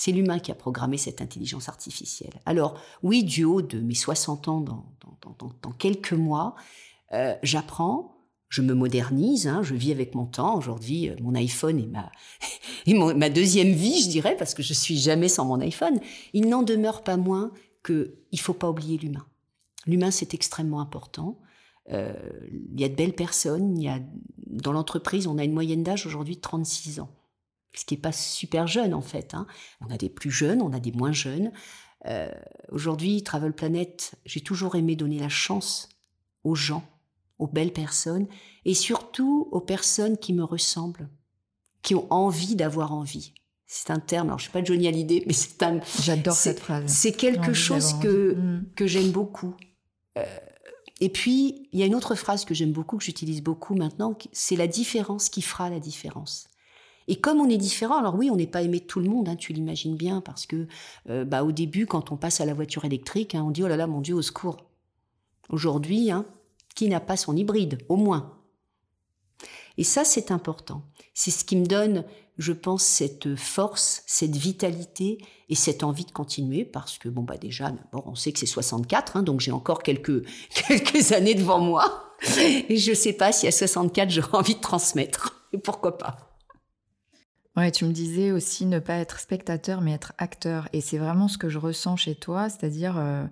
c'est 0.00 0.12
l'humain 0.12 0.38
qui 0.38 0.50
a 0.50 0.54
programmé 0.54 0.96
cette 0.96 1.20
intelligence 1.20 1.68
artificielle. 1.68 2.32
Alors 2.46 2.80
oui, 3.02 3.22
du 3.22 3.44
haut 3.44 3.60
de 3.60 3.80
mes 3.80 3.94
60 3.94 4.48
ans 4.48 4.60
dans, 4.62 5.72
quelques 5.78 6.14
mois, 6.14 6.54
euh, 7.12 7.34
j'apprends, 7.42 8.16
je 8.48 8.62
me 8.62 8.72
modernise, 8.72 9.46
hein, 9.46 9.62
je 9.62 9.74
vis 9.74 9.92
avec 9.92 10.14
mon 10.14 10.24
temps. 10.24 10.56
Aujourd'hui, 10.56 11.10
euh, 11.10 11.16
mon 11.20 11.34
iPhone 11.34 11.78
est 11.78 11.86
ma, 11.86 13.14
ma 13.14 13.28
deuxième 13.28 13.72
vie, 13.72 14.00
je 14.00 14.08
dirais, 14.08 14.38
parce 14.38 14.54
que 14.54 14.62
je 14.62 14.72
suis 14.72 14.96
jamais 14.96 15.28
sans 15.28 15.44
mon 15.44 15.60
iPhone. 15.60 16.00
Il 16.32 16.48
n'en 16.48 16.62
demeure 16.62 17.04
pas 17.04 17.18
moins 17.18 17.52
qu'il 17.84 18.40
faut 18.40 18.54
pas 18.54 18.70
oublier 18.70 18.96
l'humain. 18.96 19.26
L'humain, 19.86 20.10
c'est 20.10 20.32
extrêmement 20.32 20.80
important. 20.80 21.38
Euh, 21.92 22.14
il 22.72 22.80
y 22.80 22.84
a 22.84 22.88
de 22.88 22.94
belles 22.94 23.12
personnes. 23.12 23.76
Il 23.76 23.84
y 23.84 23.88
a, 23.88 23.98
dans 24.46 24.72
l'entreprise, 24.72 25.26
on 25.26 25.36
a 25.36 25.44
une 25.44 25.52
moyenne 25.52 25.82
d'âge 25.82 26.06
aujourd'hui 26.06 26.36
de 26.36 26.40
36 26.40 27.00
ans. 27.00 27.10
Ce 27.74 27.84
qui 27.84 27.94
n'est 27.94 28.00
pas 28.00 28.12
super 28.12 28.66
jeune, 28.66 28.94
en 28.94 29.00
fait. 29.00 29.34
Hein. 29.34 29.46
On 29.80 29.90
a 29.92 29.96
des 29.96 30.08
plus 30.08 30.30
jeunes, 30.30 30.60
on 30.62 30.72
a 30.72 30.80
des 30.80 30.92
moins 30.92 31.12
jeunes. 31.12 31.52
Euh, 32.06 32.30
aujourd'hui, 32.70 33.22
Travel 33.22 33.52
Planet, 33.52 34.14
j'ai 34.24 34.40
toujours 34.40 34.74
aimé 34.74 34.96
donner 34.96 35.18
la 35.18 35.28
chance 35.28 35.88
aux 36.44 36.54
gens, 36.54 36.82
aux 37.38 37.46
belles 37.46 37.72
personnes, 37.72 38.26
et 38.64 38.74
surtout 38.74 39.48
aux 39.52 39.60
personnes 39.60 40.16
qui 40.16 40.32
me 40.32 40.44
ressemblent, 40.44 41.08
qui 41.82 41.94
ont 41.94 42.10
envie 42.12 42.56
d'avoir 42.56 42.92
envie. 42.92 43.34
C'est 43.66 43.90
un 43.90 44.00
terme, 44.00 44.28
alors 44.28 44.38
je 44.38 44.44
suis 44.44 44.52
pas 44.52 44.64
Johnny 44.64 44.88
Hallyday, 44.88 45.22
mais 45.26 45.32
c'est 45.32 45.62
un... 45.62 45.80
J'adore 46.02 46.34
cette 46.34 46.58
phrase. 46.58 46.90
C'est 46.90 47.12
quelque 47.12 47.52
chose 47.52 47.94
que, 48.00 48.34
mm. 48.34 48.64
que 48.74 48.86
j'aime 48.86 49.12
beaucoup. 49.12 49.54
Euh, 50.18 50.24
et 51.00 51.08
puis, 51.08 51.68
il 51.72 51.78
y 51.78 51.82
a 51.82 51.86
une 51.86 51.94
autre 51.94 52.14
phrase 52.14 52.44
que 52.44 52.52
j'aime 52.52 52.72
beaucoup, 52.72 52.98
que 52.98 53.04
j'utilise 53.04 53.42
beaucoup 53.42 53.74
maintenant, 53.74 54.16
c'est 54.32 54.56
la 54.56 54.66
différence 54.66 55.28
qui 55.28 55.40
fera 55.40 55.70
la 55.70 55.80
différence. 55.80 56.48
Et 57.08 57.16
comme 57.16 57.40
on 57.40 57.48
est 57.48 57.56
différent, 57.56 57.98
alors 57.98 58.14
oui, 58.14 58.30
on 58.30 58.36
n'est 58.36 58.46
pas 58.46 58.62
aimé 58.62 58.80
de 58.80 58.84
tout 58.84 59.00
le 59.00 59.08
monde, 59.08 59.28
hein, 59.28 59.36
tu 59.36 59.52
l'imagines 59.52 59.96
bien, 59.96 60.20
parce 60.20 60.46
que 60.46 60.66
euh, 61.08 61.24
bah, 61.24 61.44
au 61.44 61.52
début, 61.52 61.86
quand 61.86 62.12
on 62.12 62.16
passe 62.16 62.40
à 62.40 62.44
la 62.44 62.54
voiture 62.54 62.84
électrique, 62.84 63.34
hein, 63.34 63.42
on 63.44 63.50
dit 63.50 63.62
oh 63.62 63.68
là 63.68 63.76
là, 63.76 63.86
mon 63.86 64.00
Dieu, 64.00 64.14
au 64.14 64.22
secours. 64.22 64.58
Aujourd'hui, 65.48 66.10
hein, 66.10 66.26
qui 66.74 66.88
n'a 66.88 67.00
pas 67.00 67.16
son 67.16 67.36
hybride, 67.36 67.78
au 67.88 67.96
moins? 67.96 68.36
Et 69.76 69.84
ça, 69.84 70.04
c'est 70.04 70.30
important. 70.30 70.82
C'est 71.14 71.30
ce 71.30 71.44
qui 71.44 71.56
me 71.56 71.66
donne 71.66 72.04
je 72.40 72.52
pense, 72.52 72.82
cette 72.82 73.36
force, 73.36 74.02
cette 74.06 74.34
vitalité 74.34 75.18
et 75.50 75.54
cette 75.54 75.84
envie 75.84 76.06
de 76.06 76.10
continuer 76.10 76.64
parce 76.64 76.96
que, 76.96 77.08
bon, 77.10 77.22
bah, 77.22 77.36
déjà, 77.36 77.70
bon, 77.92 78.02
on 78.06 78.14
sait 78.14 78.32
que 78.32 78.38
c'est 78.38 78.46
64, 78.46 79.18
hein, 79.18 79.22
donc 79.22 79.40
j'ai 79.40 79.52
encore 79.52 79.82
quelques, 79.82 80.24
quelques 80.68 81.12
années 81.12 81.34
devant 81.34 81.60
moi. 81.60 82.14
Et 82.68 82.76
je 82.78 82.90
ne 82.90 82.94
sais 82.94 83.12
pas 83.12 83.32
si 83.32 83.46
à 83.46 83.52
64, 83.52 84.10
j'aurai 84.10 84.38
envie 84.38 84.54
de 84.54 84.60
transmettre. 84.60 85.46
Et 85.52 85.58
pourquoi 85.58 85.98
pas? 85.98 86.29
Ouais, 87.56 87.72
tu 87.72 87.84
me 87.84 87.92
disais 87.92 88.30
aussi 88.30 88.64
ne 88.64 88.78
pas 88.78 88.94
être 88.94 89.18
spectateur, 89.18 89.80
mais 89.80 89.92
être 89.92 90.12
acteur. 90.18 90.68
Et 90.72 90.80
c'est 90.80 90.98
vraiment 90.98 91.26
ce 91.26 91.36
que 91.36 91.48
je 91.48 91.58
ressens 91.58 91.96
chez 91.96 92.14
toi, 92.14 92.48
c'est-à-dire. 92.48 92.96
Euh, 92.98 93.24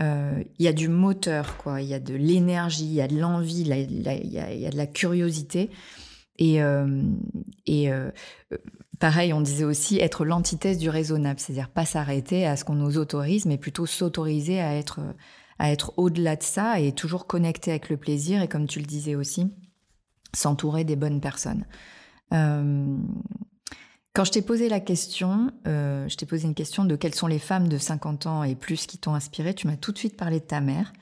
euh, 0.00 0.42
il 0.58 0.64
y 0.64 0.68
a 0.68 0.72
du 0.72 0.88
moteur, 0.88 1.56
quoi. 1.56 1.80
Il 1.80 1.88
y 1.88 1.94
a 1.94 2.00
de 2.00 2.14
l'énergie, 2.14 2.84
il 2.84 2.92
y 2.92 3.00
a 3.00 3.08
de 3.08 3.18
l'envie, 3.18 3.60
il 3.60 3.68
y, 3.68 4.66
a 4.66 4.70
de 4.70 4.76
la 4.76 4.86
curiosité. 4.86 5.70
Et, 6.36 6.60
euh, 6.62 7.02
et 7.66 7.90
pareil, 8.98 9.32
on 9.32 9.40
disait 9.40 9.64
aussi 9.64 10.00
être 10.00 10.24
l'antithèse 10.24 10.78
du 10.78 10.90
raisonnable, 10.90 11.38
c'est-à-dire 11.38 11.70
pas 11.70 11.84
s'arrêter 11.84 12.44
à 12.44 12.56
ce 12.56 12.64
qu'on 12.64 12.74
nous 12.74 12.98
autorise, 12.98 13.46
mais 13.46 13.56
plutôt 13.56 13.86
s'autoriser 13.86 14.60
à 14.60 14.74
être, 14.74 15.00
à 15.60 15.70
être 15.70 15.94
au-delà 15.96 16.34
de 16.34 16.42
ça 16.42 16.80
et 16.80 16.92
toujours 16.92 17.28
connecté 17.28 17.70
avec 17.70 17.88
le 17.88 17.96
plaisir 17.96 18.42
et 18.42 18.48
comme 18.48 18.66
tu 18.66 18.80
le 18.80 18.86
disais 18.86 19.14
aussi, 19.14 19.52
s'entourer 20.34 20.82
des 20.82 20.96
bonnes 20.96 21.20
personnes. 21.20 21.66
Quand 24.14 24.24
je 24.24 24.32
t'ai 24.32 24.42
posé 24.42 24.68
la 24.68 24.80
question, 24.80 25.50
je 25.64 26.14
t'ai 26.14 26.24
posé 26.24 26.46
une 26.46 26.54
question 26.54 26.84
de 26.84 26.96
quelles 26.96 27.14
sont 27.14 27.26
les 27.26 27.40
femmes 27.40 27.68
de 27.68 27.78
50 27.78 28.26
ans 28.26 28.44
et 28.44 28.54
plus 28.54 28.86
qui 28.86 28.96
t'ont 28.96 29.14
inspiré, 29.14 29.54
tu 29.54 29.66
m'as 29.66 29.76
tout 29.76 29.92
de 29.92 29.98
suite 29.98 30.16
parlé 30.16 30.38
de 30.38 30.44
ta 30.44 30.60
mère 30.60 30.92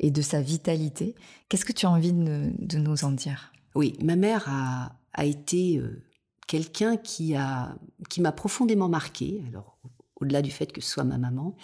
et 0.00 0.10
de 0.10 0.22
sa 0.22 0.40
vitalité. 0.40 1.14
Qu'est-ce 1.48 1.64
que 1.64 1.72
tu 1.72 1.86
as 1.86 1.90
envie 1.90 2.12
de, 2.12 2.78
nous 2.78 3.04
en 3.04 3.12
dire? 3.12 3.52
Oui, 3.74 3.96
ma 4.02 4.16
mère 4.16 4.46
a, 4.48 5.24
été 5.24 5.78
euh, 5.78 6.02
quelqu'un 6.46 6.96
qui 6.96 7.36
a 7.36 7.76
qui 8.08 8.20
m'a 8.20 8.32
profondément 8.32 8.88
marqué. 8.88 9.42
Alors 9.48 9.78
au-delà 10.16 10.42
du 10.42 10.50
fait 10.50 10.72
que 10.72 10.80
ce 10.80 10.90
soit 10.90 11.04
ma 11.04 11.18
maman, 11.18 11.54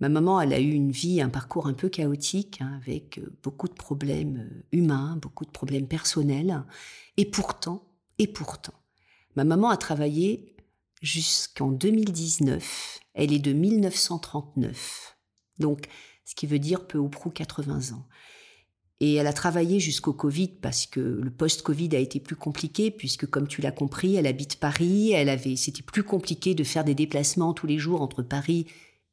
ma 0.00 0.08
maman, 0.08 0.40
elle 0.40 0.52
a 0.52 0.60
eu 0.60 0.72
une 0.72 0.90
vie, 0.90 1.22
un 1.22 1.28
parcours 1.28 1.66
un 1.66 1.72
peu 1.72 1.88
chaotique, 1.88 2.60
hein, 2.60 2.80
avec 2.82 3.18
euh, 3.18 3.32
beaucoup 3.42 3.68
de 3.68 3.74
problèmes 3.74 4.48
euh, 4.50 4.64
humains, 4.72 5.16
beaucoup 5.20 5.44
de 5.44 5.50
problèmes 5.50 5.86
personnels, 5.86 6.64
et 7.16 7.24
pourtant, 7.24 7.84
et 8.18 8.26
pourtant, 8.26 8.74
ma 9.36 9.44
maman 9.44 9.70
a 9.70 9.76
travaillé 9.76 10.54
jusqu'en 11.00 11.70
2019. 11.70 13.00
Elle 13.14 13.32
est 13.32 13.38
de 13.38 13.52
1939, 13.52 15.16
donc 15.58 15.86
ce 16.24 16.34
qui 16.34 16.46
veut 16.46 16.58
dire 16.58 16.86
peu 16.86 16.98
ou 16.98 17.08
prou 17.08 17.30
80 17.30 17.94
ans. 17.94 18.06
Et 19.00 19.14
elle 19.14 19.26
a 19.26 19.32
travaillé 19.32 19.80
jusqu'au 19.80 20.12
Covid 20.12 20.46
parce 20.46 20.86
que 20.86 21.00
le 21.00 21.30
post-Covid 21.30 21.88
a 21.96 21.98
été 21.98 22.20
plus 22.20 22.36
compliqué 22.36 22.92
puisque, 22.92 23.26
comme 23.26 23.48
tu 23.48 23.60
l'as 23.60 23.72
compris, 23.72 24.14
elle 24.14 24.28
habite 24.28 24.60
Paris. 24.60 25.10
Elle 25.10 25.28
avait, 25.28 25.56
c'était 25.56 25.82
plus 25.82 26.04
compliqué 26.04 26.54
de 26.54 26.62
faire 26.62 26.84
des 26.84 26.94
déplacements 26.94 27.52
tous 27.52 27.66
les 27.66 27.78
jours 27.78 28.00
entre 28.00 28.22
Paris 28.22 28.68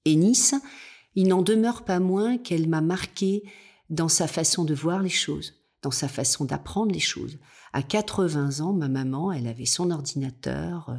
et 0.05 0.15
Nice. 0.15 0.53
Il 1.15 1.27
n'en 1.29 1.41
demeure 1.41 1.85
pas 1.85 1.99
moins 1.99 2.37
qu'elle 2.37 2.69
m'a 2.69 2.81
marqué 2.81 3.43
dans 3.89 4.09
sa 4.09 4.27
façon 4.27 4.63
de 4.63 4.75
voir 4.75 5.01
les 5.01 5.09
choses, 5.09 5.55
dans 5.81 5.91
sa 5.91 6.07
façon 6.07 6.45
d'apprendre 6.45 6.91
les 6.91 6.99
choses. 6.99 7.37
À 7.71 7.83
80 7.83 8.61
ans, 8.61 8.73
ma 8.73 8.87
maman, 8.87 9.31
elle 9.31 9.47
avait 9.47 9.65
son 9.65 9.91
ordinateur, 9.91 10.89
euh, 10.89 10.95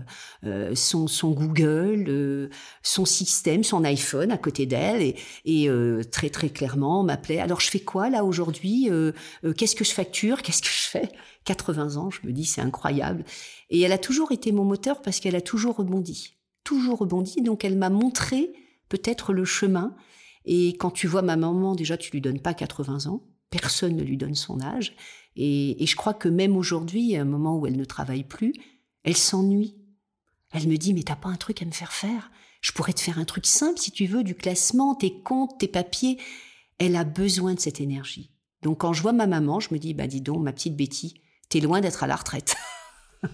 euh, 0.46 0.74
son, 0.74 1.08
son, 1.08 1.32
Google, 1.32 2.04
euh, 2.08 2.48
son 2.82 3.04
système, 3.04 3.64
son 3.64 3.84
iPhone 3.84 4.30
à 4.30 4.38
côté 4.38 4.66
d'elle, 4.66 5.02
et, 5.02 5.16
et 5.44 5.68
très 6.10 6.30
très 6.30 6.48
clairement 6.48 7.02
m'appelait. 7.02 7.40
Alors 7.40 7.60
je 7.60 7.70
fais 7.70 7.80
quoi 7.80 8.08
là 8.08 8.24
aujourd'hui 8.24 8.88
Qu'est-ce 9.56 9.74
que 9.74 9.84
je 9.84 9.92
facture 9.92 10.42
Qu'est-ce 10.42 10.62
que 10.62 10.68
je 10.68 10.88
fais? 10.88 11.08
80 11.44 11.96
ans, 11.96 12.10
je 12.10 12.26
me 12.26 12.32
dis 12.32 12.44
c'est 12.44 12.60
incroyable. 12.60 13.24
Et 13.70 13.80
elle 13.80 13.92
a 13.92 13.98
toujours 13.98 14.32
été 14.32 14.52
mon 14.52 14.64
moteur 14.64 15.02
parce 15.02 15.20
qu'elle 15.20 15.36
a 15.36 15.40
toujours 15.40 15.76
rebondi, 15.76 16.36
toujours 16.64 16.98
rebondi. 16.98 17.42
Donc 17.42 17.64
elle 17.64 17.76
m'a 17.76 17.90
montré 17.90 18.52
peut-être 18.88 19.32
le 19.32 19.44
chemin. 19.44 19.96
Et 20.44 20.76
quand 20.76 20.90
tu 20.90 21.06
vois 21.06 21.22
ma 21.22 21.36
maman, 21.36 21.74
déjà 21.74 21.96
tu 21.96 22.12
lui 22.12 22.20
donnes 22.20 22.40
pas 22.40 22.54
80 22.54 23.06
ans, 23.06 23.24
personne 23.50 23.96
ne 23.96 24.02
lui 24.02 24.16
donne 24.16 24.34
son 24.34 24.60
âge. 24.60 24.94
Et, 25.36 25.84
je 25.84 25.96
crois 25.96 26.14
que 26.14 26.28
même 26.28 26.56
aujourd'hui, 26.56 27.16
à 27.16 27.22
un 27.22 27.24
moment 27.24 27.58
où 27.58 27.66
elle 27.66 27.76
ne 27.76 27.84
travaille 27.84 28.24
plus, 28.24 28.52
elle 29.04 29.16
s'ennuie. 29.16 29.76
Elle 30.52 30.68
me 30.68 30.76
dit, 30.76 30.94
mais 30.94 31.02
t'as 31.02 31.16
pas 31.16 31.28
un 31.28 31.36
truc 31.36 31.62
à 31.62 31.64
me 31.64 31.70
faire 31.70 31.92
faire? 31.92 32.30
Je 32.60 32.72
pourrais 32.72 32.92
te 32.92 33.00
faire 33.00 33.18
un 33.18 33.24
truc 33.24 33.46
simple 33.46 33.78
si 33.78 33.90
tu 33.90 34.06
veux, 34.06 34.24
du 34.24 34.34
classement, 34.34 34.94
tes 34.94 35.20
comptes, 35.22 35.58
tes 35.58 35.68
papiers. 35.68 36.18
Elle 36.78 36.96
a 36.96 37.04
besoin 37.04 37.54
de 37.54 37.60
cette 37.60 37.80
énergie. 37.80 38.32
Donc 38.62 38.80
quand 38.80 38.92
je 38.92 39.02
vois 39.02 39.12
ma 39.12 39.26
maman, 39.26 39.60
je 39.60 39.72
me 39.72 39.78
dis, 39.78 39.94
bah 39.94 40.06
dis 40.06 40.20
donc, 40.20 40.42
ma 40.42 40.52
petite 40.52 40.76
Betty, 40.76 41.20
t'es 41.48 41.60
loin 41.60 41.80
d'être 41.80 42.02
à 42.02 42.06
la 42.06 42.16
retraite. 42.16 42.56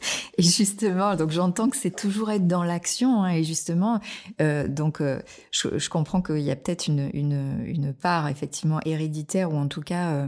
Et 0.38 0.42
justement, 0.42 1.16
donc 1.16 1.30
j'entends 1.30 1.68
que 1.68 1.76
c'est 1.76 1.94
toujours 1.94 2.30
être 2.30 2.46
dans 2.46 2.62
l'action. 2.62 3.24
Hein, 3.24 3.34
et 3.34 3.44
justement, 3.44 4.00
euh, 4.40 4.68
donc 4.68 5.00
euh, 5.00 5.20
je, 5.50 5.88
comprends 5.88 6.22
qu'il 6.22 6.40
y 6.40 6.50
a 6.50 6.56
peut-être 6.56 6.86
une, 6.86 7.10
une, 7.12 7.92
part 7.92 8.28
effectivement 8.28 8.80
héréditaire 8.84 9.52
ou 9.52 9.56
en 9.56 9.68
tout 9.68 9.82
cas 9.82 10.12
euh, 10.12 10.26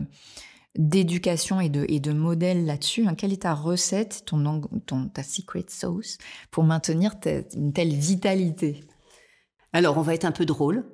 d'éducation 0.77 1.61
et 1.61 1.69
de, 1.69 1.85
et 1.89 2.01
de 2.01 2.13
modèle 2.13 2.67
là-dessus. 2.67 3.07
Hein. 3.07 3.15
Quelle 3.15 3.33
est 3.33 3.43
ta 3.43 3.55
recette, 3.55 4.25
ton, 4.27 4.63
ton, 4.87 5.09
ta 5.09 5.23
secret 5.23 5.65
sauce 5.69 6.19
pour 6.51 6.65
maintenir 6.65 7.15
une 7.55 7.73
telle 7.73 7.95
vitalité? 7.95 8.81
Alors, 9.73 9.97
on 9.97 10.03
va 10.03 10.15
être 10.15 10.27
un 10.27 10.33
peu 10.33 10.45
drôle. 10.45 10.85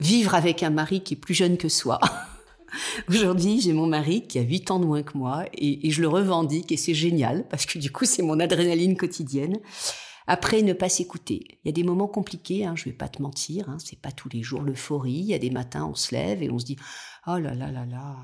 Vivre 0.00 0.34
avec 0.34 0.62
un 0.64 0.70
mari 0.70 1.02
qui 1.02 1.14
est 1.14 1.18
plus 1.18 1.34
jeune 1.34 1.56
que 1.56 1.68
soi. 1.68 2.00
Aujourd'hui, 3.08 3.60
j'ai 3.60 3.72
mon 3.72 3.86
mari 3.86 4.26
qui 4.26 4.38
a 4.38 4.42
8 4.42 4.70
ans 4.70 4.78
de 4.78 4.86
moins 4.86 5.02
que 5.02 5.16
moi 5.16 5.44
et, 5.52 5.90
je 5.90 6.00
le 6.00 6.08
revendique 6.08 6.72
et 6.72 6.76
c'est 6.76 6.94
génial 6.94 7.46
parce 7.50 7.66
que 7.66 7.78
du 7.78 7.90
coup, 7.90 8.04
c'est 8.04 8.22
mon 8.22 8.40
adrénaline 8.40 8.96
quotidienne. 8.96 9.58
Après, 10.26 10.62
ne 10.62 10.72
pas 10.72 10.88
s'écouter. 10.88 11.58
Il 11.64 11.66
y 11.66 11.68
a 11.68 11.72
des 11.72 11.84
moments 11.84 12.08
compliqués, 12.08 12.64
hein, 12.64 12.74
je 12.76 12.84
vais 12.84 12.94
pas 12.94 13.08
te 13.08 13.20
mentir, 13.20 13.68
hein, 13.68 13.76
c'est 13.78 14.00
pas 14.00 14.10
tous 14.10 14.30
les 14.30 14.42
jours 14.42 14.62
l'euphorie. 14.62 15.12
Il 15.12 15.26
y 15.26 15.34
a 15.34 15.38
des 15.38 15.50
matins, 15.50 15.86
on 15.86 15.94
se 15.94 16.14
lève 16.14 16.42
et 16.42 16.50
on 16.50 16.58
se 16.58 16.64
dit 16.64 16.76
Oh 17.26 17.36
là 17.36 17.54
là 17.54 17.70
là 17.70 17.84
là, 17.84 18.16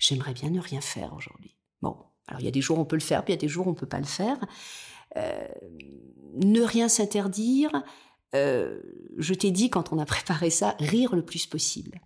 j'aimerais 0.00 0.34
bien 0.34 0.50
ne 0.50 0.58
rien 0.58 0.80
faire 0.80 1.14
aujourd'hui. 1.14 1.54
Bon, 1.80 1.96
alors 2.26 2.40
il 2.40 2.44
y 2.44 2.48
a 2.48 2.50
des 2.50 2.60
jours 2.60 2.78
on 2.78 2.84
peut 2.84 2.96
le 2.96 3.00
faire, 3.00 3.24
puis 3.24 3.32
il 3.32 3.36
y 3.36 3.38
a 3.38 3.40
des 3.40 3.48
jours 3.48 3.68
on 3.68 3.74
peut 3.74 3.86
pas 3.86 4.00
le 4.00 4.04
faire. 4.04 4.38
Euh, 5.16 5.46
ne 6.42 6.60
rien 6.60 6.88
s'interdire. 6.88 7.70
Euh, 8.34 8.80
je 9.16 9.32
t'ai 9.34 9.52
dit 9.52 9.70
quand 9.70 9.92
on 9.92 9.98
a 9.98 10.04
préparé 10.06 10.50
ça, 10.50 10.76
rire 10.80 11.14
le 11.14 11.24
plus 11.24 11.46
possible. 11.46 12.00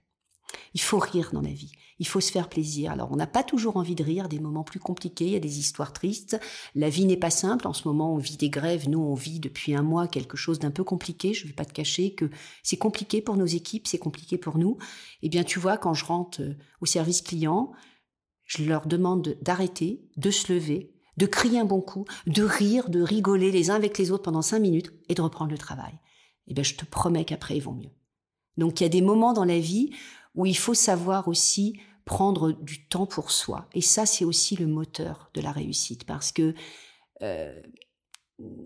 Il 0.75 0.81
faut 0.81 0.99
rire 0.99 1.31
dans 1.33 1.41
la 1.41 1.53
vie. 1.53 1.73
Il 1.99 2.07
faut 2.07 2.21
se 2.21 2.31
faire 2.31 2.49
plaisir. 2.49 2.93
Alors, 2.93 3.11
on 3.11 3.17
n'a 3.17 3.27
pas 3.27 3.43
toujours 3.43 3.77
envie 3.77 3.95
de 3.95 4.05
rire, 4.05 4.29
des 4.29 4.39
moments 4.39 4.63
plus 4.63 4.79
compliqués, 4.79 5.27
il 5.27 5.33
y 5.33 5.37
a 5.37 5.41
des 5.41 5.59
histoires 5.59 5.93
tristes. 5.93 6.39
La 6.75 6.89
vie 6.89 7.05
n'est 7.05 7.17
pas 7.17 7.31
simple. 7.31 7.67
En 7.67 7.73
ce 7.73 7.89
moment, 7.89 8.15
on 8.15 8.19
vit 8.19 8.37
des 8.37 8.51
grèves. 8.51 8.89
Nous, 8.89 9.01
on 9.01 9.15
vit 9.15 9.41
depuis 9.41 9.75
un 9.75 9.83
mois 9.83 10.07
quelque 10.07 10.37
chose 10.37 10.59
d'un 10.59 10.71
peu 10.71 10.85
compliqué. 10.85 11.35
Je 11.35 11.45
ne 11.45 11.49
vais 11.49 11.55
pas 11.55 11.65
te 11.65 11.73
cacher 11.73 12.15
que 12.15 12.31
c'est 12.63 12.77
compliqué 12.77 13.21
pour 13.21 13.37
nos 13.37 13.47
équipes, 13.47 13.87
c'est 13.87 13.99
compliqué 13.99 14.39
pour 14.39 14.59
nous. 14.59 14.79
Eh 15.23 15.29
bien, 15.29 15.43
tu 15.43 15.59
vois, 15.59 15.77
quand 15.77 15.95
je 15.95 16.05
rentre 16.05 16.41
euh, 16.43 16.55
au 16.81 16.87
service 16.87 17.23
client, 17.23 17.73
je 18.45 18.65
leur 18.65 18.87
demande 18.87 19.37
d'arrêter, 19.43 20.09
de 20.17 20.31
se 20.31 20.53
lever, 20.53 20.95
de 21.17 21.27
crier 21.27 21.59
un 21.59 21.65
bon 21.65 21.81
coup, 21.81 22.05
de 22.27 22.43
rire, 22.43 22.89
de 22.91 23.03
rigoler 23.03 23.51
les 23.51 23.71
uns 23.71 23.75
avec 23.75 23.99
les 23.99 24.11
autres 24.11 24.23
pendant 24.23 24.43
cinq 24.43 24.61
minutes 24.61 24.93
et 25.09 25.15
de 25.15 25.23
reprendre 25.23 25.51
le 25.51 25.59
travail. 25.59 25.93
Eh 26.47 26.55
bien, 26.55 26.63
je 26.63 26.75
te 26.75 26.85
promets 26.85 27.25
qu'après, 27.25 27.57
ils 27.57 27.63
vont 27.63 27.75
mieux. 27.75 27.91
Donc, 28.57 28.81
il 28.81 28.85
y 28.85 28.87
a 28.87 28.91
des 28.91 29.03
moments 29.03 29.33
dans 29.33 29.45
la 29.45 29.59
vie 29.59 29.91
où 30.35 30.47
il 30.47 30.57
faut 30.57 30.75
savoir 30.75 31.29
aussi 31.29 31.81
prendre 32.05 32.53
du 32.53 32.87
temps 32.87 33.07
pour 33.07 33.31
soi. 33.31 33.67
Et 33.75 33.83
ça, 33.83 34.07
c'est 34.07 34.25
aussi 34.25 34.57
le 34.57 34.67
moteur 34.67 35.31
de 35.35 35.41
la 35.41 35.53
réussite, 35.53 36.05
parce 36.05 36.33
que 36.33 36.55
euh, 37.23 37.61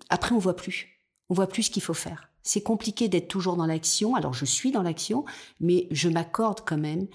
après, 0.08 0.34
on 0.34 0.38
voit 0.38 0.56
plus. 0.56 1.00
On 1.28 1.34
voit 1.34 1.46
plus 1.46 1.64
ce 1.64 1.70
qu'il 1.70 1.82
faut 1.82 1.94
faire. 1.94 2.28
C'est 2.42 2.62
compliqué 2.62 3.08
d'être 3.08 3.28
toujours 3.28 3.56
dans 3.56 3.66
l'action. 3.66 4.14
Alors, 4.14 4.34
je 4.34 4.44
suis 4.44 4.72
dans 4.72 4.82
l'action, 4.82 5.24
mais 5.60 5.86
je 5.90 6.08
m'accorde 6.08 6.60
quand 6.66 6.78
même 6.78 7.08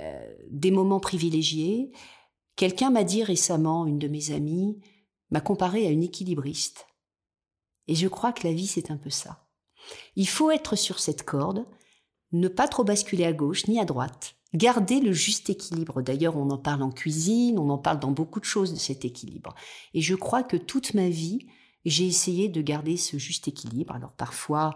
euh, 0.00 0.34
des 0.50 0.70
moments 0.70 1.00
privilégiés. 1.00 1.92
Quelqu'un 2.56 2.90
m'a 2.90 3.04
dit 3.04 3.22
récemment, 3.22 3.86
une 3.86 3.98
de 3.98 4.08
mes 4.08 4.32
amies, 4.32 4.80
m'a 5.30 5.40
comparé 5.40 5.86
à 5.86 5.90
une 5.90 6.02
équilibriste. 6.02 6.86
Et 7.86 7.94
je 7.94 8.08
crois 8.08 8.32
que 8.32 8.46
la 8.46 8.52
vie, 8.52 8.66
c'est 8.66 8.90
un 8.90 8.96
peu 8.96 9.10
ça. 9.10 9.46
Il 10.16 10.28
faut 10.28 10.50
être 10.50 10.76
sur 10.76 10.98
cette 10.98 11.24
corde, 11.24 11.66
ne 12.32 12.48
pas 12.48 12.68
trop 12.68 12.84
basculer 12.84 13.24
à 13.24 13.32
gauche 13.32 13.66
ni 13.66 13.80
à 13.80 13.84
droite, 13.84 14.36
garder 14.54 15.00
le 15.00 15.12
juste 15.12 15.50
équilibre. 15.50 16.02
D'ailleurs, 16.02 16.36
on 16.36 16.50
en 16.50 16.58
parle 16.58 16.82
en 16.82 16.90
cuisine, 16.90 17.58
on 17.58 17.70
en 17.70 17.78
parle 17.78 18.00
dans 18.00 18.10
beaucoup 18.10 18.40
de 18.40 18.44
choses 18.44 18.72
de 18.72 18.78
cet 18.78 19.04
équilibre. 19.04 19.54
Et 19.94 20.00
je 20.00 20.14
crois 20.14 20.42
que 20.42 20.56
toute 20.56 20.94
ma 20.94 21.08
vie, 21.08 21.46
j'ai 21.84 22.06
essayé 22.06 22.48
de 22.48 22.60
garder 22.60 22.96
ce 22.96 23.18
juste 23.18 23.48
équilibre. 23.48 23.94
Alors 23.94 24.12
parfois, 24.12 24.74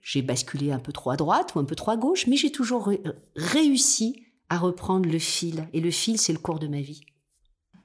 j'ai 0.00 0.22
basculé 0.22 0.72
un 0.72 0.78
peu 0.78 0.92
trop 0.92 1.10
à 1.10 1.16
droite 1.16 1.54
ou 1.54 1.58
un 1.58 1.64
peu 1.64 1.76
trop 1.76 1.92
à 1.92 1.96
gauche, 1.96 2.26
mais 2.26 2.36
j'ai 2.36 2.52
toujours 2.52 2.90
réussi 3.36 4.26
à 4.48 4.58
reprendre 4.58 5.08
le 5.08 5.18
fil. 5.18 5.68
Et 5.72 5.80
le 5.80 5.90
fil, 5.90 6.18
c'est 6.18 6.32
le 6.32 6.38
cours 6.38 6.58
de 6.58 6.68
ma 6.68 6.80
vie. 6.80 7.02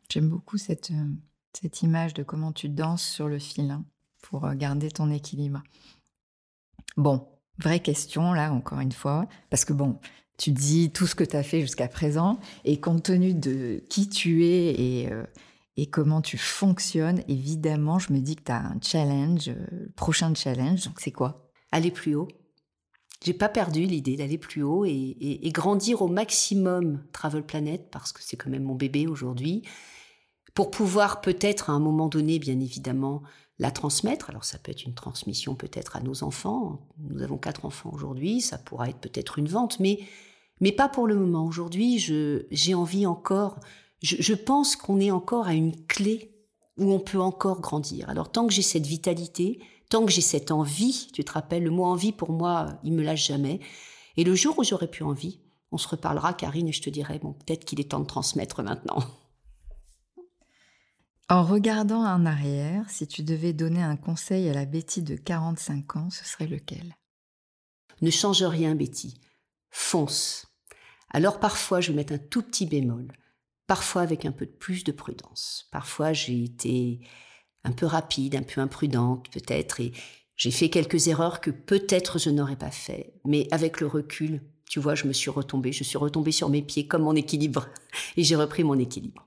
J'aime 0.09 0.29
beaucoup 0.29 0.57
cette, 0.57 0.91
euh, 0.91 1.13
cette 1.53 1.81
image 1.81 2.13
de 2.13 2.23
comment 2.23 2.51
tu 2.51 2.69
danses 2.69 3.03
sur 3.07 3.27
le 3.27 3.39
fil 3.39 3.71
hein, 3.71 3.85
pour 4.21 4.45
euh, 4.45 4.53
garder 4.53 4.89
ton 4.89 5.11
équilibre. 5.11 5.61
Bon, 6.95 7.27
vraie 7.59 7.79
question 7.79 8.33
là, 8.33 8.51
encore 8.53 8.79
une 8.79 8.91
fois, 8.91 9.27
parce 9.49 9.65
que 9.65 9.73
bon, 9.73 9.99
tu 10.37 10.51
dis 10.51 10.91
tout 10.91 11.07
ce 11.07 11.15
que 11.15 11.23
tu 11.23 11.35
as 11.35 11.43
fait 11.43 11.61
jusqu'à 11.61 11.87
présent, 11.87 12.39
et 12.63 12.79
compte 12.79 13.03
tenu 13.03 13.33
de 13.33 13.83
qui 13.89 14.07
tu 14.07 14.45
es 14.45 14.75
et, 14.79 15.11
euh, 15.11 15.23
comment 15.91 16.21
tu 16.21 16.37
fonctionnes, 16.37 17.23
évidemment, 17.27 17.99
je 17.99 18.13
me 18.13 18.19
dis 18.19 18.35
que 18.35 18.43
tu 18.43 18.51
as 18.51 18.65
un 18.65 18.77
challenge, 18.81 19.49
euh, 19.49 19.87
prochain 19.95 20.33
challenge, 20.33 20.85
donc 20.85 20.99
c'est 20.99 21.11
quoi? 21.11 21.49
Aller 21.71 21.91
plus 21.91 22.15
haut. 22.15 22.27
J'ai 23.23 23.33
pas 23.33 23.49
perdu 23.49 23.81
l'idée 23.81 24.15
d'aller 24.15 24.37
plus 24.37 24.61
haut 24.61 24.85
et, 24.85 25.17
et, 25.19 25.51
grandir 25.51 26.03
au 26.03 26.07
maximum 26.07 27.03
Travel 27.11 27.43
Planet, 27.43 27.89
parce 27.91 28.11
que 28.11 28.21
c'est 28.21 28.37
quand 28.37 28.51
même 28.51 28.63
mon 28.63 28.75
bébé 28.75 29.07
aujourd'hui, 29.07 29.63
pour 30.53 30.69
pouvoir 30.69 31.21
peut-être 31.21 31.71
à 31.71 31.73
un 31.73 31.79
moment 31.79 32.07
donné, 32.07 32.37
bien 32.37 32.59
évidemment, 32.59 33.23
la 33.59 33.71
transmettre. 33.71 34.29
Alors 34.29 34.43
ça 34.43 34.57
peut 34.57 34.71
être 34.71 34.85
une 34.85 34.93
transmission 34.93 35.55
peut-être 35.55 35.95
à 35.95 36.01
nos 36.01 36.23
enfants. 36.23 36.87
Nous 36.99 37.21
avons 37.21 37.37
quatre 37.37 37.65
enfants 37.65 37.91
aujourd'hui, 37.93 38.41
ça 38.41 38.57
pourra 38.57 38.89
être 38.89 38.99
peut-être 38.99 39.39
une 39.39 39.47
vente, 39.47 39.79
mais 39.79 39.99
mais 40.59 40.71
pas 40.71 40.89
pour 40.89 41.07
le 41.07 41.15
moment. 41.15 41.45
Aujourd'hui, 41.45 41.99
j'ai 41.99 42.73
envie 42.73 43.05
encore, 43.05 43.59
je, 44.01 44.33
pense 44.33 44.75
qu'on 44.75 44.99
est 44.99 45.11
encore 45.11 45.47
à 45.47 45.53
une 45.53 45.75
clé 45.85 46.33
où 46.77 46.91
on 46.91 46.99
peut 46.99 47.19
encore 47.19 47.61
grandir. 47.61 48.09
Alors 48.09 48.31
tant 48.31 48.47
que 48.47 48.53
j'ai 48.53 48.61
cette 48.63 48.85
vitalité, 48.85 49.59
tant 49.89 50.05
que 50.05 50.11
j'ai 50.11 50.21
cette 50.21 50.51
envie, 50.51 51.09
tu 51.13 51.23
te 51.23 51.31
rappelles, 51.31 51.63
le 51.63 51.69
mot 51.69 51.85
envie 51.85 52.11
pour 52.11 52.31
moi, 52.31 52.79
il 52.83 52.93
me 52.93 53.03
lâche 53.03 53.27
jamais. 53.27 53.59
Et 54.15 54.23
le 54.23 54.33
jour 54.35 54.57
où 54.57 54.63
j'aurai 54.63 54.87
plus 54.87 55.03
envie, 55.03 55.39
on 55.71 55.77
se 55.77 55.87
reparlera, 55.87 56.33
Karine, 56.33 56.69
et 56.69 56.71
je 56.71 56.81
te 56.81 56.89
dirai, 56.89 57.19
bon, 57.19 57.33
peut-être 57.33 57.65
qu'il 57.65 57.79
est 57.79 57.91
temps 57.91 57.99
de 57.99 58.05
transmettre 58.05 58.63
maintenant. 58.63 59.03
En 61.29 61.43
regardant 61.43 62.05
en 62.05 62.25
arrière, 62.25 62.89
si 62.89 63.05
tu 63.05 63.21
devais 63.21 63.51
donner 63.51 63.83
un 63.83 63.97
conseil 63.97 64.47
à 64.47 64.53
la 64.53 64.63
Betty 64.63 65.01
de 65.01 65.17
45 65.17 65.97
ans, 65.97 66.09
ce 66.09 66.23
serait 66.23 66.47
lequel? 66.47 66.95
Ne 68.01 68.09
change 68.11 68.43
rien, 68.43 68.75
Betty. 68.75 69.19
Fonce. 69.69 70.47
Alors 71.09 71.41
parfois, 71.41 71.81
je 71.81 71.91
vais 71.91 71.97
mettre 71.97 72.13
un 72.13 72.17
tout 72.17 72.41
petit 72.41 72.65
bémol, 72.65 73.11
parfois 73.65 74.03
avec 74.03 74.23
un 74.23 74.31
peu 74.31 74.45
plus 74.45 74.85
de 74.85 74.93
prudence. 74.93 75.67
Parfois, 75.69 76.13
j'ai 76.13 76.45
été 76.45 77.01
un 77.65 77.73
peu 77.73 77.85
rapide, 77.85 78.37
un 78.37 78.43
peu 78.43 78.61
imprudente 78.61 79.29
peut-être, 79.29 79.81
et 79.81 79.91
j'ai 80.37 80.51
fait 80.51 80.69
quelques 80.69 81.07
erreurs 81.07 81.41
que 81.41 81.51
peut-être 81.51 82.19
je 82.19 82.29
n'aurais 82.29 82.55
pas 82.55 82.71
fait. 82.71 83.13
Mais 83.25 83.49
avec 83.51 83.81
le 83.81 83.87
recul, 83.87 84.41
tu 84.69 84.79
vois, 84.79 84.95
je 84.95 85.07
me 85.07 85.13
suis 85.13 85.29
retombée, 85.29 85.73
je 85.73 85.83
suis 85.83 85.97
retombée 85.97 86.31
sur 86.31 86.47
mes 86.47 86.61
pieds 86.61 86.87
comme 86.87 87.03
mon 87.03 87.17
équilibre, 87.17 87.67
et 88.15 88.23
j'ai 88.23 88.37
repris 88.37 88.63
mon 88.63 88.79
équilibre. 88.79 89.26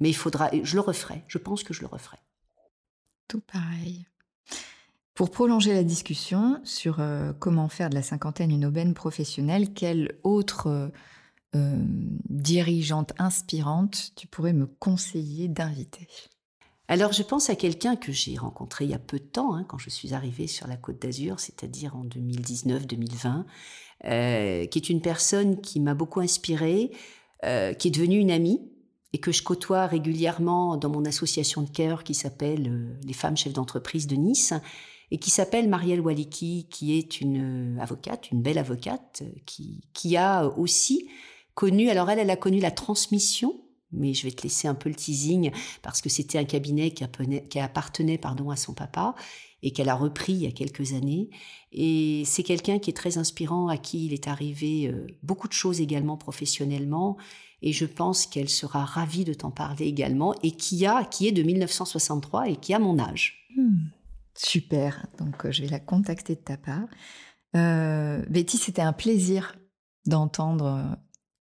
Mais 0.00 0.10
il 0.10 0.14
faudra, 0.14 0.50
je 0.62 0.74
le 0.74 0.80
referai, 0.80 1.24
je 1.28 1.38
pense 1.38 1.62
que 1.62 1.72
je 1.74 1.80
le 1.80 1.86
referai. 1.86 2.18
Tout 3.28 3.40
pareil. 3.40 4.06
Pour 5.14 5.30
prolonger 5.30 5.72
la 5.72 5.84
discussion 5.84 6.60
sur 6.64 6.98
euh, 6.98 7.32
comment 7.38 7.68
faire 7.68 7.88
de 7.88 7.94
la 7.94 8.02
cinquantaine 8.02 8.50
une 8.50 8.64
aubaine 8.64 8.94
professionnelle, 8.94 9.72
quelle 9.72 10.18
autre 10.24 10.90
euh, 11.54 11.84
dirigeante 12.28 13.12
inspirante 13.18 14.10
tu 14.16 14.26
pourrais 14.26 14.52
me 14.52 14.66
conseiller 14.66 15.46
d'inviter? 15.46 16.08
Alors 16.88 17.12
je 17.12 17.22
pense 17.22 17.48
à 17.48 17.54
quelqu'un 17.54 17.94
que 17.94 18.10
j'ai 18.10 18.36
rencontré 18.36 18.86
il 18.86 18.90
y 18.90 18.94
a 18.94 18.98
peu 18.98 19.18
de 19.18 19.24
temps, 19.24 19.54
hein, 19.54 19.64
quand 19.64 19.78
je 19.78 19.88
suis 19.88 20.14
arrivée 20.14 20.48
sur 20.48 20.66
la 20.66 20.76
Côte 20.76 21.00
d'Azur, 21.00 21.38
c'est-à-dire 21.38 21.94
en 21.96 22.04
2019-2020, 22.04 23.44
euh, 24.06 24.66
qui 24.66 24.78
est 24.78 24.90
une 24.90 25.00
personne 25.00 25.60
qui 25.60 25.78
m'a 25.78 25.94
beaucoup 25.94 26.20
inspirée, 26.20 26.90
qui 27.78 27.88
est 27.88 27.90
devenue 27.90 28.16
une 28.16 28.30
amie 28.30 28.73
et 29.14 29.18
que 29.18 29.30
je 29.30 29.44
côtoie 29.44 29.86
régulièrement 29.86 30.76
dans 30.76 30.90
mon 30.90 31.04
association 31.04 31.62
de 31.62 31.70
cœur 31.70 32.02
qui 32.02 32.14
s'appelle 32.14 32.98
Les 33.06 33.12
femmes 33.12 33.36
chefs 33.36 33.52
d'entreprise 33.52 34.08
de 34.08 34.16
Nice 34.16 34.52
et 35.12 35.18
qui 35.18 35.30
s'appelle 35.30 35.68
Marielle 35.68 36.00
Waliki, 36.00 36.66
qui 36.68 36.98
est 36.98 37.20
une 37.20 37.78
avocate, 37.80 38.32
une 38.32 38.42
belle 38.42 38.58
avocate, 38.58 39.22
qui, 39.46 39.82
qui 39.92 40.16
a 40.16 40.48
aussi 40.58 41.08
connu, 41.54 41.90
alors 41.90 42.10
elle, 42.10 42.18
elle 42.18 42.30
a 42.30 42.36
connu 42.36 42.58
la 42.58 42.72
transmission, 42.72 43.54
mais 43.92 44.14
je 44.14 44.24
vais 44.24 44.32
te 44.32 44.42
laisser 44.42 44.66
un 44.66 44.74
peu 44.74 44.88
le 44.88 44.96
teasing 44.96 45.52
parce 45.80 46.00
que 46.00 46.08
c'était 46.08 46.38
un 46.38 46.44
cabinet 46.44 46.90
qui, 46.90 47.04
qui 47.48 47.60
appartenait 47.60 48.18
pardon, 48.18 48.50
à 48.50 48.56
son 48.56 48.74
papa 48.74 49.14
et 49.62 49.70
qu'elle 49.70 49.90
a 49.90 49.94
repris 49.94 50.32
il 50.32 50.42
y 50.42 50.46
a 50.48 50.50
quelques 50.50 50.92
années. 50.92 51.30
Et 51.70 52.24
c'est 52.26 52.42
quelqu'un 52.42 52.80
qui 52.80 52.90
est 52.90 52.94
très 52.94 53.16
inspirant, 53.16 53.68
à 53.68 53.76
qui 53.76 54.06
il 54.06 54.12
est 54.12 54.26
arrivé 54.26 54.88
euh, 54.88 55.06
beaucoup 55.22 55.46
de 55.46 55.52
choses 55.52 55.80
également 55.80 56.16
professionnellement. 56.16 57.16
Et 57.64 57.72
je 57.72 57.86
pense 57.86 58.26
qu'elle 58.26 58.48
sera 58.48 58.84
ravie 58.84 59.24
de 59.24 59.34
t'en 59.34 59.50
parler 59.50 59.86
également 59.86 60.34
et 60.42 60.52
qui 60.52 60.86
a, 60.86 61.02
qui 61.04 61.26
est 61.26 61.32
de 61.32 61.42
1963 61.42 62.50
et 62.50 62.56
qui 62.56 62.74
a 62.74 62.78
mon 62.78 62.98
âge. 62.98 63.48
Hmm. 63.56 63.86
super. 64.36 65.06
Donc 65.18 65.46
euh, 65.46 65.52
je 65.52 65.62
vais 65.62 65.68
la 65.68 65.80
contacter 65.80 66.34
de 66.34 66.40
ta 66.40 66.56
part. 66.56 66.86
Euh, 67.56 68.22
Betty, 68.28 68.58
c'était 68.58 68.82
un 68.82 68.92
plaisir 68.92 69.56
d'entendre 70.06 70.98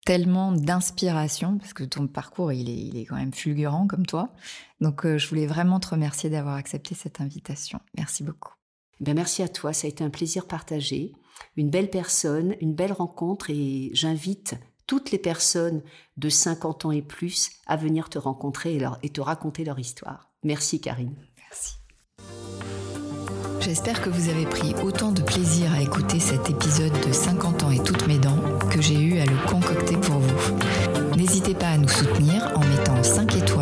tellement 0.09 0.53
d'inspiration, 0.53 1.59
parce 1.59 1.75
que 1.75 1.85
ton 1.85 2.07
parcours, 2.07 2.51
il 2.51 2.71
est, 2.71 2.79
il 2.79 2.97
est 2.97 3.05
quand 3.05 3.17
même 3.17 3.35
fulgurant 3.35 3.87
comme 3.87 4.07
toi. 4.07 4.33
Donc, 4.81 5.05
euh, 5.05 5.19
je 5.19 5.29
voulais 5.29 5.47
vraiment 5.47 5.81
te 5.81 5.89
remercier 5.89 6.31
d'avoir 6.31 6.55
accepté 6.55 6.95
cette 6.95 7.21
invitation. 7.21 7.79
Merci 7.95 8.25
beaucoup. 8.25 8.55
Ben 9.01 9.15
merci 9.15 9.43
à 9.43 9.49
toi, 9.49 9.75
ça 9.75 9.87
a 9.87 9.91
été 9.91 10.03
un 10.03 10.11
plaisir 10.11 10.47
partagé, 10.47 11.13
une 11.57 11.69
belle 11.69 11.91
personne, 11.91 12.57
une 12.63 12.75
belle 12.75 12.93
rencontre 12.93 13.51
et 13.51 13.91
j'invite 13.93 14.57
toutes 14.89 15.13
les 15.13 15.19
personnes 15.19 15.83
de 16.17 16.29
50 16.29 16.87
ans 16.87 16.91
et 16.91 17.03
plus 17.03 17.51
à 17.69 17.77
venir 17.77 18.09
te 18.09 18.19
rencontrer 18.19 18.75
et, 18.75 18.81
leur, 18.81 18.99
te 19.01 19.21
raconter 19.21 19.65
leur 19.65 19.79
histoire. 19.79 20.31
Merci 20.43 20.81
Karine. 20.81 21.15
Merci. 21.37 21.77
J'espère 23.61 24.01
que 24.01 24.09
vous 24.09 24.31
avez 24.31 24.47
pris 24.47 24.75
autant 24.83 25.13
de 25.13 25.21
plaisir 25.21 25.73
à 25.73 25.83
écouter 25.83 26.19
cet 26.19 26.49
épisode 26.49 26.99
de 27.07 27.13
50 27.13 27.63
ans 27.65 27.71
et 27.71 27.83
toutes 27.83 28.07
mes 28.07 28.19
dents 28.19 28.41
que 28.71 28.81
j'ai 28.81 28.99
eu 28.99 29.19
à 29.19 29.27
le 29.27 29.37
concocter 29.47 29.97
pour 29.97 30.19
vous. 30.19 30.59
N'hésitez 31.17 31.55
pas 31.55 31.69
à 31.69 31.77
nous 31.77 31.89
soutenir 31.89 32.51
en 32.57 32.61
mettant 32.61 33.03
5 33.03 33.37
étoiles 33.37 33.58